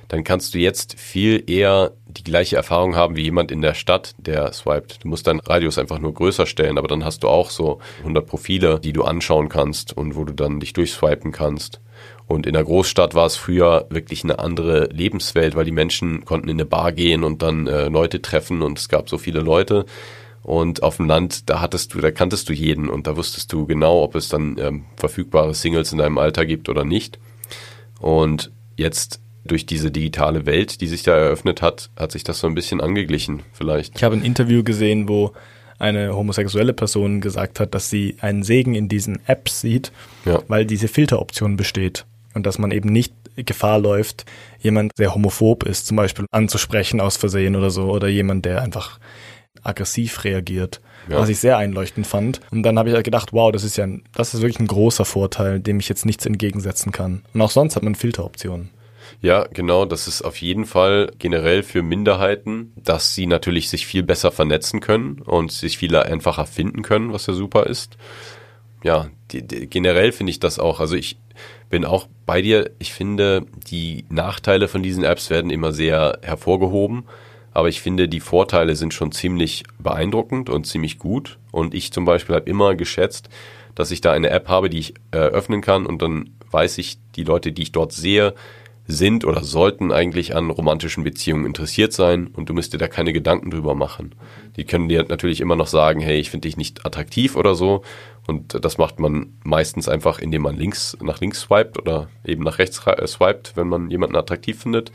dann 0.09 0.25
kannst 0.25 0.55
du 0.55 0.59
jetzt 0.59 0.99
viel 0.99 1.42
eher 1.51 1.92
die 2.07 2.23
gleiche 2.23 2.57
Erfahrung 2.57 2.95
haben 2.95 3.16
wie 3.16 3.23
jemand 3.23 3.51
in 3.51 3.61
der 3.61 3.75
Stadt, 3.75 4.14
der 4.19 4.53
swiped. 4.53 5.03
Du 5.03 5.09
musst 5.09 5.27
deinen 5.27 5.40
Radius 5.40 5.79
einfach 5.79 5.99
nur 5.99 6.14
größer 6.14 6.47
stellen, 6.47 6.79
aber 6.79 6.88
dann 6.88 7.05
hast 7.05 7.23
du 7.23 7.29
auch 7.29 7.51
so 7.51 7.81
100 8.01 8.27
Profile, 8.27 8.81
die 8.81 8.92
du 8.92 9.03
anschauen 9.03 9.49
kannst 9.49 9.97
und 9.97 10.16
wo 10.16 10.25
du 10.25 10.33
dann 10.33 10.61
dich 10.61 10.73
durchswipen 10.73 11.33
kannst. 11.33 11.81
Und 12.27 12.47
in 12.47 12.55
der 12.55 12.64
Großstadt 12.64 13.14
war 13.14 13.27
es 13.27 13.37
früher 13.37 13.87
wirklich 13.88 14.25
eine 14.25 14.38
andere 14.38 14.88
Lebenswelt, 14.92 15.55
weil 15.55 15.64
die 15.64 15.73
Menschen 15.73 16.25
konnten 16.25 16.49
in 16.49 16.57
eine 16.57 16.64
Bar 16.64 16.92
gehen 16.92 17.23
und 17.23 17.42
dann 17.42 17.66
äh, 17.66 17.88
Leute 17.88 18.21
treffen 18.21 18.62
und 18.62 18.79
es 18.79 18.88
gab 18.88 19.09
so 19.09 19.16
viele 19.19 19.40
Leute. 19.40 19.87
Und 20.46 20.85
auf 20.85 20.98
dem 20.98 21.06
Land, 21.06 21.50
da 21.50 21.61
hattest 21.61 21.92
du, 21.92 21.98
da 22.00 22.12
kanntest 22.12 22.48
du 22.48 22.52
jeden 22.52 22.88
und 22.88 23.09
da 23.09 23.16
wusstest 23.16 23.52
du 23.52 23.66
genau, 23.66 24.04
ob 24.04 24.14
es 24.14 24.28
dann 24.28 24.56
ähm, 24.61 24.85
verfügbare 24.94 25.54
Singles 25.54 25.90
in 25.90 25.98
deinem 25.98 26.18
Alter 26.18 26.46
gibt 26.46 26.68
oder 26.68 26.85
nicht. 26.85 27.18
Und 27.98 28.52
jetzt 28.76 29.18
durch 29.44 29.66
diese 29.66 29.90
digitale 29.90 30.46
Welt, 30.46 30.80
die 30.80 30.87
sich 30.87 31.02
da 31.02 31.16
eröffnet 31.16 31.62
hat, 31.62 31.90
hat 31.96 32.12
sich 32.12 32.22
das 32.22 32.38
so 32.38 32.46
ein 32.46 32.54
bisschen 32.54 32.80
angeglichen, 32.80 33.42
vielleicht. 33.52 33.96
Ich 33.96 34.04
habe 34.04 34.14
ein 34.14 34.24
Interview 34.24 34.62
gesehen, 34.62 35.09
wo 35.09 35.32
eine 35.80 36.14
homosexuelle 36.14 36.72
Person 36.72 37.20
gesagt 37.20 37.59
hat, 37.59 37.74
dass 37.74 37.90
sie 37.90 38.16
einen 38.20 38.44
Segen 38.44 38.76
in 38.76 38.88
diesen 38.88 39.18
Apps 39.26 39.61
sieht, 39.61 39.90
Ja. 40.26 40.42
weil 40.46 40.64
diese 40.64 40.87
Filteroption 40.87 41.56
besteht 41.56 42.06
und 42.35 42.46
dass 42.46 42.61
man 42.61 42.70
eben 42.70 42.90
nicht 42.90 43.12
Gefahr 43.35 43.80
läuft, 43.80 44.26
jemand, 44.61 44.92
der 44.96 45.12
homophob 45.12 45.64
ist, 45.64 45.88
zum 45.88 45.96
Beispiel 45.96 46.24
anzusprechen 46.30 47.00
aus 47.00 47.16
Versehen 47.16 47.56
oder 47.56 47.70
so, 47.70 47.90
oder 47.90 48.06
jemand, 48.06 48.44
der 48.44 48.62
einfach 48.62 49.00
aggressiv 49.66 50.24
reagiert, 50.24 50.81
ja. 51.09 51.18
was 51.18 51.29
ich 51.29 51.38
sehr 51.38 51.59
einleuchtend 51.59 52.07
fand. 52.07 52.40
Und 52.50 52.62
dann 52.62 52.79
habe 52.79 52.88
ich 52.88 52.94
halt 52.94 53.05
gedacht, 53.05 53.33
wow, 53.33 53.52
das 53.52 53.64
ist 53.64 53.76
ja, 53.76 53.85
ein, 53.85 54.02
das 54.14 54.35
ist 54.35 54.40
wirklich 54.40 54.61
ein 54.61 54.66
großer 54.66 55.05
Vorteil, 55.05 55.61
dem 55.61 55.81
ich 55.81 55.88
jetzt 55.88 56.07
nichts 56.07 56.26
entgegensetzen 56.26 56.92
kann. 56.92 57.22
Und 57.35 57.40
auch 57.42 57.50
sonst 57.50 57.76
hat 57.76 57.83
man 57.83 57.94
Filteroptionen. 57.94 58.70
Ja, 59.20 59.46
genau, 59.52 59.85
das 59.85 60.09
ist 60.09 60.22
auf 60.22 60.37
jeden 60.38 60.66
Fall 60.66 61.11
generell 61.18 61.62
für 61.62 61.83
Minderheiten, 61.83 62.72
dass 62.76 63.14
sie 63.14 63.26
natürlich 63.26 63.68
sich 63.68 63.87
viel 63.87 64.02
besser 64.02 64.31
vernetzen 64.31 64.81
können 64.81 65.20
und 65.24 65.52
sich 65.52 65.79
viel 65.79 65.96
einfacher 65.96 66.46
finden 66.46 66.83
können, 66.83 67.12
was 67.12 67.26
ja 67.26 67.35
super 67.35 67.66
ist. 67.66 67.96
Ja, 68.85 69.09
die, 69.33 69.46
die, 69.46 69.66
generell 69.66 70.12
finde 70.12 70.31
ich 70.31 70.40
das 70.40 70.59
auch, 70.59 70.81
also 70.81 70.96
ich 70.96 71.18
bin 71.70 71.85
auch 71.85 72.07
bei 72.26 72.42
dir, 72.42 72.70
ich 72.79 72.92
finde, 72.92 73.46
die 73.68 74.05
Nachteile 74.09 74.68
von 74.68 74.83
diesen 74.83 75.05
Apps 75.05 75.31
werden 75.31 75.50
immer 75.50 75.72
sehr 75.72 76.18
hervorgehoben, 76.22 77.05
aber 77.57 77.71
ich 77.71 77.81
finde, 77.81 78.07
die 78.07 78.21
Vorteile 78.21 78.77
sind 78.77 78.92
schon 78.92 79.12
ziemlich 79.12 79.64
beeindruckend 79.79 80.51
und 80.51 80.66
ziemlich 80.66 80.99
gut 80.99 81.38
und 81.53 81.73
ich 81.73 81.90
zum 81.90 82.05
Beispiel 82.05 82.35
habe 82.35 82.51
immer 82.51 82.75
geschätzt, 82.75 83.31
dass 83.75 83.90
ich 83.90 84.03
da 84.03 84.12
eine 84.12 84.29
App 84.29 84.49
habe, 84.49 84.69
die 84.69 84.79
ich 84.79 84.95
äh, 85.11 85.16
öffnen 85.16 85.62
kann 85.62 85.87
und 85.87 86.03
dann 86.03 86.35
weiß 86.51 86.77
ich, 86.77 86.99
die 87.14 87.25
Leute, 87.25 87.53
die 87.53 87.62
ich 87.62 87.73
dort 87.73 87.92
sehe, 87.92 88.35
sind 88.87 89.25
oder 89.25 89.42
sollten 89.42 89.90
eigentlich 89.90 90.37
an 90.37 90.51
romantischen 90.51 91.03
Beziehungen 91.03 91.47
interessiert 91.47 91.95
sein 91.95 92.27
und 92.27 92.51
du 92.51 92.53
musst 92.53 92.75
dir 92.75 92.79
da 92.79 92.88
keine 92.88 93.14
Gedanken 93.14 93.51
drüber 93.51 93.75
machen. 93.75 94.14
Die 94.57 94.64
können 94.64 94.90
dir 94.90 95.07
natürlich 95.09 95.40
immer 95.40 95.57
noch 95.57 95.66
sagen, 95.66 96.01
hey, 96.01 96.19
ich 96.19 96.29
finde 96.29 96.49
dich 96.49 96.59
nicht 96.59 96.85
attraktiv 96.85 97.37
oder 97.37 97.55
so 97.55 97.83
und 98.27 98.62
das 98.62 98.77
macht 98.77 99.01
man 99.01 99.33
meistens 99.45 99.88
einfach, 99.88 100.19
indem 100.19 100.42
man 100.42 100.59
links 100.59 100.95
nach 101.01 101.21
links 101.21 101.40
swiped 101.40 101.79
oder 101.79 102.11
eben 102.23 102.45
nach 102.45 102.59
rechts 102.59 102.87
äh, 102.87 103.07
swiped, 103.07 103.57
wenn 103.57 103.69
man 103.69 103.90
jemanden 103.90 104.16
attraktiv 104.16 104.61
findet. 104.61 104.92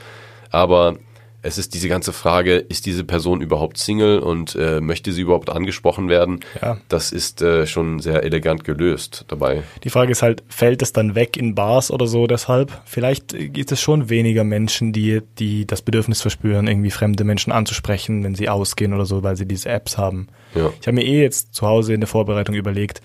Aber 0.52 0.98
es 1.42 1.58
ist 1.58 1.74
diese 1.74 1.90
ganze 1.90 2.14
Frage, 2.14 2.56
ist 2.56 2.86
diese 2.86 3.04
Person 3.04 3.42
überhaupt 3.42 3.78
Single 3.78 4.20
und 4.20 4.56
äh, 4.56 4.80
möchte 4.80 5.12
sie 5.12 5.22
überhaupt 5.22 5.50
angesprochen 5.50 6.08
werden? 6.08 6.42
Ja. 6.62 6.78
Das 6.88 7.12
ist 7.12 7.42
äh, 7.42 7.66
schon 7.66 8.00
sehr 8.00 8.24
elegant 8.24 8.64
gelöst 8.64 9.26
dabei. 9.28 9.64
Die 9.84 9.90
Frage 9.90 10.12
ist 10.12 10.22
halt, 10.22 10.44
fällt 10.50 10.82
es 10.82 10.94
dann 10.94 11.16
weg 11.16 11.38
in 11.38 11.56
Bars 11.56 11.90
oder 11.92 12.06
so 12.06 12.28
deshalb? 12.28 12.82
Vielleicht 12.86 13.36
gibt 13.54 13.72
es 13.72 13.82
schon 13.82 14.10
weniger 14.10 14.44
Menschen, 14.44 14.94
die, 14.94 15.22
die 15.40 15.66
das 15.66 15.82
Bedürfnis 15.82 16.22
verspüren, 16.22 16.68
irgendwie 16.68 16.92
fremde 16.92 17.24
Menschen 17.24 17.52
anzusprechen, 17.52 18.24
wenn 18.24 18.36
sie 18.36 18.50
ausgehen 18.50 18.94
oder 18.94 19.06
so, 19.06 19.24
weil 19.24 19.36
sie 19.36 19.48
diese 19.48 19.70
Apps 19.70 19.98
haben. 19.98 20.28
Ja. 20.54 20.72
Ich 20.80 20.88
habe 20.88 20.96
mir 20.96 21.06
eh 21.06 21.22
jetzt 21.22 21.56
zu 21.56 21.66
Hause 21.66 21.94
in 21.94 22.02
der 22.02 22.08
Vorbereitung 22.08 22.56
überlegt, 22.56 23.02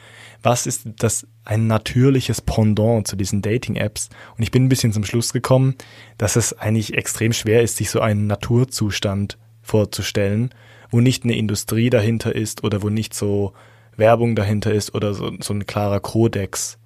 was 0.47 0.65
ist 0.65 0.89
das 1.01 1.27
ein 1.45 1.67
natürliches 1.67 2.41
Pendant 2.41 3.09
zu 3.09 3.17
diesen 3.17 3.43
Dating-Apps? 3.43 4.11
Und 4.37 4.45
ich 4.45 4.53
bin 4.53 4.65
ein 4.65 4.69
bisschen 4.69 4.93
zum 4.93 5.05
Schluss 5.05 5.33
gekommen, 5.33 5.75
dass 6.19 6.37
es 6.37 6.53
eigentlich 6.53 6.95
extrem 6.95 7.33
schwer 7.33 7.63
ist, 7.63 7.77
sich 7.77 7.91
so 7.91 7.99
einen 7.99 8.29
Naturzustand 8.29 9.39
vorzustellen, 9.61 10.51
wo 10.89 11.01
nicht 11.01 11.25
eine 11.25 11.37
Industrie 11.37 11.91
dahinter 11.91 12.33
ist 12.33 12.63
oder 12.63 12.81
wo 12.83 12.91
nicht 12.91 13.13
so 13.13 13.55
Werbung 13.97 14.37
dahinter 14.37 14.73
ist 14.73 14.95
oder 14.95 15.15
so, 15.15 15.33
so 15.41 15.53
ein 15.53 15.67
klarer 15.67 15.99
Kodex. 15.99 16.79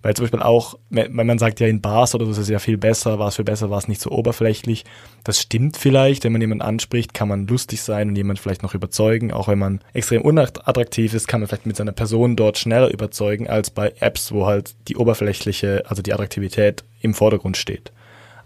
Weil 0.00 0.14
zum 0.14 0.24
Beispiel 0.24 0.42
auch, 0.42 0.78
wenn 0.90 1.26
man 1.26 1.38
sagt 1.38 1.58
ja 1.58 1.66
in 1.66 1.80
Bars 1.80 2.14
oder 2.14 2.24
so 2.24 2.30
ist 2.30 2.38
es 2.38 2.48
ja 2.48 2.60
viel 2.60 2.78
besser, 2.78 3.18
war 3.18 3.28
es 3.28 3.36
viel 3.36 3.44
besser, 3.44 3.68
war 3.68 3.78
es 3.78 3.88
nicht 3.88 4.00
so 4.00 4.10
oberflächlich. 4.10 4.84
Das 5.24 5.40
stimmt 5.40 5.76
vielleicht, 5.76 6.22
wenn 6.22 6.32
man 6.32 6.40
jemanden 6.40 6.62
anspricht, 6.62 7.14
kann 7.14 7.28
man 7.28 7.48
lustig 7.48 7.82
sein 7.82 8.10
und 8.10 8.16
jemand 8.16 8.38
vielleicht 8.38 8.62
noch 8.62 8.74
überzeugen. 8.74 9.32
Auch 9.32 9.48
wenn 9.48 9.58
man 9.58 9.80
extrem 9.94 10.22
unattraktiv 10.22 11.14
ist, 11.14 11.26
kann 11.26 11.40
man 11.40 11.48
vielleicht 11.48 11.66
mit 11.66 11.76
seiner 11.76 11.92
Person 11.92 12.36
dort 12.36 12.58
schneller 12.58 12.92
überzeugen 12.92 13.48
als 13.48 13.70
bei 13.70 13.92
Apps, 13.98 14.30
wo 14.30 14.46
halt 14.46 14.76
die 14.86 14.96
oberflächliche, 14.96 15.82
also 15.88 16.00
die 16.00 16.12
Attraktivität 16.12 16.84
im 17.00 17.12
Vordergrund 17.12 17.56
steht. 17.56 17.90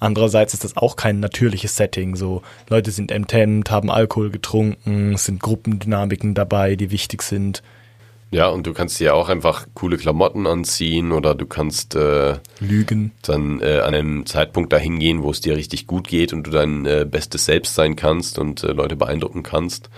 Andererseits 0.00 0.54
ist 0.54 0.64
das 0.64 0.76
auch 0.76 0.96
kein 0.96 1.20
natürliches 1.20 1.76
Setting. 1.76 2.16
So 2.16 2.42
Leute 2.68 2.90
sind 2.90 3.12
enthemmt, 3.12 3.70
haben 3.70 3.88
Alkohol 3.88 4.30
getrunken, 4.30 5.16
sind 5.16 5.40
Gruppendynamiken 5.40 6.34
dabei, 6.34 6.74
die 6.76 6.90
wichtig 6.90 7.22
sind. 7.22 7.62
Ja, 8.32 8.48
und 8.48 8.66
du 8.66 8.72
kannst 8.72 8.98
dir 8.98 9.14
auch 9.14 9.28
einfach 9.28 9.66
coole 9.74 9.98
Klamotten 9.98 10.46
anziehen 10.46 11.12
oder 11.12 11.34
du 11.34 11.44
kannst 11.44 11.94
äh, 11.94 12.38
lügen. 12.60 13.12
Dann 13.20 13.60
äh, 13.60 13.80
an 13.80 13.94
einem 13.94 14.24
Zeitpunkt 14.24 14.72
dahin 14.72 14.98
gehen, 14.98 15.22
wo 15.22 15.30
es 15.30 15.42
dir 15.42 15.54
richtig 15.54 15.86
gut 15.86 16.08
geht 16.08 16.32
und 16.32 16.46
du 16.46 16.50
dein 16.50 16.86
äh, 16.86 17.06
bestes 17.08 17.44
Selbst 17.44 17.74
sein 17.74 17.94
kannst 17.94 18.38
und 18.38 18.64
äh, 18.64 18.72
Leute 18.72 18.96
beeindrucken 18.96 19.42
kannst. 19.42 19.90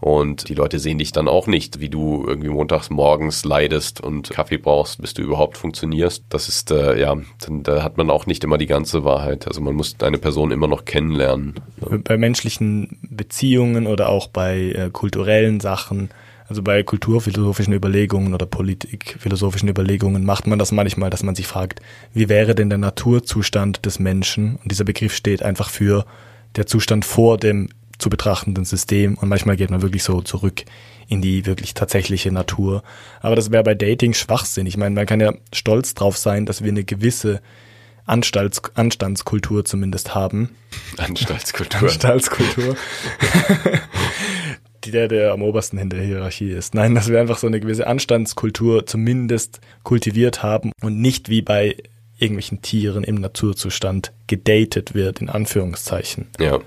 Und 0.00 0.48
die 0.48 0.54
Leute 0.54 0.80
sehen 0.80 0.98
dich 0.98 1.12
dann 1.12 1.28
auch 1.28 1.46
nicht, 1.46 1.80
wie 1.80 1.88
du 1.88 2.24
irgendwie 2.26 2.48
montags 2.48 2.90
morgens 2.90 3.44
leidest 3.44 4.00
und 4.00 4.30
Kaffee 4.30 4.58
brauchst, 4.58 5.00
bis 5.00 5.14
du 5.14 5.22
überhaupt 5.22 5.56
funktionierst. 5.56 6.24
Das 6.28 6.48
ist, 6.48 6.72
äh, 6.72 7.00
ja, 7.00 7.16
dann, 7.46 7.62
da 7.62 7.84
hat 7.84 7.98
man 7.98 8.10
auch 8.10 8.26
nicht 8.26 8.42
immer 8.42 8.58
die 8.58 8.66
ganze 8.66 9.04
Wahrheit. 9.04 9.46
Also 9.46 9.60
man 9.60 9.76
muss 9.76 9.94
eine 10.00 10.18
Person 10.18 10.50
immer 10.50 10.66
noch 10.66 10.86
kennenlernen. 10.86 11.54
Bei 12.02 12.18
menschlichen 12.18 12.98
Beziehungen 13.08 13.86
oder 13.86 14.08
auch 14.08 14.26
bei 14.26 14.72
äh, 14.72 14.90
kulturellen 14.90 15.60
Sachen 15.60 16.10
also 16.48 16.62
bei 16.62 16.82
kulturphilosophischen 16.82 17.72
Überlegungen 17.72 18.32
oder 18.32 18.46
politikphilosophischen 18.46 19.68
Überlegungen 19.68 20.24
macht 20.24 20.46
man 20.46 20.58
das 20.58 20.72
manchmal, 20.72 21.10
dass 21.10 21.22
man 21.22 21.34
sich 21.34 21.46
fragt, 21.46 21.80
wie 22.12 22.28
wäre 22.28 22.54
denn 22.54 22.68
der 22.68 22.78
Naturzustand 22.78 23.84
des 23.84 23.98
Menschen? 23.98 24.56
Und 24.56 24.70
dieser 24.70 24.84
Begriff 24.84 25.14
steht 25.14 25.42
einfach 25.42 25.70
für 25.70 26.06
der 26.54 26.66
Zustand 26.66 27.04
vor 27.04 27.36
dem 27.36 27.68
zu 27.98 28.10
betrachtenden 28.10 28.64
System. 28.64 29.16
Und 29.16 29.28
manchmal 29.28 29.56
geht 29.56 29.70
man 29.70 29.82
wirklich 29.82 30.04
so 30.04 30.20
zurück 30.22 30.64
in 31.08 31.20
die 31.20 31.46
wirklich 31.46 31.74
tatsächliche 31.74 32.30
Natur. 32.30 32.82
Aber 33.20 33.36
das 33.36 33.50
wäre 33.50 33.64
bei 33.64 33.74
Dating 33.74 34.14
Schwachsinn. 34.14 34.66
Ich 34.66 34.76
meine, 34.76 34.94
man 34.94 35.06
kann 35.06 35.20
ja 35.20 35.32
stolz 35.52 35.94
drauf 35.94 36.16
sein, 36.16 36.46
dass 36.46 36.62
wir 36.62 36.70
eine 36.70 36.84
gewisse 36.84 37.40
Anstalts 38.04 38.62
Anstandskultur 38.74 39.64
zumindest 39.64 40.14
haben. 40.14 40.50
Anstaltskultur. 40.96 41.88
Anstaltskultur. 41.88 42.76
der, 44.90 45.08
der 45.08 45.32
am 45.32 45.42
obersten 45.42 45.78
in 45.78 45.90
der 45.90 46.02
Hierarchie 46.02 46.50
ist. 46.50 46.74
Nein, 46.74 46.94
dass 46.94 47.08
wir 47.08 47.20
einfach 47.20 47.38
so 47.38 47.46
eine 47.46 47.60
gewisse 47.60 47.86
Anstandskultur 47.86 48.86
zumindest 48.86 49.60
kultiviert 49.82 50.42
haben 50.42 50.72
und 50.82 51.00
nicht 51.00 51.28
wie 51.28 51.42
bei 51.42 51.76
irgendwelchen 52.18 52.62
Tieren 52.62 53.04
im 53.04 53.16
Naturzustand 53.16 54.12
gedatet 54.26 54.94
wird, 54.94 55.20
in 55.20 55.28
Anführungszeichen. 55.28 56.28
Ja. 56.40 56.60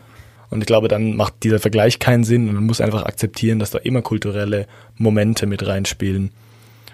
Und 0.49 0.61
ich 0.61 0.67
glaube, 0.67 0.87
dann 0.87 1.15
macht 1.15 1.43
dieser 1.43 1.59
Vergleich 1.59 1.99
keinen 1.99 2.23
Sinn 2.23 2.49
und 2.49 2.55
man 2.55 2.65
muss 2.65 2.81
einfach 2.81 3.03
akzeptieren, 3.03 3.59
dass 3.59 3.71
da 3.71 3.79
immer 3.79 4.01
kulturelle 4.01 4.67
Momente 4.95 5.45
mit 5.45 5.65
reinspielen. 5.65 6.31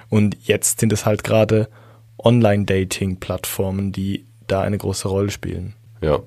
Und 0.09 0.38
jetzt 0.43 0.79
sind 0.79 0.93
es 0.93 1.05
halt 1.05 1.23
gerade 1.23 1.69
Online-Dating-Plattformen, 2.17 3.91
die 3.91 4.25
da 4.47 4.61
eine 4.61 4.77
große 4.77 5.07
Rolle 5.07 5.31
spielen. 5.31 5.73
Ja, 6.01 6.19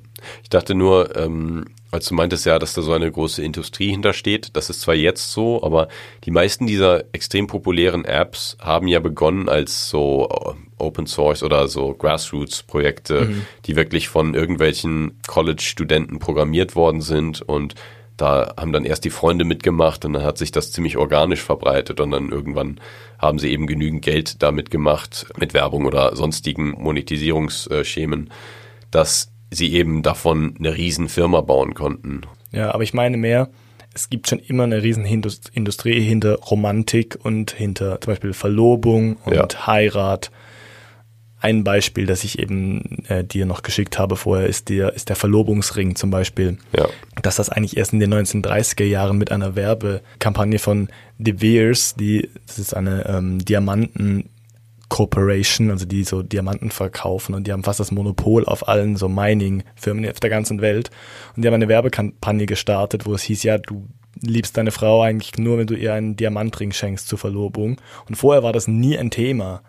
ich 0.43 0.49
dachte 0.49 0.75
nur, 0.75 1.17
ähm, 1.17 1.67
als 1.91 2.07
du 2.07 2.15
meintest 2.15 2.45
ja, 2.47 2.59
dass 2.59 2.75
da 2.75 2.83
so 2.83 2.93
eine 2.93 3.11
große 3.11 3.43
Industrie 3.43 3.91
hintersteht, 3.91 4.51
das 4.55 4.69
ist 4.69 4.83
zwar 4.83 4.95
jetzt 4.95 5.33
so, 5.33 5.63
aber 5.63 5.89
die 6.25 6.31
meisten 6.31 6.67
dieser 6.67 7.05
extrem 7.13 7.47
populären 7.47 8.05
Apps 8.05 8.57
haben 8.61 8.89
ja 8.89 9.01
begonnen 9.01 9.49
als 9.49 9.89
so 9.89 10.29
äh, 10.29 10.83
Open 10.83 11.07
Source 11.07 11.43
oder 11.43 11.67
so 11.69 11.95
Grassroots-Projekte, 11.95 13.23
mhm. 13.23 13.47
die 13.65 13.77
wirklich 13.77 14.09
von 14.09 14.35
irgendwelchen 14.35 15.19
College-Studenten 15.27 16.19
programmiert 16.19 16.77
worden 16.77 17.01
sind 17.01 17.43
und 17.43 17.75
da 18.19 18.53
haben 18.59 18.73
dann 18.73 18.85
erst 18.85 19.05
die 19.05 19.11
Freunde 19.11 19.45
mitgemacht 19.45 20.05
und 20.05 20.13
dann 20.13 20.25
hat 20.25 20.39
sich 20.39 20.51
das 20.51 20.73
ziemlich 20.73 20.97
organisch 20.97 21.41
verbreitet 21.41 22.01
und 22.01 22.11
dann 22.11 22.31
irgendwann 22.31 22.81
haben 23.19 23.39
sie 23.39 23.51
eben 23.51 23.67
genügend 23.69 24.03
Geld 24.03 24.43
damit 24.43 24.71
gemacht, 24.71 25.27
mit 25.37 25.55
Werbung 25.55 25.87
oder 25.87 26.17
sonstigen 26.17 26.71
Monetisierungsschemen, 26.73 28.31
dass 28.91 29.31
sie 29.51 29.73
eben 29.73 30.03
davon 30.03 30.55
eine 30.59 30.77
Riesenfirma 30.77 31.41
bauen 31.41 31.75
konnten. 31.75 32.23
Ja, 32.53 32.73
aber 32.73 32.83
ich 32.83 32.95
meine 32.95 33.17
mehr, 33.17 33.49
es 33.95 34.11
gibt 34.11 34.29
schon 34.29 34.39
immer 34.39 34.65
eine 34.65 34.83
Riesenindustrie 34.83 36.01
hinter 36.01 36.37
Romantik 36.37 37.19
und 37.23 37.51
hinter 37.51 38.01
zum 38.01 38.13
Beispiel 38.13 38.33
Verlobung 38.33 39.17
und 39.25 39.35
ja. 39.35 39.67
Heirat. 39.67 40.31
Ein 41.41 41.63
Beispiel, 41.63 42.07
das 42.07 42.25
ich 42.25 42.41
eben 42.41 43.05
äh, 43.09 43.23
dir 43.23 43.47
noch 43.47 43.63
geschickt 43.63 43.99
habe 43.99 44.17
vorher, 44.17 44.49
ist 44.49 44.69
der, 44.69 44.93
ist 44.95 45.09
der 45.09 45.15
Verlobungsring 45.15 45.95
zum 45.95 46.11
Beispiel. 46.11 46.59
Ja. 46.77 46.89
Dass 47.23 47.37
das 47.37 47.49
eigentlich 47.49 47.77
erst 47.77 47.93
in 47.93 48.01
den 48.01 48.13
1930er 48.13 48.85
Jahren 48.85 49.19
mit 49.19 49.31
einer 49.31 49.55
Werbekampagne 49.55 50.59
von 50.59 50.89
De 51.17 51.35
Beers, 51.35 51.95
die, 51.95 52.29
das 52.47 52.59
ist 52.59 52.75
eine 52.75 53.07
ähm, 53.07 53.39
Diamanten 53.39 54.31
Corporation, 54.89 55.71
also 55.71 55.87
die 55.87 56.05
so 56.05 56.23
Diamanten 56.23 56.71
verkaufen 56.71 57.35
und 57.35 57.47
die 57.47 57.53
haben 57.53 57.65
fast 57.65 57.81
das 57.81 57.91
Monopol 57.91 58.45
auf 58.45 58.69
allen 58.69 58.97
so 58.97 59.09
Mining-Firmen 59.09 60.09
auf 60.09 60.21
der 60.21 60.31
ganzen 60.31 60.61
Welt. 60.61 60.91
Und 61.37 61.43
die 61.43 61.49
haben 61.49 61.55
eine 61.55 61.69
Werbekampagne 61.69 62.47
gestartet, 62.47 63.07
wo 63.07 63.15
es 63.15 63.23
hieß, 63.23 63.43
ja, 63.43 63.59
du 63.59 63.87
liebst 64.21 64.57
deine 64.57 64.71
Frau 64.71 65.03
eigentlich 65.03 65.37
nur, 65.39 65.59
wenn 65.59 65.67
du 65.67 65.75
ihr 65.75 65.93
einen 65.95 66.17
Diamantring 66.17 66.73
schenkst 66.73 67.09
zur 67.09 67.19
Verlobung. 67.19 67.81
Und 68.09 68.17
vorher 68.17 68.43
war 68.43 68.53
das 68.53 68.67
nie 68.67 68.99
ein 68.99 69.11
Thema. 69.11 69.63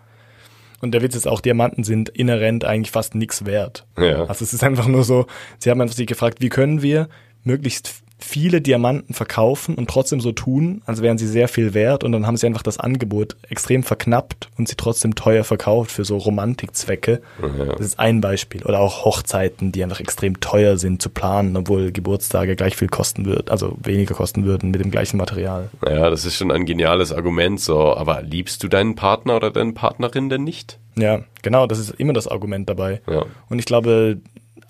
Und 0.80 0.92
der 0.92 1.02
Witz 1.02 1.14
ist 1.14 1.28
auch, 1.28 1.40
Diamanten 1.40 1.84
sind 1.84 2.08
inhärent 2.08 2.64
eigentlich 2.64 2.90
fast 2.90 3.14
nichts 3.14 3.44
wert. 3.44 3.86
Ja. 3.98 4.24
Also 4.24 4.44
es 4.44 4.54
ist 4.54 4.64
einfach 4.64 4.88
nur 4.88 5.04
so, 5.04 5.26
sie 5.58 5.70
haben 5.70 5.80
einfach 5.80 5.94
sich 5.94 6.06
gefragt, 6.06 6.40
wie 6.40 6.48
können 6.48 6.80
wir 6.82 7.08
möglichst 7.44 8.02
viele 8.20 8.60
Diamanten 8.60 9.14
verkaufen 9.14 9.74
und 9.74 9.88
trotzdem 9.88 10.20
so 10.20 10.32
tun, 10.32 10.82
als 10.86 11.02
wären 11.02 11.18
sie 11.18 11.26
sehr 11.26 11.48
viel 11.48 11.74
wert 11.74 12.04
und 12.04 12.12
dann 12.12 12.26
haben 12.26 12.36
sie 12.36 12.46
einfach 12.46 12.62
das 12.62 12.78
Angebot 12.78 13.36
extrem 13.48 13.82
verknappt 13.82 14.48
und 14.58 14.68
sie 14.68 14.76
trotzdem 14.76 15.14
teuer 15.14 15.44
verkauft 15.44 15.90
für 15.90 16.04
so 16.04 16.16
Romantikzwecke. 16.16 17.20
Ja. 17.40 17.64
Das 17.66 17.86
ist 17.86 17.98
ein 17.98 18.20
Beispiel. 18.20 18.62
Oder 18.64 18.80
auch 18.80 19.04
Hochzeiten, 19.04 19.72
die 19.72 19.82
einfach 19.82 20.00
extrem 20.00 20.40
teuer 20.40 20.76
sind 20.76 21.02
zu 21.02 21.10
planen, 21.10 21.56
obwohl 21.56 21.92
Geburtstage 21.92 22.56
gleich 22.56 22.76
viel 22.76 22.88
kosten 22.88 23.24
wird, 23.24 23.50
also 23.50 23.76
weniger 23.82 24.14
kosten 24.14 24.44
würden 24.44 24.70
mit 24.70 24.80
dem 24.80 24.90
gleichen 24.90 25.16
Material. 25.16 25.70
Naja, 25.82 26.10
das 26.10 26.24
ist 26.24 26.36
schon 26.36 26.50
ein 26.50 26.66
geniales 26.66 27.12
Argument 27.12 27.60
so, 27.60 27.94
aber 27.94 28.22
liebst 28.22 28.62
du 28.62 28.68
deinen 28.68 28.94
Partner 28.94 29.36
oder 29.36 29.50
deine 29.50 29.72
Partnerin 29.72 30.28
denn 30.28 30.44
nicht? 30.44 30.78
Ja, 30.96 31.20
genau, 31.42 31.66
das 31.66 31.78
ist 31.78 31.90
immer 31.90 32.12
das 32.12 32.28
Argument 32.28 32.68
dabei. 32.68 33.00
Ja. 33.08 33.24
Und 33.48 33.58
ich 33.58 33.64
glaube 33.64 34.20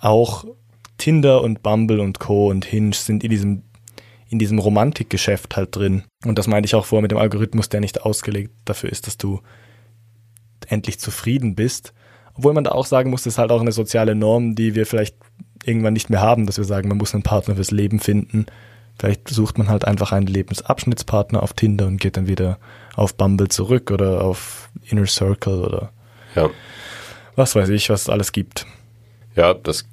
auch 0.00 0.44
Tinder 1.00 1.42
und 1.42 1.62
Bumble 1.62 2.00
und 2.00 2.20
Co. 2.20 2.48
und 2.48 2.64
Hinge 2.64 2.94
sind 2.94 3.24
in 3.24 3.30
diesem, 3.30 3.62
in 4.28 4.38
diesem 4.38 4.58
Romantikgeschäft 4.58 5.56
halt 5.56 5.74
drin. 5.74 6.04
Und 6.24 6.38
das 6.38 6.46
meinte 6.46 6.66
ich 6.66 6.74
auch 6.74 6.84
vor 6.84 7.02
mit 7.02 7.10
dem 7.10 7.18
Algorithmus, 7.18 7.68
der 7.68 7.80
nicht 7.80 8.02
ausgelegt 8.02 8.52
dafür 8.66 8.90
ist, 8.90 9.06
dass 9.06 9.16
du 9.16 9.40
endlich 10.68 11.00
zufrieden 11.00 11.54
bist. 11.54 11.94
Obwohl 12.34 12.52
man 12.52 12.64
da 12.64 12.72
auch 12.72 12.86
sagen 12.86 13.10
muss, 13.10 13.24
das 13.24 13.34
ist 13.34 13.38
halt 13.38 13.50
auch 13.50 13.60
eine 13.60 13.72
soziale 13.72 14.14
Norm, 14.14 14.54
die 14.54 14.74
wir 14.74 14.86
vielleicht 14.86 15.16
irgendwann 15.64 15.94
nicht 15.94 16.10
mehr 16.10 16.20
haben, 16.20 16.46
dass 16.46 16.58
wir 16.58 16.64
sagen, 16.64 16.88
man 16.88 16.98
muss 16.98 17.14
einen 17.14 17.22
Partner 17.22 17.56
fürs 17.56 17.70
Leben 17.70 17.98
finden. 17.98 18.46
Vielleicht 18.98 19.28
sucht 19.28 19.56
man 19.56 19.68
halt 19.68 19.86
einfach 19.86 20.12
einen 20.12 20.26
Lebensabschnittspartner 20.26 21.42
auf 21.42 21.54
Tinder 21.54 21.86
und 21.86 21.98
geht 21.98 22.18
dann 22.18 22.28
wieder 22.28 22.58
auf 22.94 23.14
Bumble 23.14 23.48
zurück 23.48 23.90
oder 23.90 24.22
auf 24.22 24.68
Inner 24.88 25.06
Circle 25.06 25.64
oder 25.64 25.92
ja. 26.34 26.50
was 27.36 27.56
weiß 27.56 27.70
ich, 27.70 27.88
was 27.88 28.02
es 28.02 28.08
alles 28.10 28.32
gibt. 28.32 28.66
Ja, 29.34 29.54
das 29.54 29.86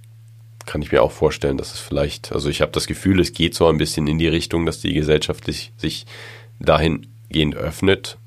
kann 0.67 0.81
ich 0.83 0.91
mir 0.91 1.01
auch 1.01 1.11
vorstellen, 1.11 1.57
dass 1.57 1.73
es 1.73 1.79
vielleicht, 1.79 2.31
also 2.31 2.49
ich 2.49 2.61
habe 2.61 2.71
das 2.71 2.85
Gefühl, 2.85 3.19
es 3.19 3.33
geht 3.33 3.55
so 3.55 3.67
ein 3.67 3.77
bisschen 3.77 4.05
in 4.05 4.19
die 4.19 4.27
Richtung, 4.27 4.65
dass 4.65 4.79
die 4.79 4.93
Gesellschaft 4.93 5.45
sich, 5.45 5.71
sich 5.77 6.05
dahingehend 6.59 7.55
öffnet. 7.55 8.17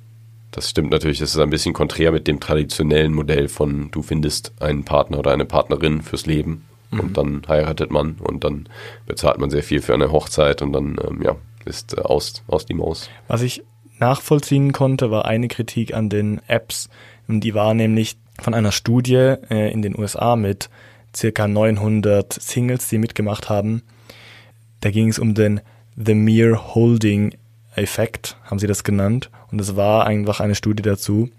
Das 0.51 0.69
stimmt 0.69 0.91
natürlich, 0.91 1.21
das 1.21 1.31
ist 1.31 1.41
ein 1.41 1.51
bisschen 1.51 1.75
konträr 1.75 2.11
mit 2.11 2.27
dem 2.27 2.41
traditionellen 2.41 3.15
Modell 3.15 3.49
von 3.49 3.91
du 3.93 4.03
findest 4.03 4.53
einen 4.61 4.85
Partner 4.85 5.21
oder 5.21 5.31
eine 5.31 5.45
Partnerin 5.45 6.03
fürs 6.03 6.27
Leben 6.27 6.65
mhm. 6.91 7.01
und 7.01 7.17
dann 7.17 7.43
heiratet 7.47 7.93
man 7.93 8.17
und 8.19 8.43
dann 8.43 8.69
bezahlt 9.07 9.39
man 9.39 9.51
sehr 9.51 9.63
viel 9.63 9.81
für 9.81 9.95
eine 9.95 10.11
Hochzeit 10.11 10.63
und 10.63 10.73
dann 10.73 10.99
ähm, 11.07 11.23
ja, 11.23 11.37
ist 11.65 11.97
äh, 11.97 12.01
aus, 12.01 12.43
aus 12.49 12.67
die 12.67 12.75
Maus. 12.75 13.09
Was 13.29 13.43
ich 13.43 13.63
nachvollziehen 14.01 14.73
konnte, 14.73 15.11
war 15.11 15.27
eine 15.27 15.47
Kritik 15.47 15.95
an 15.95 16.09
den 16.09 16.41
Apps 16.49 16.89
und 17.29 17.41
die 17.43 17.55
war 17.55 17.75
nämlich 17.75 18.17
von 18.41 18.55
einer 18.55 18.73
Studie 18.73 19.37
äh, 19.51 19.73
in 19.73 19.83
den 19.83 19.97
USA 19.97 20.35
mit 20.35 20.71
circa 21.15 21.49
900 21.49 22.33
Singles, 22.33 22.89
die 22.89 22.99
mitgemacht 22.99 23.49
haben. 23.49 23.83
Da 24.81 24.91
ging 24.91 25.09
es 25.09 25.19
um 25.19 25.35
den 25.35 25.61
The 25.97 26.15
Mere 26.15 26.75
Holding 26.75 27.35
Effekt, 27.75 28.37
haben 28.45 28.59
sie 28.59 28.67
das 28.67 28.85
genannt. 28.85 29.31
Und 29.51 29.61
es 29.61 29.77
war 29.77 30.07
einfach 30.07 30.41
eine 30.41 30.55
Studie 30.55 30.83
dazu, 30.83 31.31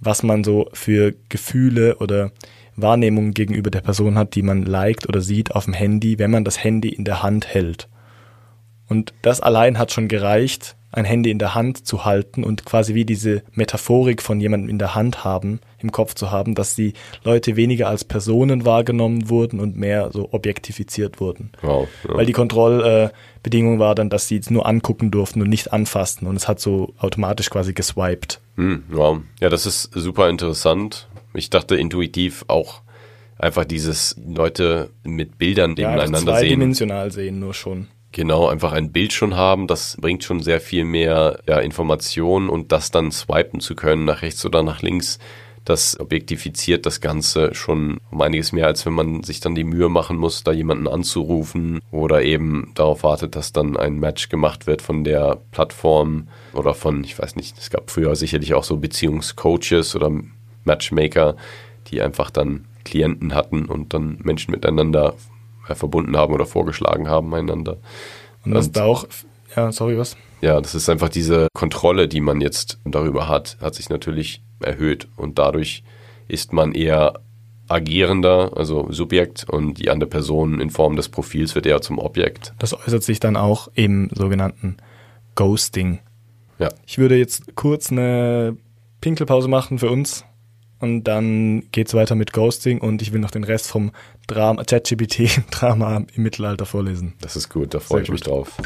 was 0.00 0.22
man 0.22 0.44
so 0.44 0.68
für 0.72 1.14
Gefühle 1.28 1.96
oder 1.96 2.32
Wahrnehmungen 2.76 3.34
gegenüber 3.34 3.70
der 3.70 3.82
Person 3.82 4.16
hat, 4.16 4.34
die 4.34 4.42
man 4.42 4.64
liked 4.64 5.08
oder 5.08 5.20
sieht 5.20 5.54
auf 5.54 5.64
dem 5.64 5.74
Handy, 5.74 6.18
wenn 6.18 6.30
man 6.30 6.44
das 6.44 6.62
Handy 6.62 6.88
in 6.88 7.04
der 7.04 7.22
Hand 7.22 7.46
hält. 7.46 7.88
Und 8.88 9.12
das 9.22 9.40
allein 9.40 9.78
hat 9.78 9.92
schon 9.92 10.08
gereicht, 10.08 10.76
ein 10.92 11.04
Handy 11.04 11.30
in 11.30 11.38
der 11.38 11.54
Hand 11.54 11.86
zu 11.86 12.04
halten 12.04 12.42
und 12.42 12.64
quasi 12.64 12.94
wie 12.94 13.04
diese 13.04 13.42
Metaphorik 13.52 14.22
von 14.22 14.40
jemandem 14.40 14.68
in 14.68 14.78
der 14.78 14.94
Hand 14.94 15.24
haben, 15.24 15.60
im 15.78 15.92
Kopf 15.92 16.14
zu 16.14 16.30
haben, 16.30 16.54
dass 16.54 16.74
die 16.74 16.94
Leute 17.22 17.56
weniger 17.56 17.88
als 17.88 18.04
Personen 18.04 18.64
wahrgenommen 18.64 19.28
wurden 19.28 19.60
und 19.60 19.76
mehr 19.76 20.10
so 20.12 20.32
objektifiziert 20.32 21.20
wurden. 21.20 21.52
Wow, 21.62 21.88
ja. 22.08 22.14
Weil 22.14 22.26
die 22.26 22.32
Kontrollbedingung 22.32 23.76
äh, 23.76 23.78
war 23.78 23.94
dann, 23.94 24.10
dass 24.10 24.26
sie 24.26 24.36
es 24.36 24.50
nur 24.50 24.66
angucken 24.66 25.10
durften 25.10 25.42
und 25.42 25.48
nicht 25.48 25.72
anfassen 25.72 26.26
und 26.26 26.36
es 26.36 26.48
hat 26.48 26.60
so 26.60 26.92
automatisch 26.98 27.50
quasi 27.50 27.72
geswiped. 27.72 28.40
Hm, 28.56 28.84
wow. 28.88 29.20
Ja, 29.40 29.48
das 29.48 29.66
ist 29.66 29.90
super 29.94 30.28
interessant. 30.28 31.08
Ich 31.34 31.50
dachte 31.50 31.76
intuitiv 31.76 32.44
auch 32.48 32.82
einfach 33.38 33.64
dieses 33.64 34.16
Leute 34.26 34.90
mit 35.04 35.38
Bildern 35.38 35.74
nebeneinander 35.74 36.18
ja, 36.18 36.38
zweidimensional 36.38 36.40
sehen. 36.40 36.48
Zweidimensional 36.48 37.12
sehen 37.12 37.38
nur 37.38 37.54
schon. 37.54 37.88
Genau, 38.12 38.48
einfach 38.48 38.72
ein 38.72 38.90
Bild 38.90 39.12
schon 39.12 39.36
haben, 39.36 39.68
das 39.68 39.96
bringt 40.00 40.24
schon 40.24 40.42
sehr 40.42 40.60
viel 40.60 40.84
mehr 40.84 41.38
ja, 41.46 41.60
Informationen 41.60 42.48
und 42.48 42.72
das 42.72 42.90
dann 42.90 43.12
swipen 43.12 43.60
zu 43.60 43.76
können 43.76 44.04
nach 44.04 44.22
rechts 44.22 44.44
oder 44.44 44.64
nach 44.64 44.82
links, 44.82 45.20
das 45.64 46.00
objektifiziert 46.00 46.86
das 46.86 47.00
Ganze 47.00 47.54
schon 47.54 47.98
um 48.10 48.20
einiges 48.20 48.50
mehr, 48.50 48.66
als 48.66 48.84
wenn 48.86 48.94
man 48.94 49.22
sich 49.22 49.38
dann 49.38 49.54
die 49.54 49.62
Mühe 49.62 49.88
machen 49.88 50.16
muss, 50.16 50.42
da 50.42 50.50
jemanden 50.50 50.88
anzurufen 50.88 51.80
oder 51.92 52.22
eben 52.22 52.72
darauf 52.74 53.04
wartet, 53.04 53.36
dass 53.36 53.52
dann 53.52 53.76
ein 53.76 54.00
Match 54.00 54.28
gemacht 54.28 54.66
wird 54.66 54.82
von 54.82 55.04
der 55.04 55.38
Plattform 55.52 56.26
oder 56.52 56.74
von, 56.74 57.04
ich 57.04 57.16
weiß 57.16 57.36
nicht, 57.36 57.58
es 57.58 57.70
gab 57.70 57.90
früher 57.90 58.16
sicherlich 58.16 58.54
auch 58.54 58.64
so 58.64 58.78
Beziehungscoaches 58.78 59.94
oder 59.94 60.10
Matchmaker, 60.64 61.36
die 61.88 62.02
einfach 62.02 62.30
dann 62.30 62.64
Klienten 62.84 63.34
hatten 63.34 63.66
und 63.66 63.94
dann 63.94 64.18
Menschen 64.22 64.50
miteinander 64.52 65.14
äh, 65.70 65.74
verbunden 65.74 66.16
haben 66.16 66.34
oder 66.34 66.46
vorgeschlagen 66.46 67.08
haben 67.08 67.34
einander. 67.34 67.78
Und 68.44 68.54
was 68.54 68.72
da 68.72 68.84
auch, 68.84 69.06
ja, 69.56 69.70
sorry, 69.72 69.98
was? 69.98 70.16
Ja, 70.40 70.60
das 70.60 70.74
ist 70.74 70.88
einfach 70.88 71.08
diese 71.08 71.48
Kontrolle, 71.54 72.08
die 72.08 72.20
man 72.20 72.40
jetzt 72.40 72.78
darüber 72.84 73.28
hat, 73.28 73.58
hat 73.60 73.74
sich 73.74 73.88
natürlich 73.88 74.42
erhöht 74.60 75.08
und 75.16 75.38
dadurch 75.38 75.82
ist 76.28 76.52
man 76.52 76.72
eher 76.72 77.20
agierender, 77.68 78.52
also 78.56 78.90
Subjekt 78.90 79.48
und 79.48 79.74
die 79.74 79.90
andere 79.90 80.08
Person 80.08 80.60
in 80.60 80.70
Form 80.70 80.96
des 80.96 81.08
Profils 81.08 81.54
wird 81.54 81.66
eher 81.66 81.80
zum 81.80 81.98
Objekt. 81.98 82.52
Das 82.58 82.74
äußert 82.74 83.02
sich 83.02 83.20
dann 83.20 83.36
auch 83.36 83.68
im 83.74 84.10
sogenannten 84.12 84.78
Ghosting. 85.36 86.00
Ja. 86.58 86.68
Ich 86.86 86.98
würde 86.98 87.16
jetzt 87.16 87.54
kurz 87.54 87.92
eine 87.92 88.56
Pinkelpause 89.00 89.48
machen 89.48 89.78
für 89.78 89.90
uns 89.90 90.24
und 90.80 91.04
dann 91.04 91.70
geht's 91.72 91.94
weiter 91.94 92.14
mit 92.14 92.32
Ghosting 92.32 92.80
und 92.80 93.02
ich 93.02 93.12
will 93.12 93.20
noch 93.20 93.30
den 93.30 93.44
Rest 93.44 93.68
vom 93.68 93.92
Drama, 94.26 94.64
ChatGPT-Drama 94.64 96.04
im 96.14 96.22
Mittelalter 96.22 96.66
vorlesen. 96.66 97.14
Das 97.20 97.36
ist 97.36 97.48
gut, 97.48 97.74
da 97.74 97.80
freue 97.80 98.02
ich 98.02 98.08
gut. 98.08 98.14
mich 98.14 98.22
drauf. 98.22 98.56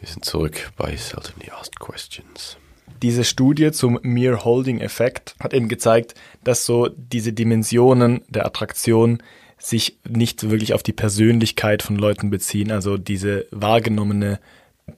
Wir 0.00 0.08
sind 0.08 0.24
zurück 0.24 0.72
bei 0.76 0.96
Seldomly 0.96 1.50
Asked 1.50 1.78
Questions. 1.78 2.56
Diese 3.02 3.24
Studie 3.24 3.72
zum 3.72 3.98
Mere 4.02 4.44
Holding 4.44 4.78
Effekt 4.78 5.34
hat 5.40 5.54
eben 5.54 5.68
gezeigt, 5.68 6.14
dass 6.44 6.66
so 6.66 6.88
diese 6.88 7.32
Dimensionen 7.32 8.22
der 8.28 8.44
Attraktion 8.44 9.22
sich 9.60 9.98
nicht 10.08 10.50
wirklich 10.50 10.74
auf 10.74 10.82
die 10.82 10.92
Persönlichkeit 10.92 11.82
von 11.82 11.96
Leuten 11.96 12.30
beziehen, 12.30 12.72
also 12.72 12.96
diese 12.96 13.46
wahrgenommene 13.50 14.40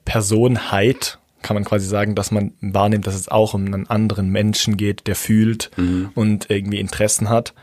Personheit, 0.05 1.19
kann 1.41 1.55
man 1.55 1.65
quasi 1.65 1.85
sagen, 1.85 2.15
dass 2.15 2.31
man 2.31 2.53
wahrnimmt, 2.61 3.05
dass 3.05 3.15
es 3.15 3.27
auch 3.27 3.53
um 3.53 3.65
einen 3.65 3.87
anderen 3.87 4.29
Menschen 4.29 4.77
geht, 4.77 5.05
der 5.07 5.15
fühlt 5.15 5.69
mhm. 5.75 6.09
und 6.15 6.49
irgendwie 6.49 6.79
Interessen 6.79 7.29
hat. 7.29 7.53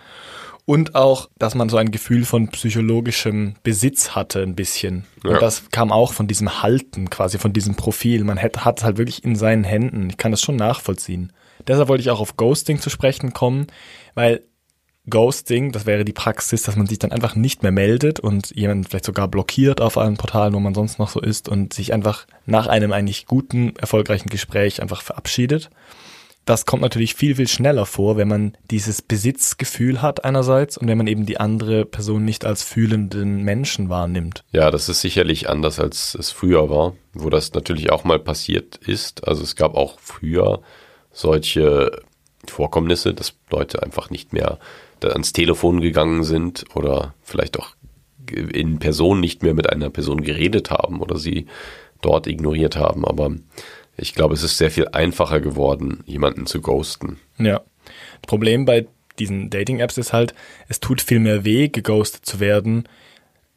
Und 0.66 0.94
auch, 0.94 1.28
dass 1.38 1.56
man 1.56 1.68
so 1.68 1.78
ein 1.78 1.90
Gefühl 1.90 2.24
von 2.24 2.48
psychologischem 2.48 3.54
Besitz 3.64 4.10
hatte, 4.10 4.42
ein 4.42 4.54
bisschen. 4.54 5.04
Ja. 5.24 5.30
Und 5.30 5.42
das 5.42 5.70
kam 5.70 5.90
auch 5.90 6.12
von 6.12 6.28
diesem 6.28 6.62
Halten, 6.62 7.10
quasi 7.10 7.38
von 7.38 7.52
diesem 7.52 7.74
Profil. 7.74 8.22
Man 8.22 8.40
hat, 8.40 8.64
hat 8.64 8.78
es 8.78 8.84
halt 8.84 8.98
wirklich 8.98 9.24
in 9.24 9.34
seinen 9.34 9.64
Händen. 9.64 10.10
Ich 10.10 10.16
kann 10.16 10.30
das 10.30 10.42
schon 10.42 10.56
nachvollziehen. 10.56 11.32
Deshalb 11.66 11.88
wollte 11.88 12.02
ich 12.02 12.10
auch 12.10 12.20
auf 12.20 12.36
Ghosting 12.36 12.78
zu 12.78 12.88
sprechen 12.88 13.32
kommen, 13.32 13.66
weil 14.14 14.42
Ghosting, 15.08 15.72
das 15.72 15.86
wäre 15.86 16.04
die 16.04 16.12
Praxis, 16.12 16.62
dass 16.62 16.76
man 16.76 16.86
sich 16.86 16.98
dann 16.98 17.12
einfach 17.12 17.34
nicht 17.34 17.62
mehr 17.62 17.72
meldet 17.72 18.20
und 18.20 18.54
jemanden 18.54 18.84
vielleicht 18.84 19.06
sogar 19.06 19.28
blockiert 19.28 19.80
auf 19.80 19.96
allen 19.96 20.16
Portalen, 20.16 20.52
wo 20.52 20.60
man 20.60 20.74
sonst 20.74 20.98
noch 20.98 21.08
so 21.08 21.20
ist 21.20 21.48
und 21.48 21.72
sich 21.72 21.92
einfach 21.92 22.26
nach 22.46 22.66
einem 22.66 22.92
eigentlich 22.92 23.26
guten, 23.26 23.74
erfolgreichen 23.76 24.28
Gespräch 24.28 24.82
einfach 24.82 25.02
verabschiedet. 25.02 25.70
Das 26.44 26.66
kommt 26.66 26.82
natürlich 26.82 27.14
viel, 27.14 27.36
viel 27.36 27.48
schneller 27.48 27.86
vor, 27.86 28.16
wenn 28.16 28.28
man 28.28 28.56
dieses 28.70 29.02
Besitzgefühl 29.02 30.02
hat 30.02 30.24
einerseits 30.24 30.76
und 30.76 30.88
wenn 30.88 30.98
man 30.98 31.06
eben 31.06 31.26
die 31.26 31.38
andere 31.38 31.84
Person 31.84 32.24
nicht 32.24 32.44
als 32.44 32.62
fühlenden 32.62 33.42
Menschen 33.42 33.88
wahrnimmt. 33.88 34.44
Ja, 34.50 34.70
das 34.70 34.88
ist 34.88 35.00
sicherlich 35.00 35.48
anders, 35.48 35.78
als 35.78 36.14
es 36.14 36.30
früher 36.30 36.68
war, 36.68 36.94
wo 37.12 37.30
das 37.30 37.52
natürlich 37.52 37.90
auch 37.90 38.04
mal 38.04 38.18
passiert 38.18 38.76
ist. 38.76 39.28
Also 39.28 39.42
es 39.42 39.54
gab 39.54 39.74
auch 39.74 39.98
früher 40.00 40.60
solche 41.12 42.02
Vorkommnisse, 42.48 43.14
dass 43.14 43.34
Leute 43.50 43.82
einfach 43.82 44.10
nicht 44.10 44.32
mehr 44.32 44.58
ans 45.04 45.32
Telefon 45.32 45.80
gegangen 45.80 46.24
sind 46.24 46.64
oder 46.74 47.14
vielleicht 47.22 47.58
auch 47.58 47.74
in 48.30 48.78
Person 48.78 49.20
nicht 49.20 49.42
mehr 49.42 49.54
mit 49.54 49.70
einer 49.70 49.90
Person 49.90 50.22
geredet 50.22 50.70
haben 50.70 51.00
oder 51.00 51.18
sie 51.18 51.46
dort 52.00 52.26
ignoriert 52.26 52.76
haben. 52.76 53.04
Aber 53.04 53.32
ich 53.96 54.14
glaube, 54.14 54.34
es 54.34 54.42
ist 54.42 54.56
sehr 54.56 54.70
viel 54.70 54.88
einfacher 54.88 55.40
geworden, 55.40 56.02
jemanden 56.06 56.46
zu 56.46 56.60
ghosten. 56.60 57.18
Ja. 57.38 57.62
Problem 58.26 58.64
bei 58.64 58.86
diesen 59.18 59.50
Dating-Apps 59.50 59.98
ist 59.98 60.12
halt, 60.12 60.34
es 60.68 60.80
tut 60.80 61.02
viel 61.02 61.20
mehr 61.20 61.44
weh, 61.44 61.68
geghostet 61.68 62.24
zu 62.24 62.40
werden, 62.40 62.88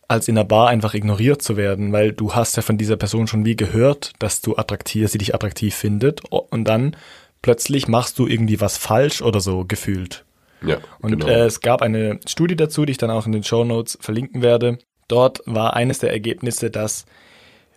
als 0.07 0.27
in 0.27 0.35
der 0.35 0.43
Bar 0.43 0.67
einfach 0.67 0.93
ignoriert 0.93 1.41
zu 1.41 1.55
werden, 1.55 1.93
weil 1.93 2.11
du 2.11 2.35
hast 2.35 2.55
ja 2.57 2.61
von 2.61 2.77
dieser 2.77 2.97
Person 2.97 3.27
schon 3.27 3.45
wie 3.45 3.55
gehört, 3.55 4.13
dass 4.19 4.41
du 4.41 4.57
attraktiv, 4.57 5.09
sie 5.09 5.17
dich 5.17 5.33
attraktiv 5.33 5.73
findet 5.73 6.21
und 6.29 6.65
dann 6.65 6.95
plötzlich 7.41 7.87
machst 7.87 8.19
du 8.19 8.27
irgendwie 8.27 8.59
was 8.59 8.77
falsch 8.77 9.21
oder 9.21 9.39
so 9.39 9.65
gefühlt. 9.65 10.25
Ja, 10.65 10.77
Und 10.99 11.11
genau. 11.11 11.27
äh, 11.27 11.45
es 11.45 11.61
gab 11.61 11.81
eine 11.81 12.19
Studie 12.27 12.55
dazu, 12.55 12.85
die 12.85 12.91
ich 12.91 12.97
dann 12.97 13.11
auch 13.11 13.25
in 13.25 13.31
den 13.31 13.43
Show 13.43 13.63
Notes 13.63 13.97
verlinken 14.01 14.41
werde. 14.41 14.77
Dort 15.07 15.41
war 15.45 15.75
eines 15.75 15.99
der 15.99 16.11
Ergebnisse, 16.11 16.69
dass 16.69 17.05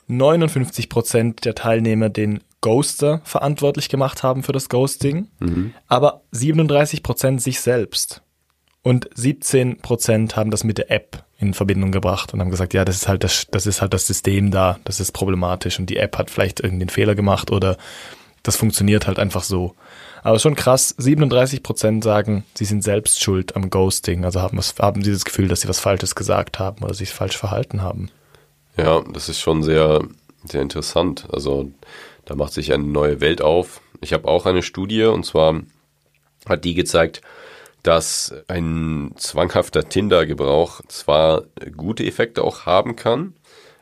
59 0.09 0.89
Prozent 0.89 1.45
der 1.45 1.55
Teilnehmer 1.55 2.09
den 2.09 2.41
Ghoster 2.61 3.21
verantwortlich 3.25 3.89
gemacht 3.89 4.23
haben 4.23 4.43
für 4.43 4.53
das 4.53 4.69
Ghosting, 4.69 5.29
aber 5.89 6.23
37 6.33 7.03
Prozent 7.03 7.43
sich 7.43 7.61
selbst. 7.61 8.23
Und 8.83 9.09
17 9.15 9.79
Prozent 9.79 10.37
haben 10.37 10.51
das 10.53 10.63
mit 10.63 10.79
der 10.79 10.91
App 10.93 11.25
in 11.39 11.55
Verbindung 11.55 11.91
gebracht 11.91 12.33
und 12.33 12.41
haben 12.41 12.51
gesagt, 12.51 12.73
ja, 12.73 12.85
das 12.85 12.97
ist 12.97 13.09
halt 13.09 13.25
das, 13.25 13.47
das 13.51 13.67
ist 13.67 13.83
halt 13.83 13.93
das 13.93 14.07
System 14.07 14.51
da, 14.51 14.79
das 14.85 15.01
ist 15.01 15.13
problematisch 15.13 15.79
und 15.79 15.91
die 15.91 15.97
App 15.97 16.17
hat 16.19 16.31
vielleicht 16.31 16.61
irgendeinen 16.61 16.89
Fehler 16.89 17.15
gemacht 17.15 17.51
oder 17.51 17.77
das 18.43 18.57
funktioniert 18.57 19.07
halt 19.07 19.19
einfach 19.19 19.43
so. 19.43 19.75
Aber 20.27 20.41
schon 20.41 20.57
krass, 20.57 20.93
37 20.99 21.63
Prozent 21.63 22.03
sagen, 22.03 22.45
sie 22.55 22.65
sind 22.65 22.83
selbst 22.83 23.23
schuld 23.23 23.55
am 23.55 23.71
Ghosting, 23.71 24.25
also 24.25 24.41
haben, 24.43 24.59
was, 24.59 24.75
haben 24.81 25.05
sie 25.05 25.13
das 25.13 25.25
Gefühl, 25.25 25.47
dass 25.47 25.61
sie 25.61 25.69
was 25.69 25.79
Falsches 25.79 26.17
gesagt 26.17 26.59
haben 26.59 26.83
oder 26.83 26.95
sich 26.95 27.11
falsch 27.11 27.37
verhalten 27.37 27.81
haben. 27.81 28.11
Ja, 28.77 29.05
das 29.13 29.29
ist 29.29 29.39
schon 29.39 29.63
sehr, 29.63 30.01
sehr 30.43 30.63
interessant. 30.63 31.29
Also 31.31 31.71
da 32.25 32.35
macht 32.35 32.55
sich 32.55 32.73
eine 32.73 32.83
neue 32.83 33.21
Welt 33.21 33.41
auf. 33.41 33.81
Ich 34.01 34.13
habe 34.13 34.27
auch 34.27 34.47
eine 34.47 34.65
Studie 34.65 35.05
und 35.05 35.25
zwar 35.25 35.61
hat 36.49 36.65
die 36.65 36.75
gezeigt, 36.75 37.21
dass 37.85 38.35
ein 38.49 39.13
zwanghafter 39.15 39.89
Tinder-Gebrauch 39.89 40.81
zwar 40.89 41.45
gute 41.77 42.05
Effekte 42.05 42.43
auch 42.43 42.67
haben 42.67 42.97
kann, 42.97 43.35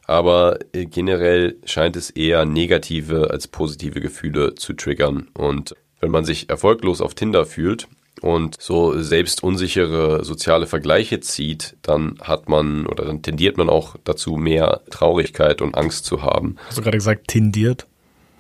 aber 0.06 0.58
äh, 0.74 0.84
generell 0.84 1.56
scheint 1.64 1.96
es 1.96 2.10
eher 2.10 2.44
negative 2.44 3.30
als 3.30 3.48
positive 3.48 4.02
Gefühle 4.02 4.56
zu 4.56 4.74
triggern. 4.74 5.28
Und 5.32 5.74
wenn 6.04 6.10
man 6.10 6.26
sich 6.26 6.50
erfolglos 6.50 7.00
auf 7.00 7.14
Tinder 7.14 7.46
fühlt 7.46 7.88
und 8.20 8.60
so 8.60 9.00
selbst 9.00 9.42
unsichere 9.42 10.22
soziale 10.22 10.66
Vergleiche 10.66 11.20
zieht, 11.20 11.76
dann 11.80 12.18
hat 12.20 12.46
man 12.46 12.86
oder 12.86 13.06
dann 13.06 13.22
tendiert 13.22 13.56
man 13.56 13.70
auch 13.70 13.96
dazu, 14.04 14.36
mehr 14.36 14.82
Traurigkeit 14.90 15.62
und 15.62 15.74
Angst 15.74 16.04
zu 16.04 16.22
haben. 16.22 16.56
Hast 16.68 16.76
du 16.76 16.82
gerade 16.82 16.98
gesagt, 16.98 17.28
tindiert? 17.28 17.86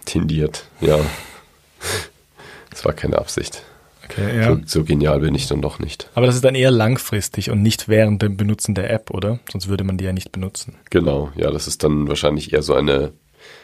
Tendiert, 0.04 0.66
ja. 0.82 1.00
Das 2.68 2.84
war 2.84 2.92
keine 2.92 3.16
Absicht. 3.16 3.62
Okay, 4.04 4.40
ja. 4.40 4.54
So, 4.54 4.60
so 4.66 4.84
genial 4.84 5.20
bin 5.20 5.34
ich 5.34 5.46
dann 5.46 5.62
doch 5.62 5.78
nicht. 5.78 6.10
Aber 6.14 6.26
das 6.26 6.34
ist 6.34 6.44
dann 6.44 6.54
eher 6.54 6.70
langfristig 6.70 7.50
und 7.50 7.62
nicht 7.62 7.88
während 7.88 8.20
dem 8.20 8.36
Benutzen 8.36 8.74
der 8.74 8.90
App, 8.90 9.10
oder? 9.10 9.38
Sonst 9.50 9.68
würde 9.68 9.84
man 9.84 9.96
die 9.96 10.04
ja 10.04 10.12
nicht 10.12 10.32
benutzen. 10.32 10.74
Genau, 10.90 11.30
ja, 11.34 11.50
das 11.50 11.66
ist 11.66 11.82
dann 11.82 12.08
wahrscheinlich 12.08 12.52
eher 12.52 12.62
so 12.62 12.74
eine 12.74 13.12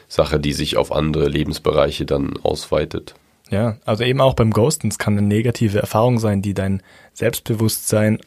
Sache, 0.09 0.41
die 0.41 0.55
sich 0.55 0.79
auf 0.79 0.91
andere 0.91 1.29
Lebensbereiche 1.29 2.07
dann 2.07 2.39
ausweitet. 2.43 3.15
Ja, 3.51 3.77
also 3.85 4.05
eben 4.05 4.21
auch 4.21 4.35
beim 4.35 4.53
Ghosten, 4.53 4.89
es 4.89 4.99
kann 4.99 5.19
eine 5.19 5.27
negative 5.27 5.81
Erfahrung 5.81 6.19
sein, 6.19 6.41
die 6.41 6.55
dein 6.55 6.83
Selbstbewusstsein 7.15 8.21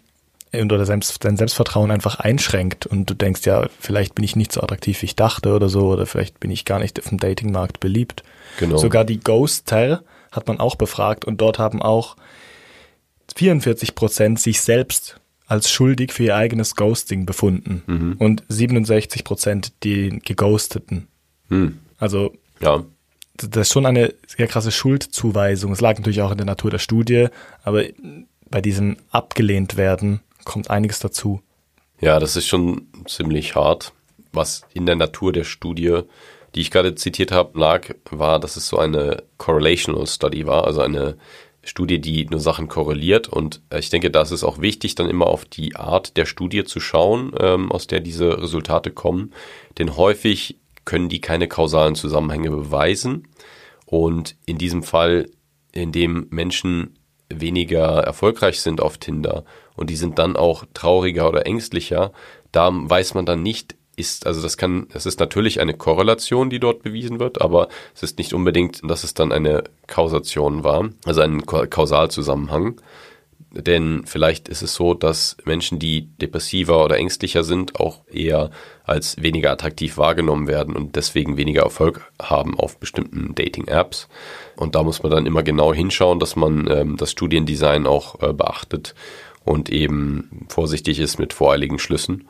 und 0.52 0.72
oder 0.72 0.86
selbst, 0.86 1.24
dein 1.24 1.38
Selbstvertrauen 1.38 1.90
einfach 1.90 2.20
einschränkt 2.20 2.86
und 2.86 3.10
du 3.10 3.16
denkst, 3.16 3.42
ja, 3.46 3.68
vielleicht 3.80 4.16
bin 4.16 4.24
ich 4.24 4.36
nicht 4.36 4.52
so 4.52 4.62
attraktiv, 4.62 5.02
wie 5.02 5.08
ich 5.08 5.16
dachte 5.16 5.54
oder 5.54 5.70
so, 5.70 5.88
oder 5.88 6.06
vielleicht 6.06 6.40
bin 6.40 6.52
ich 6.52 6.66
gar 6.66 6.80
nicht 6.80 7.00
auf 7.00 7.10
dem 7.10 7.18
Datingmarkt 7.18 7.80
beliebt. 7.80 8.24
Genau. 8.60 8.78
Sogar 8.78 9.04
die 9.04 9.20
Ghoster 9.20 10.04
hat 10.32 10.48
man 10.48 10.60
auch 10.60 10.76
befragt 10.76 11.26
und 11.26 11.42
dort 11.42 11.58
haben 11.58 11.82
auch 11.82 12.16
44 13.36 13.96
Prozent 13.96 14.40
sich 14.40 14.62
selbst 14.62 15.20
als 15.48 15.72
schuldig 15.72 16.14
für 16.14 16.24
ihr 16.24 16.36
eigenes 16.36 16.76
Ghosting 16.76 17.26
befunden 17.26 18.16
und 18.20 18.44
67 18.48 19.24
Prozent 19.24 19.74
die 19.84 20.20
Geghosteten. 20.24 21.08
Hm. 21.50 21.80
Also 21.98 22.34
Ja, 22.62 22.84
das 23.36 23.68
ist 23.68 23.74
schon 23.74 23.86
eine 23.86 24.14
sehr 24.28 24.48
krasse 24.48 24.72
Schuldzuweisung. 24.72 25.72
Es 25.72 25.82
lag 25.82 25.98
natürlich 25.98 26.22
auch 26.22 26.32
in 26.32 26.38
der 26.38 26.46
Natur 26.46 26.72
der 26.72 26.80
Studie, 26.80 27.28
aber 27.64 27.86
bei 28.50 28.62
diesem 28.62 28.98
abgelehnt 29.10 29.78
werden 29.78 30.22
kommt 30.46 30.70
einiges 30.70 31.00
dazu. 31.00 31.42
Ja, 32.00 32.20
das 32.20 32.36
ist 32.36 32.48
schon 32.48 32.88
ziemlich 33.08 33.56
hart. 33.56 33.94
Was 34.32 34.64
in 34.74 34.86
der 34.86 34.96
Natur 34.96 35.32
der 35.32 35.44
Studie, 35.44 36.02
die 36.54 36.62
ich 36.62 36.72
gerade 36.72 36.96
zitiert 36.96 37.32
habe, 37.32 37.58
lag, 37.60 37.90
war, 38.10 38.40
dass 38.40 38.56
es 38.56 38.68
so 38.68 38.78
eine 38.78 39.24
Correlational 39.38 40.08
Study 40.08 40.46
war, 40.46 40.66
also 40.66 40.82
eine 40.82 41.18
Studie, 41.64 42.02
die 42.02 42.26
nur 42.26 42.40
Sachen 42.40 42.68
korreliert. 42.68 43.30
Und 43.30 43.62
ich 43.74 43.90
denke, 43.90 44.12
da 44.12 44.22
ist 44.22 44.32
es 44.32 44.44
auch 44.44 44.60
wichtig, 44.60 44.96
dann 44.96 45.10
immer 45.10 45.28
auf 45.28 45.46
die 45.46 45.76
Art 45.76 46.18
der 46.18 46.26
Studie 46.26 46.66
zu 46.66 46.80
schauen, 46.80 47.32
ähm, 47.40 47.72
aus 47.72 47.88
der 47.88 48.02
diese 48.02 48.42
Resultate 48.42 48.92
kommen. 48.92 49.34
Denn 49.78 49.96
häufig 49.96 50.58
können 50.86 51.10
die 51.10 51.22
keine 51.22 51.48
kausalen 51.48 51.96
Zusammenhänge 51.96 52.50
beweisen. 52.50 53.28
Und 53.86 54.36
in 54.46 54.58
diesem 54.58 54.84
Fall, 54.84 55.30
in 55.72 55.92
dem 55.92 56.28
Menschen 56.30 56.98
weniger 57.30 58.00
erfolgreich 58.00 58.62
sind 58.62 58.82
auf 58.82 58.98
Tinder 58.98 59.44
und 59.76 59.90
die 59.90 59.96
sind 59.96 60.20
dann 60.20 60.36
auch 60.36 60.66
trauriger 60.74 61.28
oder 61.28 61.46
ängstlicher, 61.46 62.12
da 62.52 62.70
weiß 62.72 63.14
man 63.16 63.26
dann 63.26 63.42
nicht, 63.42 63.76
ist, 63.96 64.26
also 64.26 64.42
das 64.42 64.58
kann, 64.58 64.88
es 64.94 65.06
ist 65.06 65.20
natürlich 65.20 65.60
eine 65.60 65.76
Korrelation, 65.76 66.50
die 66.50 66.60
dort 66.60 66.82
bewiesen 66.84 67.20
wird, 67.20 67.42
aber 67.42 67.68
es 67.94 68.04
ist 68.04 68.18
nicht 68.18 68.34
unbedingt, 68.34 68.82
dass 68.84 69.04
es 69.04 69.14
dann 69.14 69.32
eine 69.32 69.64
Kausation 69.88 70.64
war, 70.64 70.90
also 71.06 71.22
ein 71.22 71.46
Ka- 71.46 71.68
Kausalzusammenhang. 71.68 72.82
Denn 73.56 74.02
vielleicht 74.06 74.50
ist 74.50 74.64
es 74.64 74.74
so, 74.74 74.96
dass 74.96 75.38
Menschen, 75.46 75.78
die 75.78 76.08
depressiver 76.18 76.84
oder 76.84 76.98
ängstlicher 76.98 77.44
sind, 77.44 77.80
auch 77.80 78.02
eher 78.08 78.50
als 78.84 79.22
weniger 79.22 79.52
attraktiv 79.52 79.98
wahrgenommen 79.98 80.48
werden 80.48 80.76
und 80.76 80.96
deswegen 80.96 81.38
weniger 81.38 81.62
Erfolg 81.62 82.12
haben 82.20 82.60
auf 82.60 82.80
bestimmten 82.80 83.36
Dating-Apps. 83.36 84.10
Und 84.56 84.74
da 84.74 84.82
muss 84.82 85.04
man 85.04 85.12
dann 85.12 85.28
immer 85.28 85.44
genau 85.44 85.72
hinschauen, 85.72 86.20
dass 86.20 86.36
man 86.36 86.68
ähm, 86.68 86.98
das 86.98 87.12
Studiendesign 87.12 87.86
auch 87.86 88.22
äh, 88.24 88.34
beachtet 88.34 88.96
und 89.46 89.70
eben 89.70 90.48
vorsichtig 90.50 91.00
ist 91.00 91.20
mit 91.20 91.32
voreiligen 91.32 91.78
Schlüssen. 91.78 92.28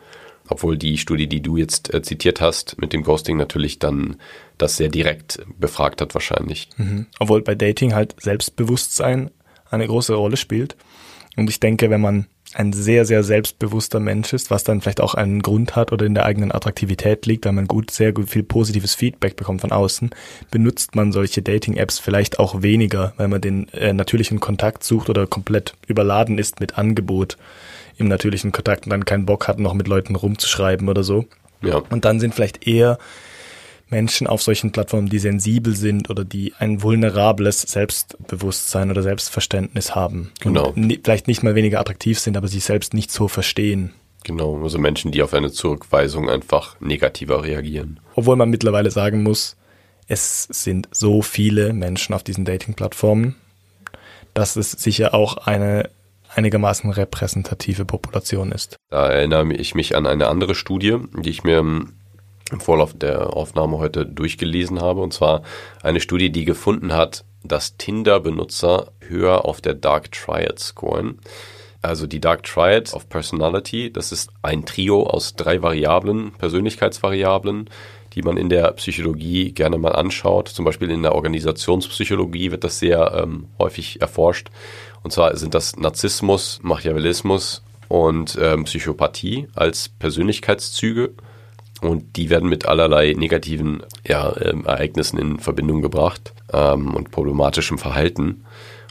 Obwohl 0.49 0.78
die 0.78 0.97
Studie, 0.97 1.28
die 1.28 1.41
du 1.41 1.55
jetzt 1.55 1.93
äh, 1.93 2.01
zitiert 2.01 2.41
hast, 2.41 2.82
mit 2.82 2.91
dem 2.91 3.03
Ghosting 3.03 3.38
natürlich 3.38 3.80
dann 3.80 4.17
das 4.57 4.76
sehr 4.76 4.89
direkt 4.89 5.39
befragt 5.57 6.01
hat 6.01 6.13
wahrscheinlich. 6.13 6.67
Obwohl 7.19 7.41
bei 7.41 7.55
Dating 7.55 7.93
halt 7.93 8.15
Selbstbewusstsein 8.19 9.32
eine 9.71 9.88
große 9.88 10.13
Rolle 10.13 10.38
spielt. 10.38 10.76
Und 11.36 11.50
ich 11.50 11.60
denke, 11.60 11.90
wenn 11.90 12.02
man 12.02 12.28
ein 12.54 12.74
sehr, 12.74 13.06
sehr 13.06 13.24
selbstbewusster 13.24 14.00
Mensch 14.00 14.34
ist, 14.34 14.52
was 14.52 14.64
dann 14.64 14.82
vielleicht 14.82 15.02
auch 15.02 15.16
einen 15.16 15.42
Grund 15.42 15.76
hat 15.76 15.92
oder 15.92 16.06
in 16.06 16.14
der 16.14 16.26
eigenen 16.26 16.52
Attraktivität 16.52 17.26
liegt, 17.26 17.46
weil 17.46 17.54
man 17.54 17.68
gut, 17.68 17.90
sehr 17.90 18.14
gut 18.14 18.30
viel 18.30 18.44
positives 18.44 18.94
Feedback 18.94 19.36
bekommt 19.36 19.62
von 19.62 19.72
außen, 19.72 20.12
benutzt 20.52 20.96
man 20.96 21.12
solche 21.12 21.42
Dating-Apps 21.42 22.00
vielleicht 22.00 22.40
auch 22.40 22.62
weniger, 22.62 23.14
weil 23.18 23.28
man 23.28 23.42
den 23.42 23.70
äh, 23.70 23.94
natürlichen 23.94 24.40
Kontakt 24.40 24.84
sucht 24.84 25.10
oder 25.10 25.26
komplett 25.26 25.74
überladen 25.88 26.38
ist 26.38 26.60
mit 26.60 26.78
Angebot 26.78 27.38
im 27.98 28.08
natürlichen 28.08 28.52
Kontakt 28.52 28.86
und 28.86 28.92
dann 28.92 29.06
keinen 29.06 29.26
Bock 29.26 29.48
hat, 29.48 29.60
noch 29.60 29.74
mit 29.74 29.88
Leuten 29.88 30.16
rumzuschreiben 30.16 30.90
oder 30.90 31.04
so. 31.04 31.26
Ja, 31.62 31.82
Und 31.90 32.06
dann 32.06 32.20
sind 32.20 32.36
vielleicht 32.36 32.68
eher 32.68 32.98
Menschen 33.94 34.26
auf 34.26 34.41
solchen 34.41 34.72
Plattformen, 34.72 35.08
die 35.08 35.20
sensibel 35.20 35.76
sind 35.76 36.10
oder 36.10 36.26
die 36.26 36.54
ein 36.58 36.82
vulnerables 36.82 37.62
Selbstbewusstsein 37.62 38.89
oder 38.89 39.04
Selbstverständnis 39.04 39.94
haben. 39.94 40.32
Genau. 40.39 40.74
Vielleicht 41.04 41.28
nicht 41.28 41.44
mal 41.44 41.54
weniger 41.54 41.80
attraktiv 41.80 42.18
sind, 42.20 42.36
aber 42.36 42.48
sich 42.48 42.64
selbst 42.64 42.96
nicht 42.96 43.12
so 43.12 43.28
verstehen. 43.28 43.94
genau. 44.24 44.62
Also 44.64 44.80
Menschen, 44.80 45.12
die 45.12 45.22
auf 45.22 45.34
eine 45.36 45.52
Zurückweisung 45.52 46.28
einfach 46.28 46.76
negativer 46.82 47.44
reagieren. 47.44 48.00
Obwohl 48.16 48.36
man 48.36 48.50
mittlerweile 48.50 48.89
sagen 48.89 49.22
muss, 49.22 49.58
es 50.08 50.44
sind 50.44 50.89
so 50.91 51.22
viele 51.22 51.72
Menschen 51.72 52.16
auf 52.16 52.24
diesen 52.24 52.46
Dating-Plattformen, 52.46 53.36
dass 54.34 54.56
es 54.56 54.72
sicher 54.72 55.14
auch 55.14 55.38
eine 55.38 55.89
einigermaßen 56.36 56.89
repräsentative 56.89 57.86
Population 57.86 58.52
ist. 58.52 58.76
Da 58.89 59.08
erinnere 59.08 59.54
ich 59.54 59.76
mich 59.76 59.96
an 59.96 60.08
eine 60.08 60.28
andere 60.30 60.56
Studie, 60.56 60.98
die 61.16 61.30
ich 61.30 61.44
mir 61.44 61.64
im 62.54 62.62
Vorlauf 62.62 62.93
der 62.93 63.34
Aufnahme 63.36 63.80
heute 63.80 64.06
durchgelesen 64.06 64.80
habe. 64.80 65.01
Und 65.01 65.14
zwar 65.14 65.43
eine 65.82 65.99
Studie, 65.99 66.32
die 66.32 66.45
gefunden 66.45 66.93
hat, 66.93 67.26
dass 67.43 67.76
Tinder-Benutzer 67.78 68.91
höher 69.01 69.45
auf 69.45 69.60
der 69.60 69.74
Dark 69.74 70.12
Triad 70.12 70.60
scoren. 70.60 71.20
Also 71.82 72.08
die 72.08 72.22
Dark 72.22 72.43
Triad 72.43 72.93
of 72.93 73.10
Personality, 73.10 73.91
das 73.91 74.14
ist 74.14 74.32
ein 74.41 74.66
Trio 74.66 75.04
aus 75.04 75.36
drei 75.36 75.62
Variablen, 75.62 76.32
Persönlichkeitsvariablen, 76.38 77.70
die 78.14 78.22
man 78.22 78.38
in 78.38 78.47
der 78.47 78.72
Psychologie 78.72 79.51
gerne 79.51 79.78
mal 79.78 79.91
anschaut. 79.91 80.47
Zum 80.47 80.64
Beispiel 80.64 80.89
in 80.89 81.04
der 81.04 81.14
Organisationspsychologie 81.14 82.51
wird 82.51 82.64
das 82.64 82.80
sehr 82.80 83.22
ähm, 83.22 83.47
häufig 83.60 83.99
erforscht. 83.99 84.49
Und 85.01 85.12
zwar 85.12 85.36
sind 85.36 85.54
das 85.54 85.76
Narzissmus, 85.76 86.60
Machiavellismus 86.64 87.64
und 87.89 88.38
ähm, 88.41 88.64
Psychopathie 88.64 89.47
als 89.54 89.89
Persönlichkeitszüge. 89.89 91.12
Und 91.84 92.16
die 92.16 92.30
werden 92.30 92.50
mit 92.50 92.66
allerlei 92.66 93.14
negativen 93.18 93.84
ja, 94.08 94.34
ähm, 94.42 94.66
Ereignissen 94.66 95.18
in 95.20 95.40
Verbindung 95.40 95.82
gebracht 95.82 96.34
ähm, 96.52 96.94
und 96.94 97.12
problematischem 97.12 97.78
Verhalten. 97.78 98.44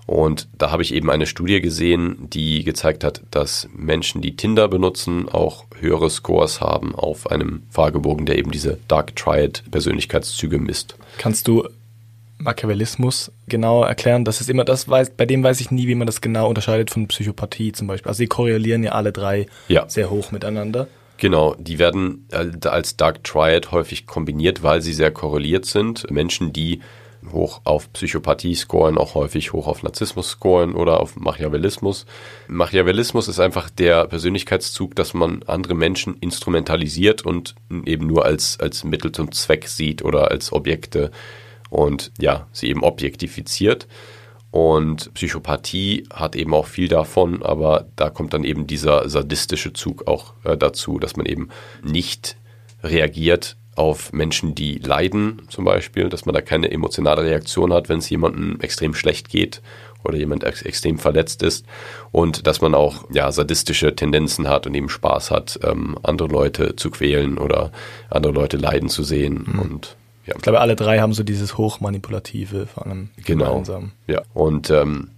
Und 0.07 0.49
da 0.59 0.71
habe 0.71 0.83
ich 0.83 0.93
eben 0.93 1.11
eine 1.11 1.27
Studie 1.27 1.61
gesehen, 1.61 2.29
die 2.31 2.65
gezeigt 2.65 3.05
hat, 3.05 3.23
dass 3.31 3.69
Menschen, 3.75 4.21
die 4.21 4.37
Tinder 4.37 4.69
benutzen, 4.69 5.29
auch 5.29 5.65
höhere 5.79 6.11
Scores 6.11 6.61
haben 6.61 6.95
auf 6.95 7.31
einem 7.31 7.63
Fragebogen, 7.71 8.27
der 8.27 8.37
eben 8.37 8.51
diese 8.51 8.79
Dark 8.89 9.15
Triad 9.17 9.63
Persönlichkeitszüge 9.71 10.59
misst. 10.59 10.97
Kannst 11.19 11.47
du 11.47 11.69
Machiavellismus 12.39 13.31
genau 13.47 13.85
erklären. 13.85 14.25
Das 14.25 14.41
ist 14.41 14.51
immer 14.51 14.65
das, 14.65 14.89
weiß, 14.89 15.11
bei 15.11 15.27
dem 15.27 15.43
weiß 15.43 15.61
ich 15.61 15.71
nie, 15.71 15.87
wie 15.87 15.95
man 15.95 16.07
das 16.07 16.21
genau 16.21 16.49
unterscheidet 16.49 16.91
von 16.91 17.07
Psychopathie 17.07 17.73
zum 17.73 17.87
Beispiel. 17.87 18.09
Also 18.09 18.19
sie 18.19 18.27
korrelieren 18.27 18.83
ja 18.83 18.93
alle 18.93 19.13
drei 19.13 19.47
Ja. 19.69 19.89
sehr 19.89 20.11
hoch 20.11 20.33
miteinander. 20.33 20.89
Genau, 21.23 21.55
die 21.57 21.79
werden 21.79 22.27
als 22.33 22.97
Dark 22.97 23.23
Triad 23.23 23.71
häufig 23.71 24.07
kombiniert, 24.07 24.65
weil 24.65 24.83
sie 24.83 24.93
sehr 24.93 25.13
korreliert 25.13 25.67
sind. 25.67 26.11
Menschen, 26.11 26.53
die 26.53 26.81
hoch 27.31 27.61
auf 27.63 27.93
Psychopathie 27.93 28.57
scoren, 28.57 28.99
auch 28.99 29.15
häufig 29.15 29.53
hoch 29.53 29.69
auf 29.69 29.85
Narzissmus 29.85 30.31
scoren 30.31 30.75
oder 30.75 30.99
auf 30.99 31.15
Machiavellismus. 31.15 32.07
Machiavellismus 32.49 33.29
ist 33.29 33.39
einfach 33.39 33.71
der 33.71 34.07
Persönlichkeitszug, 34.07 34.97
dass 34.97 35.15
man 35.15 35.45
andere 35.45 35.77
Menschen 35.77 36.17
instrumentalisiert 36.17 37.25
und 37.25 37.55
eben 37.85 38.09
nur 38.09 38.25
als, 38.25 38.59
als 38.59 38.83
Mittel 38.83 39.13
zum 39.13 39.31
Zweck 39.31 39.69
sieht 39.69 40.03
oder 40.03 40.33
als 40.33 40.53
Objekte 40.53 41.13
und 41.71 42.11
ja, 42.19 42.49
sie 42.51 42.69
eben 42.69 42.83
objektifiziert. 42.83 43.87
Und 44.53 45.15
Psychopathie 45.15 46.05
hat 46.13 46.37
eben 46.37 46.53
auch 46.53 46.67
viel 46.67 46.87
davon, 46.87 47.43
aber 47.43 47.87
da 47.97 48.11
kommt 48.11 48.35
dann 48.35 48.45
eben 48.45 48.67
dieser 48.67 49.09
sadistische 49.09 49.73
Zug 49.73 50.07
auch 50.07 50.35
äh, 50.45 50.59
dazu, 50.59 50.99
dass 50.99 51.17
man 51.17 51.25
eben 51.25 51.49
nicht 51.83 52.37
reagiert 52.85 53.57
auf 53.77 54.13
Menschen, 54.13 54.55
die 54.55 54.75
leiden, 54.75 55.41
zum 55.49 55.65
Beispiel, 55.65 56.11
dass 56.11 56.27
man 56.27 56.35
da 56.35 56.43
keine 56.43 56.71
emotionale 56.71 57.23
Reaktion 57.23 57.73
hat, 57.73 57.89
wenn 57.89 58.01
es 58.01 58.11
jemandem 58.11 58.61
extrem 58.61 58.95
schlecht 58.95 59.31
geht 59.31 59.63
oder 60.05 60.19
jemand 60.19 60.45
ex 60.45 60.61
extrem 60.61 60.99
verletzt 60.99 61.43
ist. 61.43 61.65
Und 62.11 62.47
dass 62.47 62.61
man 62.61 62.75
auch 62.75 63.07
ja 63.11 63.33
sadistische 63.33 63.97
Tendenzen 63.97 64.49
hat 64.49 64.67
und 64.67 64.75
eben 64.75 64.91
Spaß 64.91 65.31
hat, 65.31 65.59
ähm, 65.63 65.97
andere 66.03 66.29
Leute 66.29 66.77
zu 66.77 66.91
quälen 66.91 67.39
oder 67.39 67.73
andere 68.11 68.35
Leute 68.35 68.59
leiden 68.59 68.91
zu 68.91 69.03
sehen 69.03 69.59
und 69.63 69.97
ja. 70.33 70.37
Ich 70.37 70.43
glaube, 70.43 70.61
alle 70.61 70.77
drei 70.77 70.99
haben 71.01 71.13
so 71.13 71.23
dieses 71.23 71.59
Hochmanipulative 71.59 72.67
vor 72.67 72.87
allem 72.87 73.11
Genau. 73.25 73.47
gemeinsam. 73.51 73.93
Ja, 74.07 74.23
und 74.35 74.71
ähm, 74.71 75.09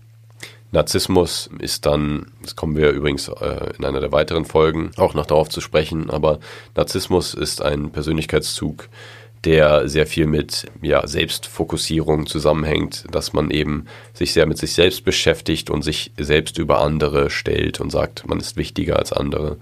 Narzissmus 0.73 1.49
ist 1.61 1.87
dann, 1.87 2.27
das 2.43 2.57
kommen 2.57 2.77
wir 2.77 2.91
übrigens 2.91 3.29
äh, 3.29 3.71
in 3.79 3.85
einer 3.85 4.01
der 4.01 4.13
weiteren 4.13 4.45
Folgen 4.45 4.91
auch 4.97 5.15
noch 5.15 5.27
darauf 5.27 5.49
zu 5.49 5.61
sprechen, 5.61 6.11
aber 6.11 6.41
Narzissmus 6.75 7.33
ist 7.35 7.63
ein 7.63 7.91
Persönlichkeitszug, 7.91 8.89
der 9.45 9.89
sehr 9.89 10.07
viel 10.07 10.27
mit 10.27 10.67
ja, 10.83 11.07
Selbstfokussierung 11.07 12.27
zusammenhängt, 12.27 13.05
dass 13.11 13.33
man 13.35 13.51
eben 13.51 13.87
sich 14.15 14.33
sehr 14.33 14.47
mit 14.47 14.59
sich 14.59 14.73
selbst 14.73 15.05
beschäftigt 15.05 15.71
und 15.71 15.83
sich 15.83 16.13
selbst 16.19 16.59
über 16.59 16.81
andere 16.81 17.31
stellt 17.31 17.79
und 17.81 17.91
sagt, 17.91 18.27
man 18.27 18.41
ist 18.41 18.57
wichtiger 18.57 18.99
als 18.99 19.13
andere. 19.13 19.59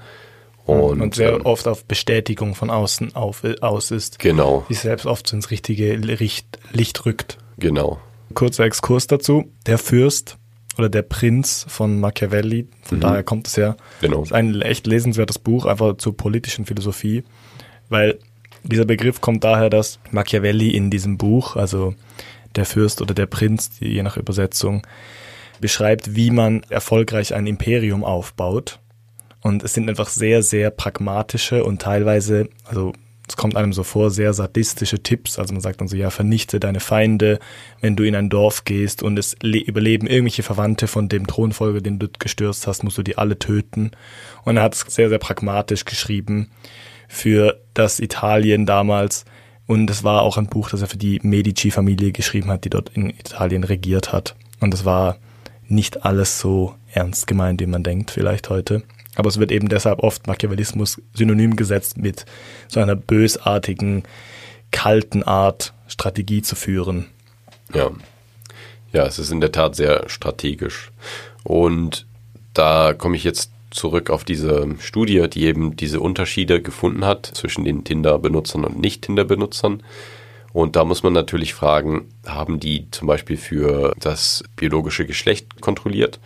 Und, 0.65 1.01
Und, 1.01 1.15
sehr 1.17 1.33
ähm, 1.35 1.43
oft 1.47 1.67
auf 1.67 1.85
Bestätigung 1.85 2.55
von 2.55 2.71
außen 2.71 3.15
auf, 3.17 3.43
aus 3.61 3.91
ist. 3.91 4.19
genau, 4.21 4.65
Sich 4.69 4.79
selbst 4.81 5.07
oft 5.07 5.27
so 5.27 5.35
ins 5.37 5.51
richtige 5.51 5.97
Licht, 5.97 6.47
Licht 6.73 7.05
rückt. 7.05 7.39
genau. 7.59 7.99
Kurzer 8.35 8.65
Exkurs 8.65 9.07
dazu. 9.09 9.51
Der 9.67 9.77
Fürst 9.77 10.39
oder 10.79 10.89
der 10.89 11.03
Prinz 11.03 11.67
von 11.69 12.01
Machiavelli, 12.01 12.67
von 12.83 12.99
daher 13.01 13.23
kommt 13.23 13.47
es 13.49 13.57
ja. 13.57 13.77
Genau. 14.01 14.23
ist 14.23 14.33
ein 14.33 14.63
echt 14.63 14.87
lesenswertes 14.87 15.39
Buch, 15.39 15.67
einfach 15.67 15.99
zur 15.99 16.17
politischen 16.17 16.65
Philosophie, 16.65 17.25
weil 17.91 18.19
dieser 18.63 18.87
Begriff 18.87 19.21
kommt 19.21 19.45
daher, 19.45 19.69
dass 19.69 19.99
Machiavelli 20.13 20.71
in 20.71 20.89
diesem 20.91 21.19
Buch, 21.19 21.57
also 21.57 21.95
der 22.57 22.65
Fürst 22.65 23.03
oder 23.03 23.13
der 23.13 23.27
Prinz, 23.27 23.71
die- 23.81 23.89
je 23.89 24.03
nach 24.03 24.17
Übersetzung, 24.17 24.87
beschreibt, 25.61 26.15
wie 26.17 26.31
man 26.31 26.63
erfolgreich 26.71 27.35
ein 27.35 27.47
Imperium 27.47 28.03
aufbaut. 28.05 28.79
Und 29.43 29.63
es 29.63 29.75
sind 29.75 29.89
einfach 29.89 30.09
sehr, 30.09 30.43
sehr 30.43 30.71
pragmatische 30.71 31.65
und 31.65 31.83
teilweise, 31.83 32.49
also 32.65 32.93
es 33.29 33.37
kommt 33.37 33.57
einem 33.57 33.73
so 33.73 33.83
vor, 33.83 34.11
sehr 34.11 34.33
sadistische 34.33 35.03
Tipps. 35.03 35.39
Also 35.39 35.53
man 35.53 35.61
sagt 35.61 35.81
dann 35.81 35.89
so, 35.89 35.97
ja, 35.97 36.11
vernichte 36.11 36.61
deine 36.61 36.81
Feinde, 36.81 37.39
wenn 37.81 37.97
du 37.97 38.05
in 38.05 38.15
ein 38.15 38.31
Dorf 38.31 38.65
gehst 38.65 39.03
und 39.03 39.19
es 39.19 39.37
le- 39.43 39.61
überleben 39.61 40.07
irgendwelche 40.07 40.43
Verwandte 40.43 40.87
von 40.87 41.09
dem 41.09 41.27
Thronfolger, 41.27 41.81
den 41.81 41.99
du 41.99 42.09
gestürzt 42.19 42.67
hast, 42.67 42.83
musst 42.85 42.99
du 42.99 43.03
die 43.03 43.19
alle 43.19 43.39
töten. 43.39 43.93
Und 44.45 44.57
er 44.57 44.65
hat 44.65 44.75
es 44.75 44.81
sehr, 44.89 45.09
sehr 45.09 45.19
pragmatisch 45.19 45.85
geschrieben 45.85 46.51
für 47.09 47.61
das 47.75 48.01
Italien 48.01 48.67
damals. 48.67 49.25
Und 49.67 49.89
es 49.89 50.05
war 50.05 50.23
auch 50.23 50.37
ein 50.37 50.49
Buch, 50.49 50.71
das 50.71 50.83
er 50.83 50.89
für 50.89 50.99
die 50.99 51.21
Medici-Familie 51.23 52.13
geschrieben 52.13 52.51
hat, 52.51 52.65
die 52.65 52.71
dort 52.71 52.91
in 52.91 53.11
Italien 53.11 53.65
regiert 53.65 54.13
hat. 54.13 54.35
Und 54.61 54.75
es 54.75 54.85
war 54.85 55.17
nicht 55.67 56.05
alles 56.05 56.41
so 56.41 56.75
ernst 56.93 57.27
gemeint, 57.27 57.61
wie 57.61 57.67
man 57.67 57.83
denkt, 57.83 58.11
vielleicht 58.11 58.51
heute. 58.51 58.83
Aber 59.15 59.29
es 59.29 59.39
wird 59.39 59.53
eben 59.53 59.69
deshalb 59.69 59.99
oft 59.99 60.27
Machiavellismus 60.27 61.01
synonym 61.15 61.57
gesetzt 61.57 61.99
mit 61.99 62.25
so 62.69 62.81
einer 62.81 62.97
bösartigen, 62.97 64.05
kalten 64.71 65.23
Art, 65.23 65.75
Strategie 65.87 66.43
zu 66.43 66.57
führen. 66.57 67.07
Ja. 67.75 67.91
Ja, 68.93 69.07
es 69.07 69.19
ist 69.19 69.31
in 69.31 69.41
der 69.41 69.53
Tat 69.53 69.75
sehr 69.75 70.09
strategisch. 70.09 70.91
Und 71.45 72.07
da 72.55 72.93
komme 72.93 73.17
ich 73.17 73.25
jetzt 73.25 73.51
zurück 73.71 74.11
auf 74.11 74.25
diese 74.25 74.69
Studie, 74.81 75.29
die 75.31 75.45
eben 75.45 75.77
diese 75.77 76.01
Unterschiede 76.01 76.61
gefunden 76.61 77.05
hat 77.05 77.27
zwischen 77.27 77.65
den 77.65 77.85
Tinder-Benutzern 77.85 78.65
und 78.65 78.79
Nicht-Tinder-Benutzern. 78.79 79.83
Und 80.53 80.77
da 80.77 80.85
muss 80.85 81.03
man 81.03 81.15
natürlich 81.15 81.55
fragen, 81.55 82.09
haben 82.27 82.61
die 82.61 82.91
zum 82.91 83.09
Beispiel 83.09 83.39
für 83.39 83.95
das 83.99 84.45
biologische 84.57 85.07
Geschlecht 85.07 85.63
kontrolliert? 85.63 86.21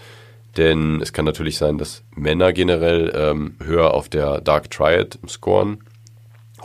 Denn 0.57 1.00
es 1.02 1.12
kann 1.12 1.24
natürlich 1.24 1.59
sein, 1.59 1.78
dass 1.78 2.02
Männer 2.14 2.52
generell 2.52 3.12
ähm, 3.14 3.57
höher 3.62 3.92
auf 3.92 4.09
der 4.09 4.40
Dark 4.40 4.70
Triad 4.70 5.18
scoren 5.28 5.78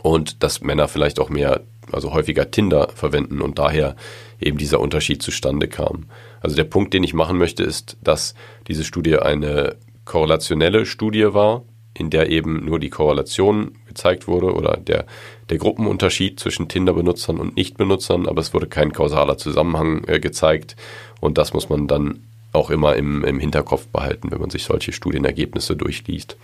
und 0.02 0.42
dass 0.42 0.62
Männer 0.62 0.88
vielleicht 0.88 1.20
auch 1.20 1.28
mehr, 1.28 1.60
also 1.90 2.12
häufiger 2.12 2.50
Tinder 2.50 2.88
verwenden 2.94 3.42
und 3.42 3.58
daher 3.58 3.96
eben 4.40 4.58
dieser 4.58 4.80
Unterschied 4.80 5.22
zustande 5.22 5.68
kam. 5.68 6.06
Also 6.40 6.56
der 6.56 6.64
Punkt, 6.64 6.94
den 6.94 7.04
ich 7.04 7.14
machen 7.14 7.38
möchte, 7.38 7.62
ist, 7.62 7.96
dass 8.02 8.34
diese 8.66 8.84
Studie 8.84 9.18
eine 9.18 9.76
korrelationelle 10.04 10.86
Studie 10.86 11.32
war, 11.32 11.62
in 11.94 12.08
der 12.08 12.30
eben 12.30 12.64
nur 12.64 12.80
die 12.80 12.90
Korrelation 12.90 13.72
gezeigt 13.86 14.26
wurde 14.26 14.54
oder 14.54 14.78
der, 14.78 15.06
der 15.50 15.58
Gruppenunterschied 15.58 16.40
zwischen 16.40 16.68
Tinder-Benutzern 16.68 17.38
und 17.38 17.56
Nicht-Benutzern, 17.56 18.26
aber 18.26 18.40
es 18.40 18.54
wurde 18.54 18.66
kein 18.66 18.92
kausaler 18.92 19.36
Zusammenhang 19.36 20.04
äh, 20.06 20.18
gezeigt 20.18 20.76
und 21.20 21.36
das 21.36 21.52
muss 21.52 21.68
man 21.68 21.86
dann 21.86 22.24
auch 22.52 22.70
immer 22.70 22.96
im, 22.96 23.24
im 23.24 23.38
Hinterkopf 23.38 23.86
behalten, 23.88 24.30
wenn 24.30 24.40
man 24.40 24.50
sich 24.50 24.64
solche 24.64 24.92
Studienergebnisse 24.92 25.76
durchliest. 25.76 26.36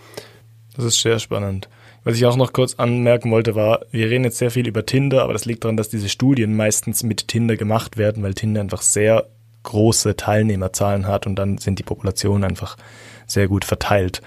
Das 0.75 0.85
ist 0.85 1.01
sehr 1.01 1.19
spannend. 1.19 1.69
Was 2.03 2.15
ich 2.15 2.25
auch 2.25 2.37
noch 2.37 2.53
kurz 2.53 2.75
anmerken 2.75 3.31
wollte, 3.31 3.55
war, 3.55 3.81
wir 3.91 4.09
reden 4.09 4.23
jetzt 4.23 4.37
sehr 4.37 4.51
viel 4.51 4.67
über 4.67 4.85
Tinder, 4.85 5.23
aber 5.23 5.33
das 5.33 5.45
liegt 5.45 5.63
daran, 5.63 5.77
dass 5.77 5.89
diese 5.89 6.09
Studien 6.09 6.55
meistens 6.55 7.03
mit 7.03 7.27
Tinder 7.27 7.57
gemacht 7.57 7.97
werden, 7.97 8.23
weil 8.23 8.33
Tinder 8.33 8.61
einfach 8.61 8.81
sehr 8.81 9.27
große 9.63 10.15
Teilnehmerzahlen 10.15 11.05
hat 11.05 11.27
und 11.27 11.35
dann 11.35 11.57
sind 11.57 11.79
die 11.79 11.83
Populationen 11.83 12.45
einfach 12.45 12.77
sehr 13.27 13.47
gut 13.47 13.65
verteilt. 13.65 14.21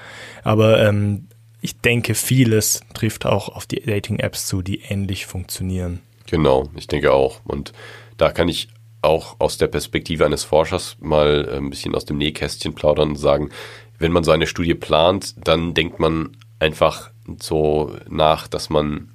Aber 0.44 0.86
ähm, 0.86 1.28
ich 1.60 1.78
denke, 1.78 2.14
vieles 2.14 2.82
trifft 2.92 3.24
auch 3.24 3.48
auf 3.48 3.66
die 3.66 3.80
Dating-Apps 3.80 4.46
zu, 4.46 4.62
die 4.62 4.82
ähnlich 4.82 5.26
funktionieren. 5.26 6.00
Genau, 6.26 6.68
ich 6.76 6.86
denke 6.86 7.12
auch. 7.12 7.40
Und 7.44 7.72
da 8.18 8.30
kann 8.30 8.48
ich 8.48 8.68
auch 9.02 9.36
aus 9.40 9.58
der 9.58 9.66
Perspektive 9.66 10.24
eines 10.24 10.44
Forschers 10.44 10.96
mal 11.00 11.48
äh, 11.48 11.56
ein 11.56 11.70
bisschen 11.70 11.94
aus 11.94 12.04
dem 12.04 12.18
Nähkästchen 12.18 12.74
plaudern 12.74 13.10
und 13.10 13.16
sagen, 13.16 13.50
wenn 13.98 14.12
man 14.12 14.24
so 14.24 14.30
eine 14.30 14.46
Studie 14.46 14.74
plant, 14.74 15.34
dann 15.36 15.74
denkt 15.74 16.00
man 16.00 16.36
einfach 16.58 17.10
so 17.40 17.96
nach, 18.08 18.48
dass 18.48 18.70
man 18.70 19.10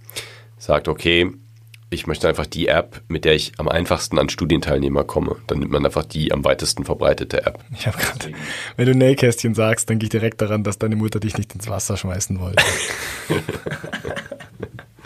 sagt, 0.58 0.88
okay, 0.88 1.32
ich 1.90 2.06
möchte 2.06 2.28
einfach 2.28 2.46
die 2.46 2.68
App, 2.68 3.02
mit 3.08 3.24
der 3.24 3.34
ich 3.34 3.54
am 3.58 3.70
einfachsten 3.70 4.20
an 4.20 4.28
Studienteilnehmer 4.28 5.06
komme. 5.06 5.38
Dann 5.48 5.60
nimmt 5.60 5.72
man 5.72 5.86
einfach 5.86 6.04
die 6.04 6.34
am 6.34 6.44
weitesten 6.44 6.84
verbreitete 6.84 7.46
App. 7.46 7.64
Ich 7.74 7.88
habe 7.88 7.98
gerade, 7.98 8.34
wenn 8.76 8.86
du 8.86 8.94
Nähkästchen 8.94 9.56
sagst, 9.56 9.90
denke 9.90 10.04
ich 10.04 10.10
direkt 10.10 10.42
daran, 10.42 10.64
dass 10.64 10.78
deine 10.78 10.98
Mutter 10.98 11.22
dich 11.22 11.38
nicht 11.38 11.56
ins 11.56 11.70
Wasser 11.70 11.96
schmeißen 11.96 12.40
wollte. 12.42 12.62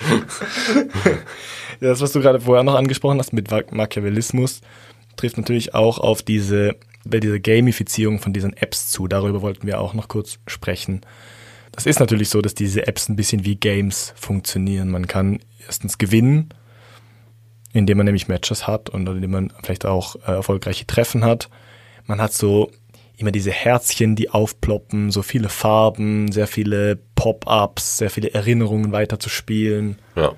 Das, 1.82 2.00
was 2.00 2.14
du 2.14 2.22
gerade 2.22 2.40
vorher 2.40 2.64
noch 2.64 2.76
angesprochen 2.76 3.20
hast 3.20 3.34
mit 3.34 3.52
Ma- 3.52 3.64
Machiavellismus, 3.72 4.62
trifft 5.18 5.38
natürlich 5.38 5.74
auch 5.76 5.98
auf 5.98 6.22
diese, 6.22 6.76
bei 7.04 7.20
Gamifizierung 7.20 8.20
von 8.20 8.32
diesen 8.32 8.56
Apps 8.56 8.90
zu. 8.90 9.08
Darüber 9.08 9.42
wollten 9.42 9.68
wir 9.68 9.82
auch 9.82 9.94
noch 9.94 10.08
kurz 10.08 10.40
sprechen. 10.48 11.02
Das 11.72 11.86
ist 11.86 12.00
natürlich 12.00 12.30
so, 12.30 12.42
dass 12.42 12.54
diese 12.54 12.88
Apps 12.88 13.10
ein 13.10 13.16
bisschen 13.16 13.46
wie 13.46 13.56
Games 13.56 14.14
funktionieren. 14.16 14.90
Man 14.90 15.08
kann 15.08 15.40
erstens 15.66 15.98
gewinnen, 15.98 16.50
indem 17.74 17.98
man 17.98 18.06
nämlich 18.06 18.28
Matches 18.28 18.68
hat 18.68 18.90
und 18.90 19.08
indem 19.08 19.32
man 19.32 19.54
vielleicht 19.64 19.86
auch 19.86 20.16
äh, 20.18 20.34
erfolgreiche 20.34 20.86
Treffen 20.86 21.26
hat. 21.26 21.50
Man 22.06 22.22
hat 22.22 22.34
so 22.34 22.72
immer 23.18 23.32
diese 23.32 23.52
Herzchen, 23.52 24.16
die 24.16 24.30
aufploppen, 24.30 25.12
so 25.12 25.22
viele 25.22 25.50
Farben, 25.50 26.32
sehr 26.32 26.48
viele 26.48 27.00
Pop-ups, 27.16 27.98
sehr 27.98 28.10
viele 28.10 28.34
Erinnerungen 28.34 28.92
weiter 28.92 29.20
zu 29.20 29.30
spielen. 29.30 29.98
Ja. 30.16 30.34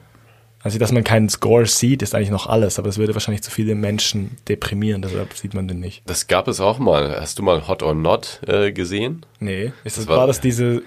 Also, 0.64 0.80
dass 0.80 0.94
man 0.94 1.04
keinen 1.04 1.28
Score 1.28 1.66
sieht, 1.66 2.02
ist 2.02 2.16
eigentlich 2.16 2.30
noch 2.30 2.48
alles, 2.48 2.80
aber 2.80 2.88
das 2.88 2.98
würde 2.98 3.14
wahrscheinlich 3.14 3.44
zu 3.44 3.52
viele 3.52 3.76
Menschen 3.76 4.38
deprimieren, 4.48 5.02
deshalb 5.02 5.34
sieht 5.34 5.54
man 5.54 5.68
den 5.68 5.82
nicht. 5.82 6.04
Das 6.06 6.28
gab 6.28 6.48
es 6.48 6.62
auch 6.62 6.80
mal. 6.80 7.20
Hast 7.20 7.38
du 7.38 7.44
mal 7.44 7.68
Hot 7.68 7.84
or 7.84 7.94
Not 7.94 8.40
äh, 8.48 8.72
gesehen? 8.72 9.26
Nee. 9.42 9.74
Ist 9.84 9.98
das, 9.98 10.06
das 10.06 10.08
war, 10.08 10.20
war, 10.20 10.28
das 10.28 10.40
diese 10.40 10.82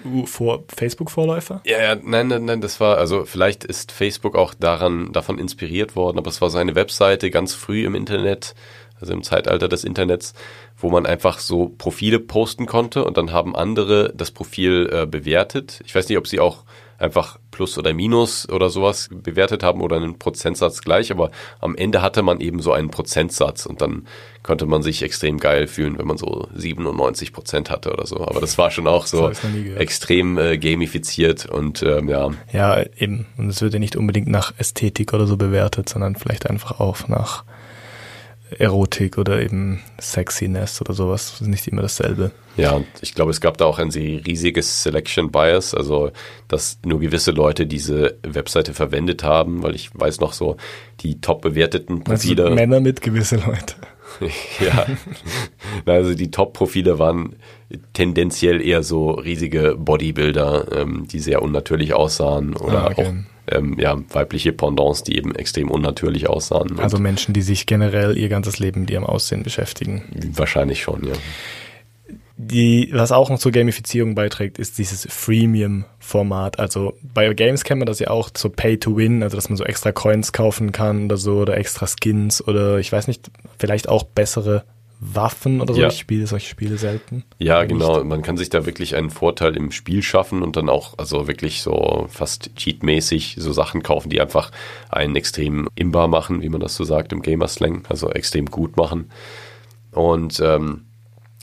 Facebook-Vorläufer? 0.75 1.61
Ja, 1.63 1.79
ja, 1.79 1.95
nein, 1.95 2.27
nein, 2.27 2.45
nein, 2.45 2.59
das 2.59 2.79
war, 2.79 2.97
also 2.97 3.25
vielleicht 3.25 3.63
ist 3.63 3.91
Facebook 3.91 4.35
auch 4.35 4.55
daran, 4.55 5.13
davon 5.13 5.37
inspiriert 5.37 5.95
worden, 5.95 6.17
aber 6.17 6.29
es 6.29 6.41
war 6.41 6.49
so 6.49 6.57
eine 6.57 6.73
Webseite 6.73 7.29
ganz 7.29 7.53
früh 7.53 7.85
im 7.85 7.93
Internet, 7.93 8.55
also 8.99 9.13
im 9.13 9.21
Zeitalter 9.21 9.67
des 9.67 9.83
Internets, 9.83 10.33
wo 10.75 10.89
man 10.89 11.05
einfach 11.05 11.37
so 11.37 11.69
Profile 11.77 12.19
posten 12.19 12.65
konnte 12.65 13.05
und 13.05 13.15
dann 13.15 13.31
haben 13.31 13.55
andere 13.55 14.11
das 14.15 14.31
Profil 14.31 14.89
äh, 14.91 15.05
bewertet. 15.05 15.81
Ich 15.85 15.93
weiß 15.93 16.09
nicht, 16.09 16.17
ob 16.17 16.27
sie 16.27 16.39
auch 16.39 16.63
einfach 16.97 17.39
Plus 17.51 17.77
oder 17.77 17.93
Minus 17.93 18.47
oder 18.49 18.69
sowas 18.69 19.09
bewertet 19.11 19.63
haben 19.63 19.81
oder 19.81 19.97
einen 19.97 20.19
Prozentsatz 20.19 20.81
gleich, 20.81 21.11
aber 21.11 21.31
am 21.59 21.75
Ende 21.75 22.01
hatte 22.01 22.21
man 22.23 22.39
eben 22.39 22.61
so 22.61 22.71
einen 22.71 22.89
Prozentsatz 22.89 23.65
und 23.65 23.81
dann 23.81 24.07
konnte 24.43 24.65
man 24.65 24.81
sich 24.81 25.03
extrem 25.03 25.39
geil 25.39 25.67
fühlen, 25.67 25.97
wenn 25.97 26.07
man 26.07 26.17
so 26.17 26.47
97 26.55 27.33
Prozent 27.33 27.69
hatte 27.69 27.91
oder 27.91 28.05
so. 28.05 28.25
Aber 28.25 28.39
das 28.39 28.57
war 28.57 28.71
schon 28.71 28.87
auch 28.87 29.05
so 29.05 29.31
extrem 29.75 30.37
äh, 30.37 30.57
gamifiziert 30.57 31.45
und 31.45 31.83
ähm, 31.83 32.07
ja. 32.09 32.31
Ja, 32.51 32.83
eben. 32.97 33.25
Und 33.37 33.49
es 33.49 33.61
wird 33.61 33.73
ja 33.73 33.79
nicht 33.79 33.95
unbedingt 33.95 34.27
nach 34.27 34.53
Ästhetik 34.57 35.13
oder 35.13 35.27
so 35.27 35.37
bewertet, 35.37 35.89
sondern 35.89 36.15
vielleicht 36.15 36.49
einfach 36.49 36.79
auch 36.79 37.07
nach 37.07 37.43
Erotik 38.57 39.17
oder 39.17 39.41
eben 39.41 39.81
Sexiness 39.99 40.81
oder 40.81 40.93
sowas. 40.93 41.31
Das 41.31 41.41
ist 41.41 41.47
nicht 41.47 41.67
immer 41.67 41.81
dasselbe. 41.81 42.31
Ja, 42.55 42.71
und 42.71 42.87
ich 43.01 43.13
glaube, 43.13 43.31
es 43.31 43.41
gab 43.41 43.57
da 43.57 43.65
auch 43.65 43.77
ein 43.77 43.89
riesiges 43.89 44.83
Selection 44.83 45.31
Bias, 45.31 45.73
also 45.73 46.11
dass 46.47 46.79
nur 46.85 46.99
gewisse 46.99 47.31
Leute 47.31 47.67
diese 47.67 48.17
Webseite 48.23 48.73
verwendet 48.73 49.23
haben, 49.23 49.63
weil 49.63 49.75
ich 49.75 49.89
weiß 49.93 50.19
noch 50.19 50.33
so, 50.33 50.57
die 51.01 51.21
top 51.21 51.41
bewerteten 51.41 52.03
Profile. 52.03 52.43
Also 52.45 52.55
Männer 52.55 52.79
mit 52.79 53.01
gewisse 53.01 53.35
Leute. 53.35 53.75
ja, 54.59 54.87
also 55.85 56.15
die 56.15 56.31
Top-Profile 56.31 56.97
waren 56.97 57.35
tendenziell 57.93 58.65
eher 58.65 58.81
so 58.81 59.11
riesige 59.11 59.75
Bodybuilder, 59.77 60.67
ähm, 60.75 61.07
die 61.07 61.19
sehr 61.19 61.41
unnatürlich 61.41 61.93
aussahen 61.93 62.55
oder 62.55 62.85
ah, 62.85 62.91
okay. 62.91 63.05
auch 63.05 63.13
ähm, 63.51 63.77
ja, 63.79 63.97
weibliche 64.09 64.53
Pendants, 64.53 65.03
die 65.03 65.17
eben 65.17 65.35
extrem 65.35 65.71
unnatürlich 65.71 66.29
aussahen. 66.29 66.79
Also 66.79 66.97
Menschen, 66.99 67.33
die 67.33 67.41
sich 67.41 67.65
generell 67.65 68.17
ihr 68.17 68.29
ganzes 68.29 68.59
Leben 68.59 68.81
mit 68.81 68.91
ihrem 68.91 69.05
Aussehen 69.05 69.43
beschäftigen. 69.43 70.03
Wahrscheinlich 70.33 70.81
schon, 70.81 71.05
ja. 71.05 71.13
Die, 72.39 72.89
was 72.93 73.11
auch 73.11 73.31
noch 73.31 73.39
zur 73.39 73.51
Gamifizierung 73.51 74.13
beiträgt, 74.13 74.59
ist 74.59 74.77
dieses 74.77 75.07
Freemium-Format. 75.09 76.59
Also 76.59 76.93
bei 77.01 77.33
Games 77.33 77.63
kennt 77.63 77.79
man 77.79 77.87
das 77.87 77.97
ja 77.97 78.11
auch 78.11 78.29
so 78.37 78.49
Pay 78.49 78.77
to 78.77 78.95
Win, 78.95 79.23
also 79.23 79.35
dass 79.35 79.49
man 79.49 79.57
so 79.57 79.63
extra 79.63 79.91
Coins 79.91 80.33
kaufen 80.33 80.71
kann 80.71 81.05
oder 81.05 81.17
so 81.17 81.39
oder 81.39 81.57
extra 81.57 81.87
Skins 81.87 82.47
oder 82.47 82.77
ich 82.77 82.91
weiß 82.91 83.07
nicht, 83.07 83.31
vielleicht 83.57 83.89
auch 83.89 84.03
bessere 84.03 84.65
Waffen 84.99 85.61
oder 85.61 85.73
so. 85.73 85.79
Ja. 85.79 85.89
Ich 85.89 85.99
spiele 85.99 86.25
solche 86.25 86.49
Spiele 86.49 86.77
selten. 86.77 87.23
Ja, 87.37 87.63
genau. 87.65 88.03
Man 88.03 88.23
kann 88.23 88.37
sich 88.37 88.49
da 88.49 88.65
wirklich 88.65 88.95
einen 88.95 89.11
Vorteil 89.11 89.55
im 89.55 89.71
Spiel 89.71 90.01
schaffen 90.01 90.41
und 90.41 90.55
dann 90.55 90.69
auch, 90.69 90.97
also 90.97 91.27
wirklich 91.27 91.61
so 91.61 92.07
fast 92.09 92.55
cheatmäßig 92.55 93.35
so 93.37 93.53
Sachen 93.53 93.83
kaufen, 93.83 94.09
die 94.09 94.19
einfach 94.19 94.51
einen 94.89 95.15
extrem 95.15 95.67
imbar 95.75 96.07
machen, 96.07 96.41
wie 96.41 96.49
man 96.49 96.61
das 96.61 96.75
so 96.75 96.83
sagt 96.83 97.11
im 97.11 97.21
Gamer-Slang, 97.21 97.85
also 97.89 98.09
extrem 98.09 98.47
gut 98.47 98.75
machen. 98.75 99.11
Und 99.91 100.39
ähm, 100.39 100.86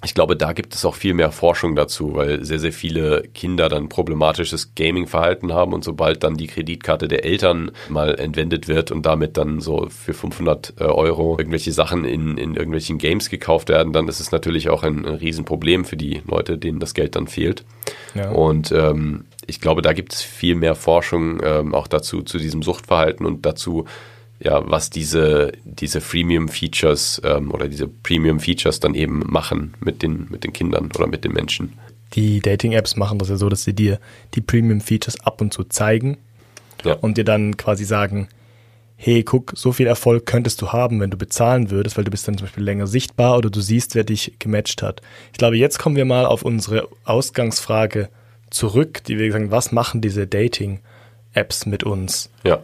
ich 0.04 0.14
glaube, 0.14 0.36
da 0.36 0.52
gibt 0.52 0.74
es 0.74 0.84
auch 0.84 0.94
viel 0.94 1.14
mehr 1.14 1.32
Forschung 1.32 1.74
dazu, 1.74 2.14
weil 2.14 2.44
sehr, 2.44 2.58
sehr 2.58 2.72
viele 2.72 3.22
Kinder 3.34 3.68
dann 3.68 3.88
problematisches 3.88 4.74
Gaming-Verhalten 4.74 5.52
haben 5.52 5.72
und 5.72 5.84
sobald 5.84 6.22
dann 6.22 6.36
die 6.36 6.46
Kreditkarte 6.46 7.08
der 7.08 7.24
Eltern 7.24 7.70
mal 7.88 8.14
entwendet 8.18 8.68
wird 8.68 8.90
und 8.90 9.06
damit 9.06 9.36
dann 9.36 9.60
so 9.60 9.88
für 9.90 10.14
500 10.14 10.74
äh, 10.78 10.84
Euro 10.84 11.36
irgendwelche 11.38 11.72
Sachen 11.72 12.04
in, 12.04 12.36
in 12.36 12.54
irgendwelchen 12.54 12.98
Games 12.98 13.30
gekauft 13.30 13.68
werden, 13.68 13.92
dann 13.92 14.08
ist 14.08 14.20
es 14.20 14.30
natürlich 14.30 14.68
auch 14.68 14.82
ein, 14.82 15.06
ein 15.06 15.14
Riesenproblem 15.14 15.84
für 15.84 15.96
die 15.96 16.22
Leute, 16.26 16.58
denen 16.58 16.80
das 16.80 16.94
Geld 16.94 17.16
dann 17.16 17.26
fehlt. 17.26 17.64
Ja. 18.14 18.30
Und 18.30 18.72
ähm, 18.72 19.24
ich 19.46 19.60
glaube, 19.60 19.82
da 19.82 19.92
gibt 19.92 20.12
es 20.12 20.22
viel 20.22 20.54
mehr 20.54 20.74
Forschung 20.74 21.40
ähm, 21.42 21.74
auch 21.74 21.86
dazu, 21.86 22.22
zu 22.22 22.38
diesem 22.38 22.62
Suchtverhalten 22.62 23.26
und 23.26 23.44
dazu, 23.44 23.84
ja, 24.40 24.62
was 24.68 24.90
diese, 24.90 25.52
diese 25.64 26.00
Freemium-Features 26.00 27.22
ähm, 27.24 27.50
oder 27.50 27.68
diese 27.68 27.88
Premium-Features 27.88 28.80
dann 28.80 28.94
eben 28.94 29.22
machen 29.26 29.74
mit 29.80 30.02
den, 30.02 30.26
mit 30.30 30.44
den 30.44 30.52
Kindern 30.52 30.90
oder 30.94 31.06
mit 31.06 31.24
den 31.24 31.32
Menschen. 31.32 31.74
Die 32.14 32.40
Dating-Apps 32.40 32.96
machen 32.96 33.18
das 33.18 33.28
ja 33.28 33.36
so, 33.36 33.48
dass 33.48 33.64
sie 33.64 33.74
dir 33.74 33.98
die 34.34 34.40
Premium-Features 34.40 35.20
ab 35.20 35.40
und 35.40 35.52
zu 35.52 35.64
zeigen 35.64 36.18
ja. 36.84 36.94
und 36.94 37.16
dir 37.16 37.24
dann 37.24 37.56
quasi 37.56 37.84
sagen, 37.84 38.28
hey, 38.96 39.22
guck, 39.22 39.52
so 39.56 39.72
viel 39.72 39.86
Erfolg 39.86 40.24
könntest 40.26 40.62
du 40.62 40.72
haben, 40.72 41.00
wenn 41.00 41.10
du 41.10 41.16
bezahlen 41.16 41.70
würdest, 41.70 41.96
weil 41.96 42.04
du 42.04 42.10
bist 42.10 42.26
dann 42.28 42.38
zum 42.38 42.46
Beispiel 42.46 42.64
länger 42.64 42.86
sichtbar 42.86 43.36
oder 43.36 43.50
du 43.50 43.60
siehst, 43.60 43.94
wer 43.94 44.04
dich 44.04 44.36
gematcht 44.38 44.82
hat. 44.82 45.02
Ich 45.32 45.38
glaube, 45.38 45.56
jetzt 45.56 45.78
kommen 45.78 45.96
wir 45.96 46.04
mal 46.04 46.26
auf 46.26 46.42
unsere 46.42 46.88
Ausgangsfrage 47.04 48.08
zurück, 48.50 49.02
die 49.04 49.18
wir 49.18 49.30
sagen, 49.32 49.50
was 49.50 49.72
machen 49.72 50.00
diese 50.00 50.26
Dating-Apps 50.26 51.66
mit 51.66 51.82
uns? 51.82 52.30
Ja. 52.44 52.62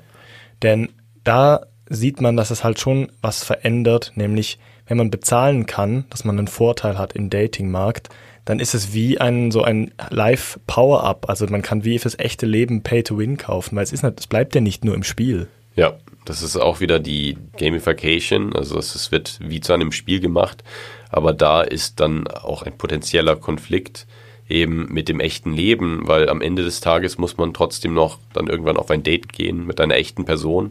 Denn 0.62 0.90
da 1.24 1.66
sieht 1.88 2.20
man, 2.20 2.36
dass 2.36 2.50
es 2.50 2.64
halt 2.64 2.78
schon 2.78 3.10
was 3.20 3.42
verändert, 3.44 4.12
nämlich 4.14 4.58
wenn 4.86 4.96
man 4.96 5.10
bezahlen 5.10 5.66
kann, 5.66 6.04
dass 6.10 6.24
man 6.24 6.38
einen 6.38 6.48
Vorteil 6.48 6.98
hat 6.98 7.12
im 7.14 7.30
Datingmarkt, 7.30 8.08
dann 8.44 8.58
ist 8.58 8.74
es 8.74 8.92
wie 8.92 9.20
ein 9.20 9.50
so 9.50 9.62
ein 9.62 9.92
Live 10.10 10.58
Power-Up. 10.66 11.28
Also 11.28 11.46
man 11.46 11.62
kann 11.62 11.84
wie 11.84 11.98
fürs 11.98 12.18
echte 12.18 12.46
Leben 12.46 12.82
Pay 12.82 13.02
to 13.02 13.18
Win 13.18 13.36
kaufen, 13.36 13.76
weil 13.76 13.84
es 13.84 13.92
ist 13.92 14.02
es 14.02 14.26
bleibt 14.26 14.54
ja 14.54 14.60
nicht 14.60 14.84
nur 14.84 14.94
im 14.94 15.04
Spiel. 15.04 15.48
Ja, 15.76 15.94
das 16.24 16.42
ist 16.42 16.56
auch 16.56 16.80
wieder 16.80 16.98
die 16.98 17.38
Gamification, 17.56 18.54
also 18.54 18.78
es 18.78 19.12
wird 19.12 19.38
wie 19.40 19.60
zu 19.60 19.72
einem 19.72 19.92
Spiel 19.92 20.20
gemacht, 20.20 20.64
aber 21.10 21.32
da 21.32 21.62
ist 21.62 22.00
dann 22.00 22.26
auch 22.26 22.62
ein 22.62 22.76
potenzieller 22.76 23.36
Konflikt 23.36 24.06
eben 24.48 24.92
mit 24.92 25.08
dem 25.08 25.20
echten 25.20 25.52
Leben, 25.52 26.02
weil 26.08 26.28
am 26.28 26.42
Ende 26.42 26.64
des 26.64 26.80
Tages 26.80 27.18
muss 27.18 27.36
man 27.36 27.54
trotzdem 27.54 27.94
noch 27.94 28.18
dann 28.32 28.48
irgendwann 28.48 28.76
auf 28.76 28.90
ein 28.90 29.02
Date 29.02 29.32
gehen 29.32 29.66
mit 29.66 29.80
einer 29.80 29.94
echten 29.94 30.24
Person 30.24 30.70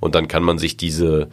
und 0.00 0.14
dann 0.14 0.28
kann 0.28 0.42
man 0.42 0.58
sich 0.58 0.76
diese, 0.76 1.28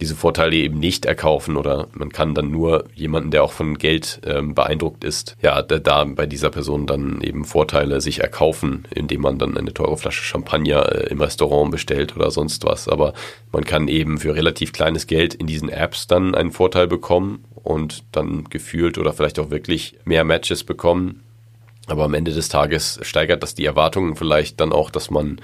diese 0.00 0.16
Vorteile 0.16 0.56
eben 0.56 0.78
nicht 0.78 1.06
erkaufen 1.06 1.56
oder 1.56 1.88
man 1.92 2.10
kann 2.10 2.34
dann 2.34 2.50
nur 2.50 2.84
jemanden, 2.94 3.30
der 3.30 3.44
auch 3.44 3.52
von 3.52 3.78
Geld 3.78 4.20
ähm, 4.26 4.54
beeindruckt 4.54 5.04
ist, 5.04 5.36
ja, 5.40 5.62
da, 5.62 5.78
da, 5.78 6.04
bei 6.04 6.26
dieser 6.26 6.50
Person 6.50 6.86
dann 6.86 7.20
eben 7.20 7.44
Vorteile 7.44 8.00
sich 8.00 8.20
erkaufen, 8.20 8.86
indem 8.94 9.22
man 9.22 9.38
dann 9.38 9.56
eine 9.56 9.72
teure 9.72 9.96
Flasche 9.96 10.22
Champagner 10.22 10.92
äh, 10.92 11.06
im 11.08 11.20
Restaurant 11.20 11.70
bestellt 11.70 12.16
oder 12.16 12.30
sonst 12.30 12.64
was. 12.64 12.88
Aber 12.88 13.14
man 13.52 13.64
kann 13.64 13.88
eben 13.88 14.18
für 14.18 14.34
relativ 14.34 14.72
kleines 14.72 15.06
Geld 15.06 15.34
in 15.34 15.46
diesen 15.46 15.68
Apps 15.68 16.06
dann 16.06 16.34
einen 16.34 16.52
Vorteil 16.52 16.88
bekommen 16.88 17.44
und 17.54 18.04
dann 18.12 18.44
gefühlt 18.44 18.98
oder 18.98 19.12
vielleicht 19.12 19.38
auch 19.38 19.50
wirklich 19.50 19.96
mehr 20.04 20.24
Matches 20.24 20.64
bekommen. 20.64 21.22
Aber 21.86 22.04
am 22.04 22.14
Ende 22.14 22.32
des 22.32 22.48
Tages 22.48 22.98
steigert 23.02 23.42
das 23.42 23.54
die 23.54 23.64
Erwartungen 23.64 24.16
vielleicht 24.16 24.60
dann 24.60 24.72
auch, 24.72 24.90
dass 24.90 25.10
man 25.10 25.40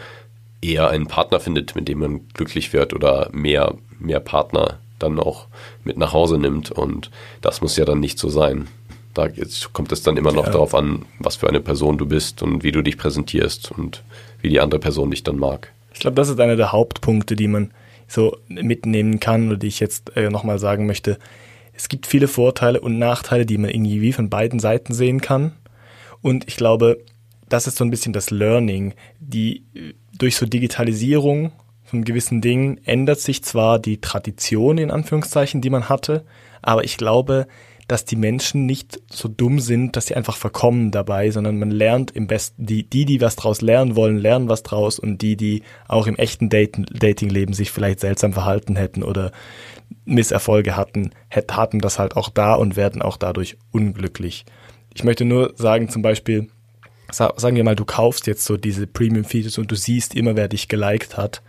eher 0.62 0.90
einen 0.90 1.06
Partner 1.06 1.40
findet, 1.40 1.74
mit 1.74 1.88
dem 1.88 2.00
man 2.00 2.28
glücklich 2.34 2.72
wird 2.72 2.92
oder 2.94 3.28
mehr, 3.32 3.74
mehr 3.98 4.20
Partner 4.20 4.78
dann 4.98 5.18
auch 5.18 5.46
mit 5.84 5.96
nach 5.96 6.12
Hause 6.12 6.38
nimmt. 6.38 6.70
Und 6.70 7.10
das 7.40 7.60
muss 7.60 7.76
ja 7.76 7.84
dann 7.84 8.00
nicht 8.00 8.18
so 8.18 8.28
sein. 8.28 8.68
Da 9.14 9.28
kommt 9.72 9.90
es 9.92 10.02
dann 10.02 10.16
immer 10.16 10.32
noch 10.32 10.46
ja. 10.46 10.52
darauf 10.52 10.74
an, 10.74 11.04
was 11.18 11.36
für 11.36 11.48
eine 11.48 11.60
Person 11.60 11.98
du 11.98 12.06
bist 12.06 12.42
und 12.42 12.62
wie 12.62 12.72
du 12.72 12.82
dich 12.82 12.96
präsentierst 12.96 13.72
und 13.72 14.04
wie 14.40 14.48
die 14.48 14.60
andere 14.60 14.80
Person 14.80 15.10
dich 15.10 15.24
dann 15.24 15.36
mag. 15.36 15.72
Ich 15.92 16.00
glaube, 16.00 16.14
das 16.14 16.28
ist 16.28 16.38
einer 16.38 16.56
der 16.56 16.72
Hauptpunkte, 16.72 17.34
die 17.34 17.48
man 17.48 17.72
so 18.06 18.36
mitnehmen 18.48 19.20
kann 19.20 19.48
oder 19.48 19.56
die 19.56 19.66
ich 19.66 19.80
jetzt 19.80 20.16
äh, 20.16 20.30
nochmal 20.30 20.58
sagen 20.58 20.86
möchte. 20.86 21.18
Es 21.72 21.88
gibt 21.88 22.06
viele 22.06 22.28
Vorteile 22.28 22.80
und 22.80 22.98
Nachteile, 22.98 23.46
die 23.46 23.58
man 23.58 23.70
irgendwie 23.70 24.12
von 24.12 24.30
beiden 24.30 24.60
Seiten 24.60 24.92
sehen 24.92 25.20
kann. 25.20 25.52
Und 26.20 26.46
ich 26.46 26.56
glaube, 26.56 27.02
das 27.48 27.66
ist 27.66 27.76
so 27.76 27.84
ein 27.84 27.90
bisschen 27.90 28.12
das 28.12 28.30
Learning. 28.30 28.94
Die 29.18 29.64
durch 30.20 30.36
so 30.36 30.46
Digitalisierung 30.46 31.52
von 31.84 32.04
gewissen 32.04 32.40
Dingen 32.40 32.78
ändert 32.84 33.20
sich 33.20 33.42
zwar 33.42 33.78
die 33.78 34.00
Tradition 34.00 34.78
in 34.78 34.90
Anführungszeichen, 34.90 35.60
die 35.60 35.70
man 35.70 35.88
hatte, 35.88 36.24
aber 36.62 36.84
ich 36.84 36.96
glaube, 36.96 37.48
dass 37.88 38.04
die 38.04 38.16
Menschen 38.16 38.66
nicht 38.66 39.00
so 39.10 39.26
dumm 39.26 39.58
sind, 39.58 39.96
dass 39.96 40.06
sie 40.06 40.14
einfach 40.14 40.36
verkommen 40.36 40.92
dabei, 40.92 41.32
sondern 41.32 41.58
man 41.58 41.72
lernt 41.72 42.12
im 42.12 42.28
besten, 42.28 42.64
die, 42.64 42.88
die, 42.88 43.04
die 43.04 43.20
was 43.20 43.34
draus 43.34 43.62
lernen 43.62 43.96
wollen, 43.96 44.18
lernen 44.18 44.48
was 44.48 44.62
draus 44.62 45.00
und 45.00 45.22
die, 45.22 45.36
die 45.36 45.64
auch 45.88 46.06
im 46.06 46.14
echten 46.16 46.48
Dating-Leben 46.48 47.52
sich 47.52 47.72
vielleicht 47.72 47.98
seltsam 47.98 48.32
verhalten 48.32 48.76
hätten 48.76 49.02
oder 49.02 49.32
Misserfolge 50.04 50.76
hatten, 50.76 51.10
hatten 51.50 51.80
das 51.80 51.98
halt 51.98 52.16
auch 52.16 52.28
da 52.28 52.54
und 52.54 52.76
werden 52.76 53.02
auch 53.02 53.16
dadurch 53.16 53.56
unglücklich. 53.72 54.44
Ich 54.94 55.02
möchte 55.02 55.24
nur 55.24 55.54
sagen, 55.56 55.88
zum 55.88 56.02
Beispiel, 56.02 56.48
sagen 57.12 57.56
wir 57.56 57.64
mal, 57.64 57.76
du 57.76 57.84
kaufst 57.84 58.26
jetzt 58.26 58.44
so 58.44 58.56
diese 58.56 58.86
Premium-Features 58.86 59.58
und 59.58 59.70
du 59.70 59.76
siehst 59.76 60.14
immer, 60.14 60.36
wer 60.36 60.48
dich 60.48 60.68
geliked 60.68 61.16
hat, 61.16 61.42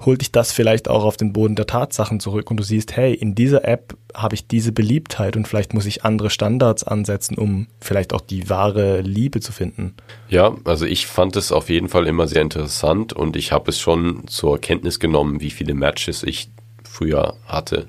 holt 0.00 0.20
dich 0.20 0.32
das 0.32 0.52
vielleicht 0.52 0.88
auch 0.88 1.04
auf 1.04 1.16
den 1.16 1.32
Boden 1.32 1.54
der 1.54 1.66
Tatsachen 1.66 2.20
zurück 2.20 2.50
und 2.50 2.56
du 2.56 2.64
siehst, 2.64 2.96
hey, 2.96 3.14
in 3.14 3.34
dieser 3.34 3.66
App 3.66 3.96
habe 4.12 4.34
ich 4.34 4.46
diese 4.46 4.72
Beliebtheit 4.72 5.36
und 5.36 5.46
vielleicht 5.46 5.74
muss 5.74 5.86
ich 5.86 6.04
andere 6.04 6.30
Standards 6.30 6.84
ansetzen, 6.84 7.38
um 7.38 7.68
vielleicht 7.80 8.12
auch 8.12 8.20
die 8.20 8.48
wahre 8.50 9.00
Liebe 9.00 9.40
zu 9.40 9.52
finden. 9.52 9.94
Ja, 10.28 10.54
also 10.64 10.84
ich 10.84 11.06
fand 11.06 11.36
es 11.36 11.52
auf 11.52 11.68
jeden 11.68 11.88
Fall 11.88 12.06
immer 12.06 12.26
sehr 12.26 12.42
interessant 12.42 13.12
und 13.12 13.36
ich 13.36 13.52
habe 13.52 13.70
es 13.70 13.80
schon 13.80 14.26
zur 14.26 14.60
Kenntnis 14.60 15.00
genommen, 15.00 15.40
wie 15.40 15.50
viele 15.50 15.74
Matches 15.74 16.22
ich 16.22 16.50
früher 16.82 17.36
hatte. 17.46 17.86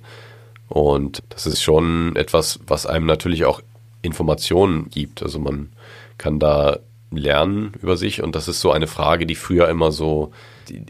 Und 0.68 1.22
das 1.30 1.46
ist 1.46 1.62
schon 1.62 2.16
etwas, 2.16 2.60
was 2.66 2.86
einem 2.86 3.06
natürlich 3.06 3.46
auch 3.46 3.62
Informationen 4.02 4.90
gibt. 4.90 5.22
Also 5.22 5.40
man 5.40 5.70
kann 6.18 6.40
da 6.40 6.80
lernen 7.18 7.74
über 7.82 7.98
sich 7.98 8.22
und 8.22 8.36
das 8.36 8.48
ist 8.48 8.62
so 8.62 8.72
eine 8.72 8.88
Frage, 8.88 9.26
die 9.26 9.36
früher 9.36 9.70
immer 9.70 9.92
so 9.92 10.32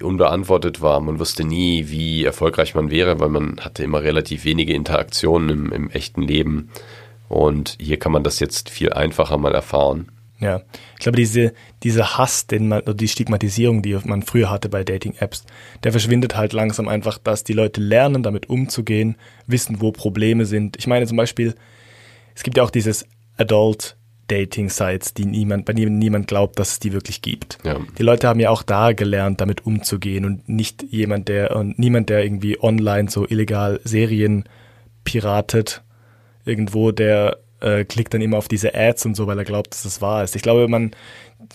unbeantwortet 0.01 0.81
war. 0.81 0.99
Man 0.99 1.19
wusste 1.19 1.43
nie, 1.43 1.89
wie 1.89 2.23
erfolgreich 2.23 2.75
man 2.75 2.91
wäre, 2.91 3.19
weil 3.19 3.29
man 3.29 3.59
hatte 3.59 3.83
immer 3.83 4.03
relativ 4.03 4.45
wenige 4.45 4.73
Interaktionen 4.73 5.49
im, 5.49 5.71
im 5.71 5.89
echten 5.89 6.21
Leben. 6.21 6.69
Und 7.27 7.77
hier 7.79 7.97
kann 7.97 8.11
man 8.11 8.23
das 8.23 8.39
jetzt 8.39 8.69
viel 8.69 8.93
einfacher 8.93 9.37
mal 9.37 9.53
erfahren. 9.53 10.11
Ja, 10.39 10.61
ich 10.93 10.99
glaube, 10.99 11.17
diese, 11.17 11.53
dieser 11.83 12.17
Hass, 12.17 12.45
den 12.45 12.67
man, 12.67 12.81
oder 12.81 12.93
die 12.93 13.07
Stigmatisierung, 13.07 13.81
die 13.81 13.97
man 14.03 14.21
früher 14.21 14.49
hatte 14.49 14.67
bei 14.67 14.83
Dating-Apps, 14.83 15.45
der 15.83 15.91
verschwindet 15.91 16.35
halt 16.35 16.51
langsam 16.51 16.89
einfach, 16.89 17.17
dass 17.17 17.45
die 17.45 17.53
Leute 17.53 17.79
lernen, 17.79 18.21
damit 18.21 18.49
umzugehen, 18.49 19.15
wissen, 19.47 19.79
wo 19.79 19.91
Probleme 19.91 20.45
sind. 20.45 20.77
Ich 20.77 20.87
meine 20.87 21.07
zum 21.07 21.17
Beispiel, 21.17 21.55
es 22.35 22.43
gibt 22.43 22.57
ja 22.57 22.63
auch 22.63 22.69
dieses 22.69 23.07
Adult 23.37 23.95
Dating-Sites, 24.27 25.13
die 25.13 25.25
niemand, 25.25 25.65
bei 25.65 25.73
denen 25.73 25.99
niemand 25.99 26.27
glaubt, 26.27 26.57
dass 26.59 26.73
es 26.73 26.79
die 26.79 26.93
wirklich 26.93 27.21
gibt. 27.21 27.59
Ja. 27.63 27.77
Die 27.97 28.03
Leute 28.03 28.27
haben 28.27 28.39
ja 28.39 28.49
auch 28.49 28.63
da 28.63 28.93
gelernt, 28.93 29.41
damit 29.41 29.65
umzugehen 29.65 30.25
und 30.25 30.49
nicht 30.49 30.83
jemand, 30.83 31.27
der 31.27 31.55
und 31.55 31.77
niemand, 31.77 32.09
der 32.09 32.23
irgendwie 32.23 32.61
online 32.61 33.09
so 33.09 33.27
illegal 33.27 33.79
Serien 33.83 34.45
piratet, 35.03 35.83
irgendwo, 36.45 36.91
der 36.91 37.37
äh, 37.61 37.85
klickt 37.85 38.13
dann 38.13 38.21
immer 38.21 38.37
auf 38.37 38.47
diese 38.47 38.73
Ads 38.75 39.05
und 39.05 39.15
so, 39.15 39.27
weil 39.27 39.37
er 39.37 39.45
glaubt, 39.45 39.73
dass 39.73 39.83
das 39.83 40.01
wahr 40.01 40.23
ist. 40.23 40.35
Ich 40.35 40.41
glaube, 40.41 40.67
man, 40.67 40.91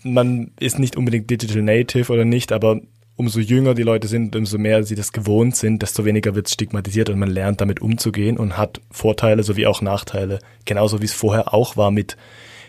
man 0.02 0.52
ist 0.60 0.78
nicht 0.78 0.96
unbedingt 0.96 1.30
Digital 1.30 1.62
Native 1.62 2.12
oder 2.12 2.24
nicht, 2.24 2.52
aber 2.52 2.80
umso 3.16 3.38
jünger 3.38 3.74
die 3.74 3.82
Leute 3.82 4.08
sind, 4.08 4.34
umso 4.34 4.56
mehr 4.56 4.82
sie 4.82 4.94
das 4.94 5.12
gewohnt 5.12 5.54
sind, 5.54 5.82
desto 5.82 6.06
weniger 6.06 6.34
wird 6.34 6.46
es 6.46 6.54
stigmatisiert 6.54 7.10
und 7.10 7.18
man 7.18 7.28
lernt 7.28 7.60
damit 7.60 7.82
umzugehen 7.82 8.38
und 8.38 8.56
hat 8.56 8.80
Vorteile 8.90 9.42
sowie 9.42 9.66
auch 9.66 9.82
Nachteile. 9.82 10.38
Genauso 10.64 11.02
wie 11.02 11.04
es 11.04 11.12
vorher 11.12 11.52
auch 11.52 11.76
war 11.76 11.90
mit 11.90 12.16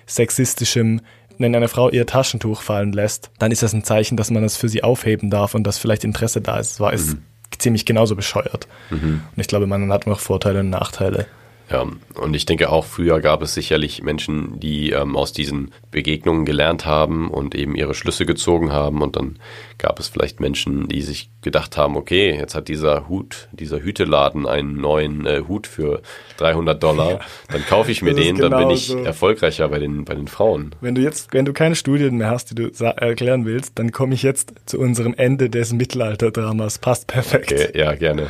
sexistischem, 0.06 1.02
wenn 1.38 1.56
eine 1.56 1.68
Frau 1.68 1.90
ihr 1.90 2.06
Taschentuch 2.06 2.62
fallen 2.62 2.92
lässt, 2.92 3.32
dann 3.40 3.52
ist 3.52 3.64
das 3.64 3.74
ein 3.74 3.84
Zeichen, 3.84 4.18
dass 4.18 4.32
man 4.32 4.44
es 4.44 4.58
für 4.58 4.70
sie 4.70 4.84
aufheben 4.84 5.30
darf 5.30 5.56
und 5.56 5.64
dass 5.66 5.78
vielleicht 5.78 6.04
Interesse 6.04 6.42
da 6.42 6.60
ist. 6.60 6.74
Es 6.74 6.80
war 6.80 6.92
mhm. 6.94 7.24
ziemlich 7.58 7.86
genauso 7.86 8.16
bescheuert. 8.16 8.68
Mhm. 8.90 9.22
Und 9.36 9.42
ich 9.42 9.48
glaube, 9.48 9.68
man 9.68 9.92
hat 9.92 10.08
noch 10.08 10.20
Vorteile 10.20 10.60
und 10.60 10.70
Nachteile. 10.70 11.26
Ja, 11.72 11.86
und 12.16 12.36
ich 12.36 12.46
denke 12.46 12.70
auch 12.70 12.84
früher 12.84 13.22
gab 13.22 13.42
es 13.42 13.54
sicherlich 13.54 14.04
Menschen, 14.04 14.60
die 14.60 14.92
ähm, 14.92 15.16
aus 15.16 15.32
diesen 15.32 15.72
Begegnungen 15.90 16.46
gelernt 16.46 16.86
haben 16.86 17.30
und 17.30 17.56
eben 17.56 17.76
ihre 17.76 17.94
Schlüsse 17.94 18.26
gezogen 18.26 18.74
haben. 18.74 19.02
Und 19.02 19.16
dann 19.16 19.38
gab 19.78 20.00
es 20.00 20.10
vielleicht 20.10 20.42
Menschen, 20.42 20.90
die 20.90 21.02
sich 21.02 21.30
gedacht 21.42 21.78
haben, 21.78 21.96
okay, 21.96 22.36
jetzt 22.36 22.56
hat 22.56 22.68
dieser 22.68 23.08
Hut, 23.08 23.48
dieser 23.54 23.80
Hüteladen 23.80 24.48
einen 24.48 24.76
neuen 24.76 25.26
äh, 25.26 25.44
Hut 25.48 25.66
für 25.66 26.02
300 26.38 26.82
Dollar, 26.82 27.22
dann 27.52 27.66
kaufe 27.66 27.92
ich 27.92 28.02
mir 28.04 28.14
den, 28.14 28.36
genau 28.36 28.50
dann 28.50 28.68
bin 28.68 28.76
ich 28.76 28.88
so. 28.88 29.00
erfolgreicher 29.00 29.70
bei 29.70 29.80
den, 29.80 30.04
bei 30.04 30.14
den 30.14 30.28
Frauen. 30.28 30.76
Wenn 30.82 30.96
du 30.96 31.02
jetzt, 31.02 31.34
wenn 31.34 31.46
du 31.46 31.54
keine 31.54 31.76
Studien 31.76 32.18
mehr 32.18 32.30
hast, 32.30 32.52
die 32.52 32.56
du 32.56 32.70
erklären 32.84 33.46
willst, 33.46 33.80
dann 33.80 33.92
komme 33.92 34.14
ich 34.14 34.24
jetzt 34.24 34.54
zu 34.66 34.78
unserem 34.78 35.14
Ende 35.14 35.50
des 35.50 35.72
Mittelalterdramas. 35.72 36.80
Passt 36.80 37.08
perfekt. 37.08 37.52
Okay, 37.52 37.78
ja, 37.78 37.96
gerne. 37.96 38.28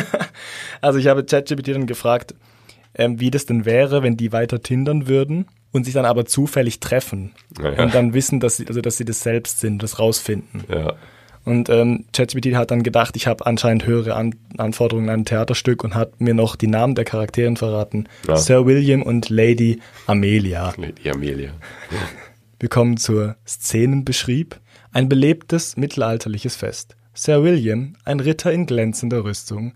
also 0.80 0.98
ich 0.98 1.06
habe 1.06 1.24
ChatGPT 1.24 1.68
dann 1.68 1.86
gefragt, 1.86 2.34
ähm, 2.94 3.20
wie 3.20 3.30
das 3.30 3.46
denn 3.46 3.64
wäre, 3.64 4.02
wenn 4.02 4.16
die 4.16 4.32
weiter 4.32 4.62
tindern 4.62 5.08
würden 5.08 5.46
und 5.72 5.84
sich 5.84 5.94
dann 5.94 6.04
aber 6.04 6.26
zufällig 6.26 6.80
treffen 6.80 7.32
ja. 7.60 7.82
und 7.82 7.94
dann 7.94 8.14
wissen, 8.14 8.40
dass 8.40 8.58
sie, 8.58 8.66
also 8.68 8.80
dass 8.80 8.96
sie 8.96 9.04
das 9.04 9.20
selbst 9.20 9.60
sind, 9.60 9.82
das 9.82 9.98
rausfinden. 9.98 10.64
Ja. 10.68 10.94
Und 11.44 11.68
ähm, 11.70 12.04
ChatGPT 12.12 12.54
hat 12.54 12.70
dann 12.70 12.84
gedacht, 12.84 13.16
ich 13.16 13.26
habe 13.26 13.44
anscheinend 13.46 13.84
höhere 13.84 14.14
An 14.14 14.34
Anforderungen 14.58 15.08
an 15.08 15.20
ein 15.20 15.24
Theaterstück 15.24 15.82
und 15.82 15.94
hat 15.94 16.20
mir 16.20 16.34
noch 16.34 16.54
die 16.54 16.68
Namen 16.68 16.94
der 16.94 17.04
Charakteren 17.04 17.56
verraten. 17.56 18.08
Ja. 18.28 18.36
Sir 18.36 18.64
William 18.64 19.02
und 19.02 19.28
Lady 19.28 19.80
Amelia. 20.06 20.72
Lady 20.76 21.10
Amelia. 21.10 21.50
Wir 22.60 22.68
kommen 22.68 22.96
zur 22.96 23.34
Szenenbeschrieb. 23.46 24.60
Ein 24.92 25.08
belebtes 25.08 25.76
mittelalterliches 25.76 26.54
Fest. 26.54 26.94
Sir 27.14 27.42
William, 27.42 27.96
ein 28.04 28.20
Ritter 28.20 28.52
in 28.52 28.66
glänzender 28.66 29.24
Rüstung, 29.24 29.72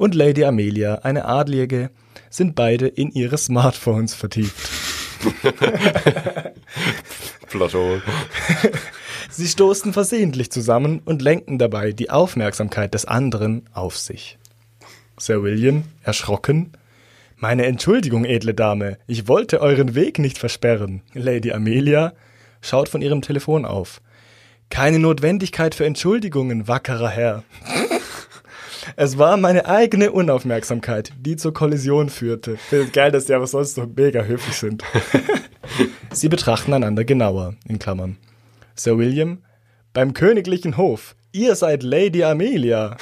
und 0.00 0.14
Lady 0.14 0.46
Amelia, 0.46 1.00
eine 1.02 1.26
Adlige, 1.26 1.90
sind 2.30 2.54
beide 2.54 2.88
in 2.88 3.10
ihre 3.10 3.36
Smartphones 3.36 4.14
vertieft. 4.14 4.70
Plotto. 7.50 8.00
Sie 9.28 9.46
stoßen 9.46 9.92
versehentlich 9.92 10.50
zusammen 10.50 11.02
und 11.04 11.20
lenken 11.20 11.58
dabei 11.58 11.92
die 11.92 12.08
Aufmerksamkeit 12.08 12.94
des 12.94 13.04
anderen 13.04 13.68
auf 13.74 13.98
sich. 13.98 14.38
Sir 15.18 15.42
William, 15.42 15.84
erschrocken, 16.02 16.72
meine 17.36 17.66
Entschuldigung, 17.66 18.24
edle 18.24 18.54
Dame, 18.54 18.96
ich 19.06 19.28
wollte 19.28 19.60
euren 19.60 19.94
Weg 19.94 20.18
nicht 20.18 20.38
versperren. 20.38 21.02
Lady 21.12 21.52
Amelia 21.52 22.14
schaut 22.62 22.88
von 22.88 23.02
ihrem 23.02 23.20
Telefon 23.20 23.66
auf. 23.66 24.00
Keine 24.70 24.98
Notwendigkeit 24.98 25.74
für 25.74 25.84
Entschuldigungen, 25.84 26.68
wackerer 26.68 27.10
Herr. 27.10 27.44
Es 28.96 29.18
war 29.18 29.36
meine 29.36 29.66
eigene 29.66 30.12
Unaufmerksamkeit, 30.12 31.12
die 31.18 31.36
zur 31.36 31.52
Kollision 31.54 32.08
führte. 32.08 32.56
Finde 32.56 32.90
geil, 32.90 33.10
dass 33.10 33.26
die 33.26 33.34
aber 33.34 33.46
sonst 33.46 33.74
so 33.74 33.86
mega 33.86 34.22
höflich 34.22 34.54
sind. 34.54 34.82
Sie 36.12 36.28
betrachten 36.28 36.72
einander 36.72 37.04
genauer, 37.04 37.54
in 37.68 37.78
Klammern. 37.78 38.16
Sir 38.74 38.98
William, 38.98 39.44
beim 39.92 40.14
königlichen 40.14 40.76
Hof, 40.76 41.14
ihr 41.32 41.54
seid 41.54 41.82
Lady 41.82 42.24
Amelia. 42.24 42.96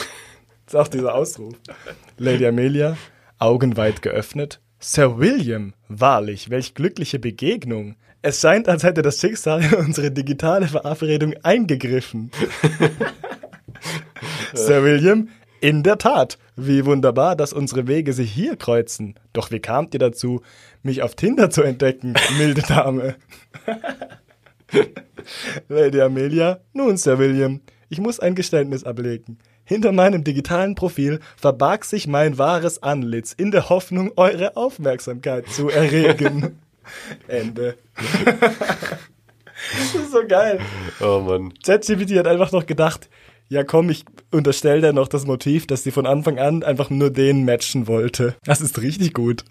Das 0.67 0.75
ist 0.75 0.77
auch 0.77 0.89
dieser 0.89 1.15
Ausruf. 1.15 1.55
Lady 2.19 2.47
Amelia, 2.47 2.97
Augen 3.39 3.77
weit 3.77 4.03
geöffnet. 4.03 4.61
Sir 4.81 5.19
William, 5.19 5.75
wahrlich, 5.89 6.51
welch 6.51 6.75
glückliche 6.75 7.19
Begegnung. 7.19 7.97
Es 8.21 8.41
scheint, 8.41 8.69
als 8.69 8.83
hätte 8.83 9.03
das 9.03 9.21
Schicksal 9.21 9.63
in 9.63 9.75
unsere 9.75 10.11
digitale 10.11 10.69
Verabredung 10.69 11.35
eingegriffen. 11.43 12.31
Sir 14.55 14.83
William, 14.83 15.29
in 15.61 15.83
der 15.83 15.99
Tat, 15.99 16.39
wie 16.57 16.85
wunderbar, 16.85 17.37
dass 17.37 17.53
unsere 17.53 17.87
Wege 17.87 18.13
sich 18.13 18.31
hier 18.33 18.57
kreuzen. 18.57 19.15
Doch 19.33 19.51
wie 19.51 19.61
kamt 19.61 19.95
ihr 19.95 20.01
dazu, 20.01 20.43
mich 20.83 21.03
auf 21.03 21.15
Tinder 21.15 21.51
zu 21.51 21.63
entdecken, 21.63 22.15
milde 22.39 22.63
Dame? 22.63 23.17
Lady 25.69 26.01
Amelia, 26.01 26.61
nun, 26.73 26.97
Sir 26.97 27.19
William, 27.19 27.61
ich 27.89 28.01
muss 28.01 28.21
ein 28.21 28.35
Geständnis 28.35 28.85
ablegen. 28.85 29.39
Hinter 29.65 29.93
meinem 29.93 30.25
digitalen 30.25 30.75
Profil 30.75 31.21
verbarg 31.37 31.85
sich 31.85 32.07
mein 32.07 32.39
wahres 32.39 32.83
Antlitz 32.83 33.33
in 33.33 33.51
der 33.51 33.69
Hoffnung, 33.69 34.13
eure 34.17 34.57
Aufmerksamkeit 34.57 35.47
zu 35.49 35.69
erregen. 35.69 36.59
Ende. 37.29 37.77
das 38.41 39.95
ist 39.95 40.13
so 40.13 40.27
geil. 40.27 40.61
Oh 41.01 41.21
Mann. 41.21 41.53
ChatGPT 41.65 42.17
hat 42.17 42.27
einfach 42.27 42.51
noch 42.53 42.65
gedacht, 42.65 43.11
ja 43.49 43.65
komm, 43.65 43.91
ich 43.91 44.05
unterstelle 44.31 44.81
dir 44.81 44.93
noch 44.93 45.09
das 45.09 45.27
Motiv, 45.27 45.67
dass 45.67 45.83
sie 45.83 45.91
von 45.91 46.07
Anfang 46.07 46.39
an 46.39 46.63
einfach 46.63 46.91
nur 46.91 47.11
den 47.11 47.45
matchen 47.45 47.87
wollte. 47.87 48.35
Das 48.45 48.61
ist 48.61 48.81
richtig 48.81 49.15
gut. 49.15 49.45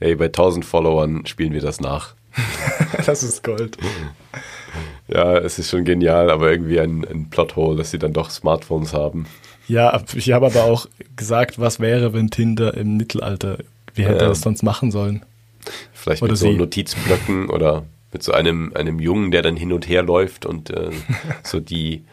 Ey, 0.00 0.16
bei 0.16 0.26
1000 0.26 0.64
Followern 0.64 1.26
spielen 1.26 1.52
wir 1.52 1.60
das 1.60 1.80
nach. 1.80 2.14
das 3.06 3.22
ist 3.22 3.44
Gold. 3.44 3.76
Ja, 5.06 5.36
es 5.38 5.58
ist 5.58 5.70
schon 5.70 5.84
genial, 5.84 6.30
aber 6.30 6.50
irgendwie 6.50 6.80
ein, 6.80 7.04
ein 7.04 7.30
Plothole, 7.30 7.76
dass 7.76 7.90
sie 7.90 7.98
dann 7.98 8.12
doch 8.12 8.30
Smartphones 8.30 8.92
haben. 8.92 9.26
Ja, 9.68 10.02
ich 10.14 10.32
habe 10.32 10.46
aber 10.46 10.64
auch 10.64 10.86
gesagt, 11.16 11.58
was 11.58 11.80
wäre, 11.80 12.12
wenn 12.12 12.30
Tinder 12.30 12.74
im 12.74 12.96
Mittelalter, 12.96 13.58
wie 13.94 14.04
hätte 14.04 14.24
er 14.24 14.28
das 14.28 14.40
sonst 14.40 14.62
machen 14.62 14.90
sollen? 14.90 15.22
Vielleicht 15.92 16.22
oder 16.22 16.32
mit 16.32 16.38
so 16.38 16.50
Notizblöcken 16.50 17.48
oder 17.48 17.84
mit 18.14 18.22
so 18.22 18.32
einem, 18.32 18.72
einem 18.74 19.00
Jungen, 19.00 19.32
der 19.32 19.42
dann 19.42 19.56
hin 19.56 19.72
und 19.72 19.88
her 19.88 20.02
läuft 20.02 20.46
und 20.46 20.70
äh, 20.70 20.90
so 21.42 21.58
die, 21.58 22.04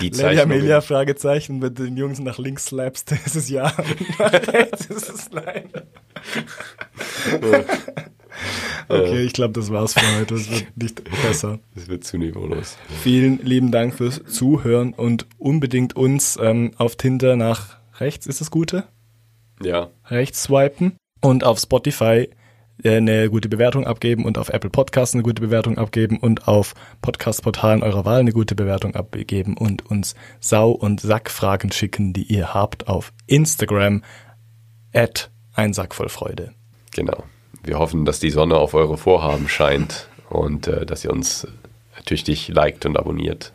die 0.00 0.10
Zeichen. 0.10 0.42
Amelia, 0.42 0.82
Fragezeichen, 0.82 1.58
mit 1.58 1.78
den 1.78 1.96
Jungs 1.96 2.20
nach 2.20 2.38
links 2.38 2.66
slappst, 2.66 3.10
ist 3.26 3.34
es 3.34 3.48
ja, 3.48 3.72
nach 4.18 4.32
rechts 4.52 4.86
ist 4.86 5.08
es 5.08 5.30
nein. 5.32 5.70
Okay, 8.88 9.22
ich 9.22 9.32
glaube, 9.32 9.54
das 9.54 9.72
war's 9.72 9.94
für 9.94 10.18
heute. 10.18 10.34
Es 10.34 10.50
wird 10.50 10.76
nicht 10.76 11.02
besser. 11.22 11.58
Es 11.74 11.88
wird 11.88 12.04
zu 12.04 12.18
niveaulos. 12.18 12.76
Vielen 13.02 13.38
lieben 13.42 13.72
Dank 13.72 13.94
fürs 13.94 14.22
Zuhören 14.24 14.92
und 14.92 15.26
unbedingt 15.38 15.96
uns 15.96 16.38
ähm, 16.40 16.72
auf 16.76 16.96
Tinder 16.96 17.36
nach 17.36 17.78
rechts, 18.00 18.26
ist 18.26 18.42
das 18.42 18.50
Gute? 18.50 18.84
Ja. 19.62 19.90
Rechts 20.06 20.44
swipen 20.44 20.98
und 21.22 21.42
auf 21.42 21.58
Spotify 21.58 22.28
eine 22.84 23.28
gute 23.30 23.48
Bewertung 23.48 23.86
abgeben 23.86 24.24
und 24.24 24.38
auf 24.38 24.48
Apple 24.50 24.70
Podcasts 24.70 25.14
eine 25.14 25.22
gute 25.22 25.42
Bewertung 25.42 25.78
abgeben 25.78 26.18
und 26.18 26.46
auf 26.48 26.74
Podcast-Portalen 27.02 27.82
eurer 27.82 28.04
Wahl 28.04 28.20
eine 28.20 28.32
gute 28.32 28.54
Bewertung 28.54 28.94
abgeben 28.94 29.56
und 29.56 29.86
uns 29.86 30.14
Sau- 30.40 30.70
und 30.70 31.00
Sackfragen 31.00 31.72
schicken, 31.72 32.12
die 32.12 32.24
ihr 32.24 32.54
habt 32.54 32.88
auf 32.88 33.12
Instagram 33.26 34.02
at 34.92 35.30
ein 35.54 35.72
Sack 35.72 35.94
voll 35.94 36.08
Freude. 36.08 36.52
Genau. 36.92 37.24
Wir 37.62 37.78
hoffen, 37.78 38.04
dass 38.04 38.20
die 38.20 38.30
Sonne 38.30 38.56
auf 38.56 38.74
eure 38.74 38.96
Vorhaben 38.96 39.48
scheint 39.48 40.08
und 40.30 40.68
äh, 40.68 40.86
dass 40.86 41.04
ihr 41.04 41.10
uns 41.10 41.46
tüchtig 42.06 42.48
liked 42.48 42.86
und 42.86 42.96
abonniert. 42.96 43.52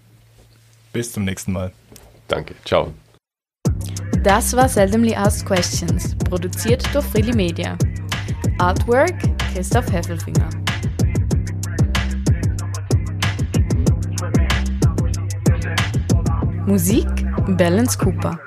Bis 0.92 1.12
zum 1.12 1.24
nächsten 1.24 1.54
Mal. 1.54 1.72
Danke. 2.28 2.56
Ciao. 2.66 2.94
Das 4.24 4.56
war 4.56 4.70
Seldomly 4.70 5.16
Asked 5.16 5.46
Questions, 5.46 6.16
produziert 6.30 6.84
durch 6.94 7.06
Freely 7.06 7.34
Media. 7.34 7.78
Artwork 8.60 9.16
Christoph 9.52 9.92
Heffelfinger. 9.92 10.50
Musik 16.68 17.08
Balance 17.58 17.98
Cooper. 17.98 18.40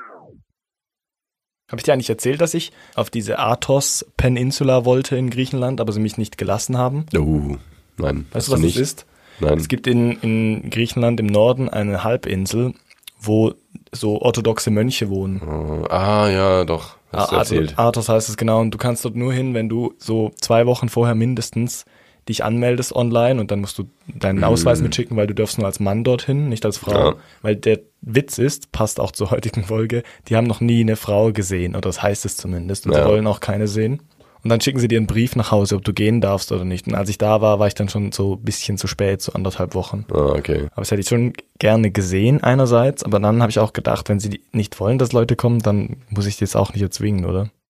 Habe 1.69 1.77
ich 1.77 1.83
dir 1.83 1.93
eigentlich 1.93 2.09
erzählt, 2.09 2.39
dass 2.39 2.53
ich 2.53 2.71
auf 2.95 3.09
diese 3.09 3.37
Athos 3.37 4.05
Peninsula 4.15 4.85
wollte 4.85 5.17
in 5.17 5.29
Griechenland, 5.29 5.81
aber 5.81 5.91
sie 5.91 5.99
mich 5.99 6.17
nicht 6.17 6.37
gelassen 6.37 6.77
haben? 6.77 7.05
Uh, 7.15 7.57
nein. 7.97 8.25
Weißt 8.31 8.47
du, 8.47 8.53
was 8.53 8.61
nicht? 8.61 8.77
das 8.77 8.81
ist? 8.81 9.05
Nein. 9.41 9.57
Es 9.57 9.67
gibt 9.67 9.87
in, 9.87 10.13
in 10.21 10.69
Griechenland 10.69 11.19
im 11.19 11.27
Norden 11.27 11.67
eine 11.67 12.03
Halbinsel, 12.05 12.73
wo 13.19 13.53
so 13.91 14.21
orthodoxe 14.21 14.71
Mönche 14.71 15.09
wohnen. 15.09 15.41
Oh, 15.41 15.85
ah, 15.89 16.29
ja, 16.29 16.63
doch. 16.63 16.96
Hast 17.11 17.31
du 17.31 17.35
Ah, 17.35 17.39
erzählt. 17.39 17.73
Athos 17.79 18.09
heißt 18.09 18.29
es 18.29 18.37
genau. 18.37 18.59
Und 18.61 18.71
du 18.71 18.77
kannst 18.77 19.03
dort 19.05 19.15
nur 19.15 19.31
hin, 19.33 19.53
wenn 19.53 19.69
du 19.69 19.93
so 19.97 20.31
zwei 20.41 20.65
Wochen 20.65 20.89
vorher 20.89 21.15
mindestens 21.15 21.85
dich 22.27 22.43
anmeldest 22.43 22.93
online 22.93 23.39
und 23.39 23.51
dann 23.51 23.61
musst 23.61 23.77
du 23.77 23.85
deinen 24.13 24.43
Ausweis 24.43 24.81
mitschicken, 24.81 25.15
weil 25.15 25.27
du 25.27 25.33
darfst 25.33 25.57
nur 25.57 25.65
als 25.65 25.79
Mann 25.79 26.03
dorthin, 26.03 26.49
nicht 26.49 26.65
als 26.65 26.77
Frau. 26.77 26.91
Mhm. 26.91 27.05
Ja. 27.05 27.15
Weil 27.41 27.55
der 27.55 27.79
Witz 28.01 28.37
ist, 28.37 28.73
passt 28.73 28.99
auch 28.99 29.11
zur 29.13 29.31
heutigen 29.31 29.63
Folge, 29.63 30.03
die 30.27 30.35
haben 30.35 30.45
noch 30.47 30.59
nie 30.59 30.81
eine 30.81 30.97
Frau 30.97 31.31
gesehen, 31.31 31.71
oder 31.73 31.81
das 31.87 32.03
heißt 32.03 32.25
es 32.25 32.35
zumindest, 32.35 32.85
und 32.85 32.91
Ja. 32.91 33.03
sie 33.03 33.09
wollen 33.09 33.27
auch 33.27 33.39
keine 33.39 33.69
sehen. 33.69 34.01
Und 34.47 34.51
dann 34.51 34.61
schicken 34.61 34.79
sie 34.79 34.87
dir 34.87 34.97
einen 34.97 35.07
Brief 35.07 35.35
nach 35.35 35.51
Hause, 35.51 35.75
ob 35.75 35.83
du 35.83 35.91
gehen 35.91 36.21
darfst 36.21 36.53
oder 36.53 36.63
nicht. 36.63 36.87
Und 36.87 36.95
als 36.95 37.09
ich 37.09 37.17
da 37.17 37.41
war, 37.41 37.59
war 37.59 37.67
ich 37.67 37.73
dann 37.73 37.89
schon 37.89 38.13
so 38.13 38.35
ein 38.35 38.43
bisschen 38.43 38.77
zu 38.77 38.87
spät, 38.87 39.21
so 39.21 39.33
anderthalb 39.33 39.75
Wochen. 39.75 40.05
Ah, 40.09 40.35
okay. 40.37 40.67
Aber 40.71 40.83
das 40.83 40.91
hätte 40.91 41.01
ich 41.01 41.09
schon 41.09 41.33
gerne 41.59 41.91
gesehen 41.91 42.41
einerseits, 42.41 43.03
aber 43.03 43.19
dann 43.19 43.41
habe 43.41 43.49
ich 43.49 43.59
auch 43.59 43.73
gedacht, 43.73 44.07
wenn 44.07 44.21
sie 44.21 44.39
nicht 44.53 44.79
wollen, 44.79 44.99
dass 44.99 45.11
Leute 45.11 45.35
kommen, 45.35 45.59
dann 45.59 45.97
muss 46.11 46.27
ich 46.27 46.37
die 46.37 46.45
jetzt 46.45 46.55
auch 46.55 46.71
nicht 46.71 46.81
erzwingen, 46.81 47.25
oder? 47.25 47.49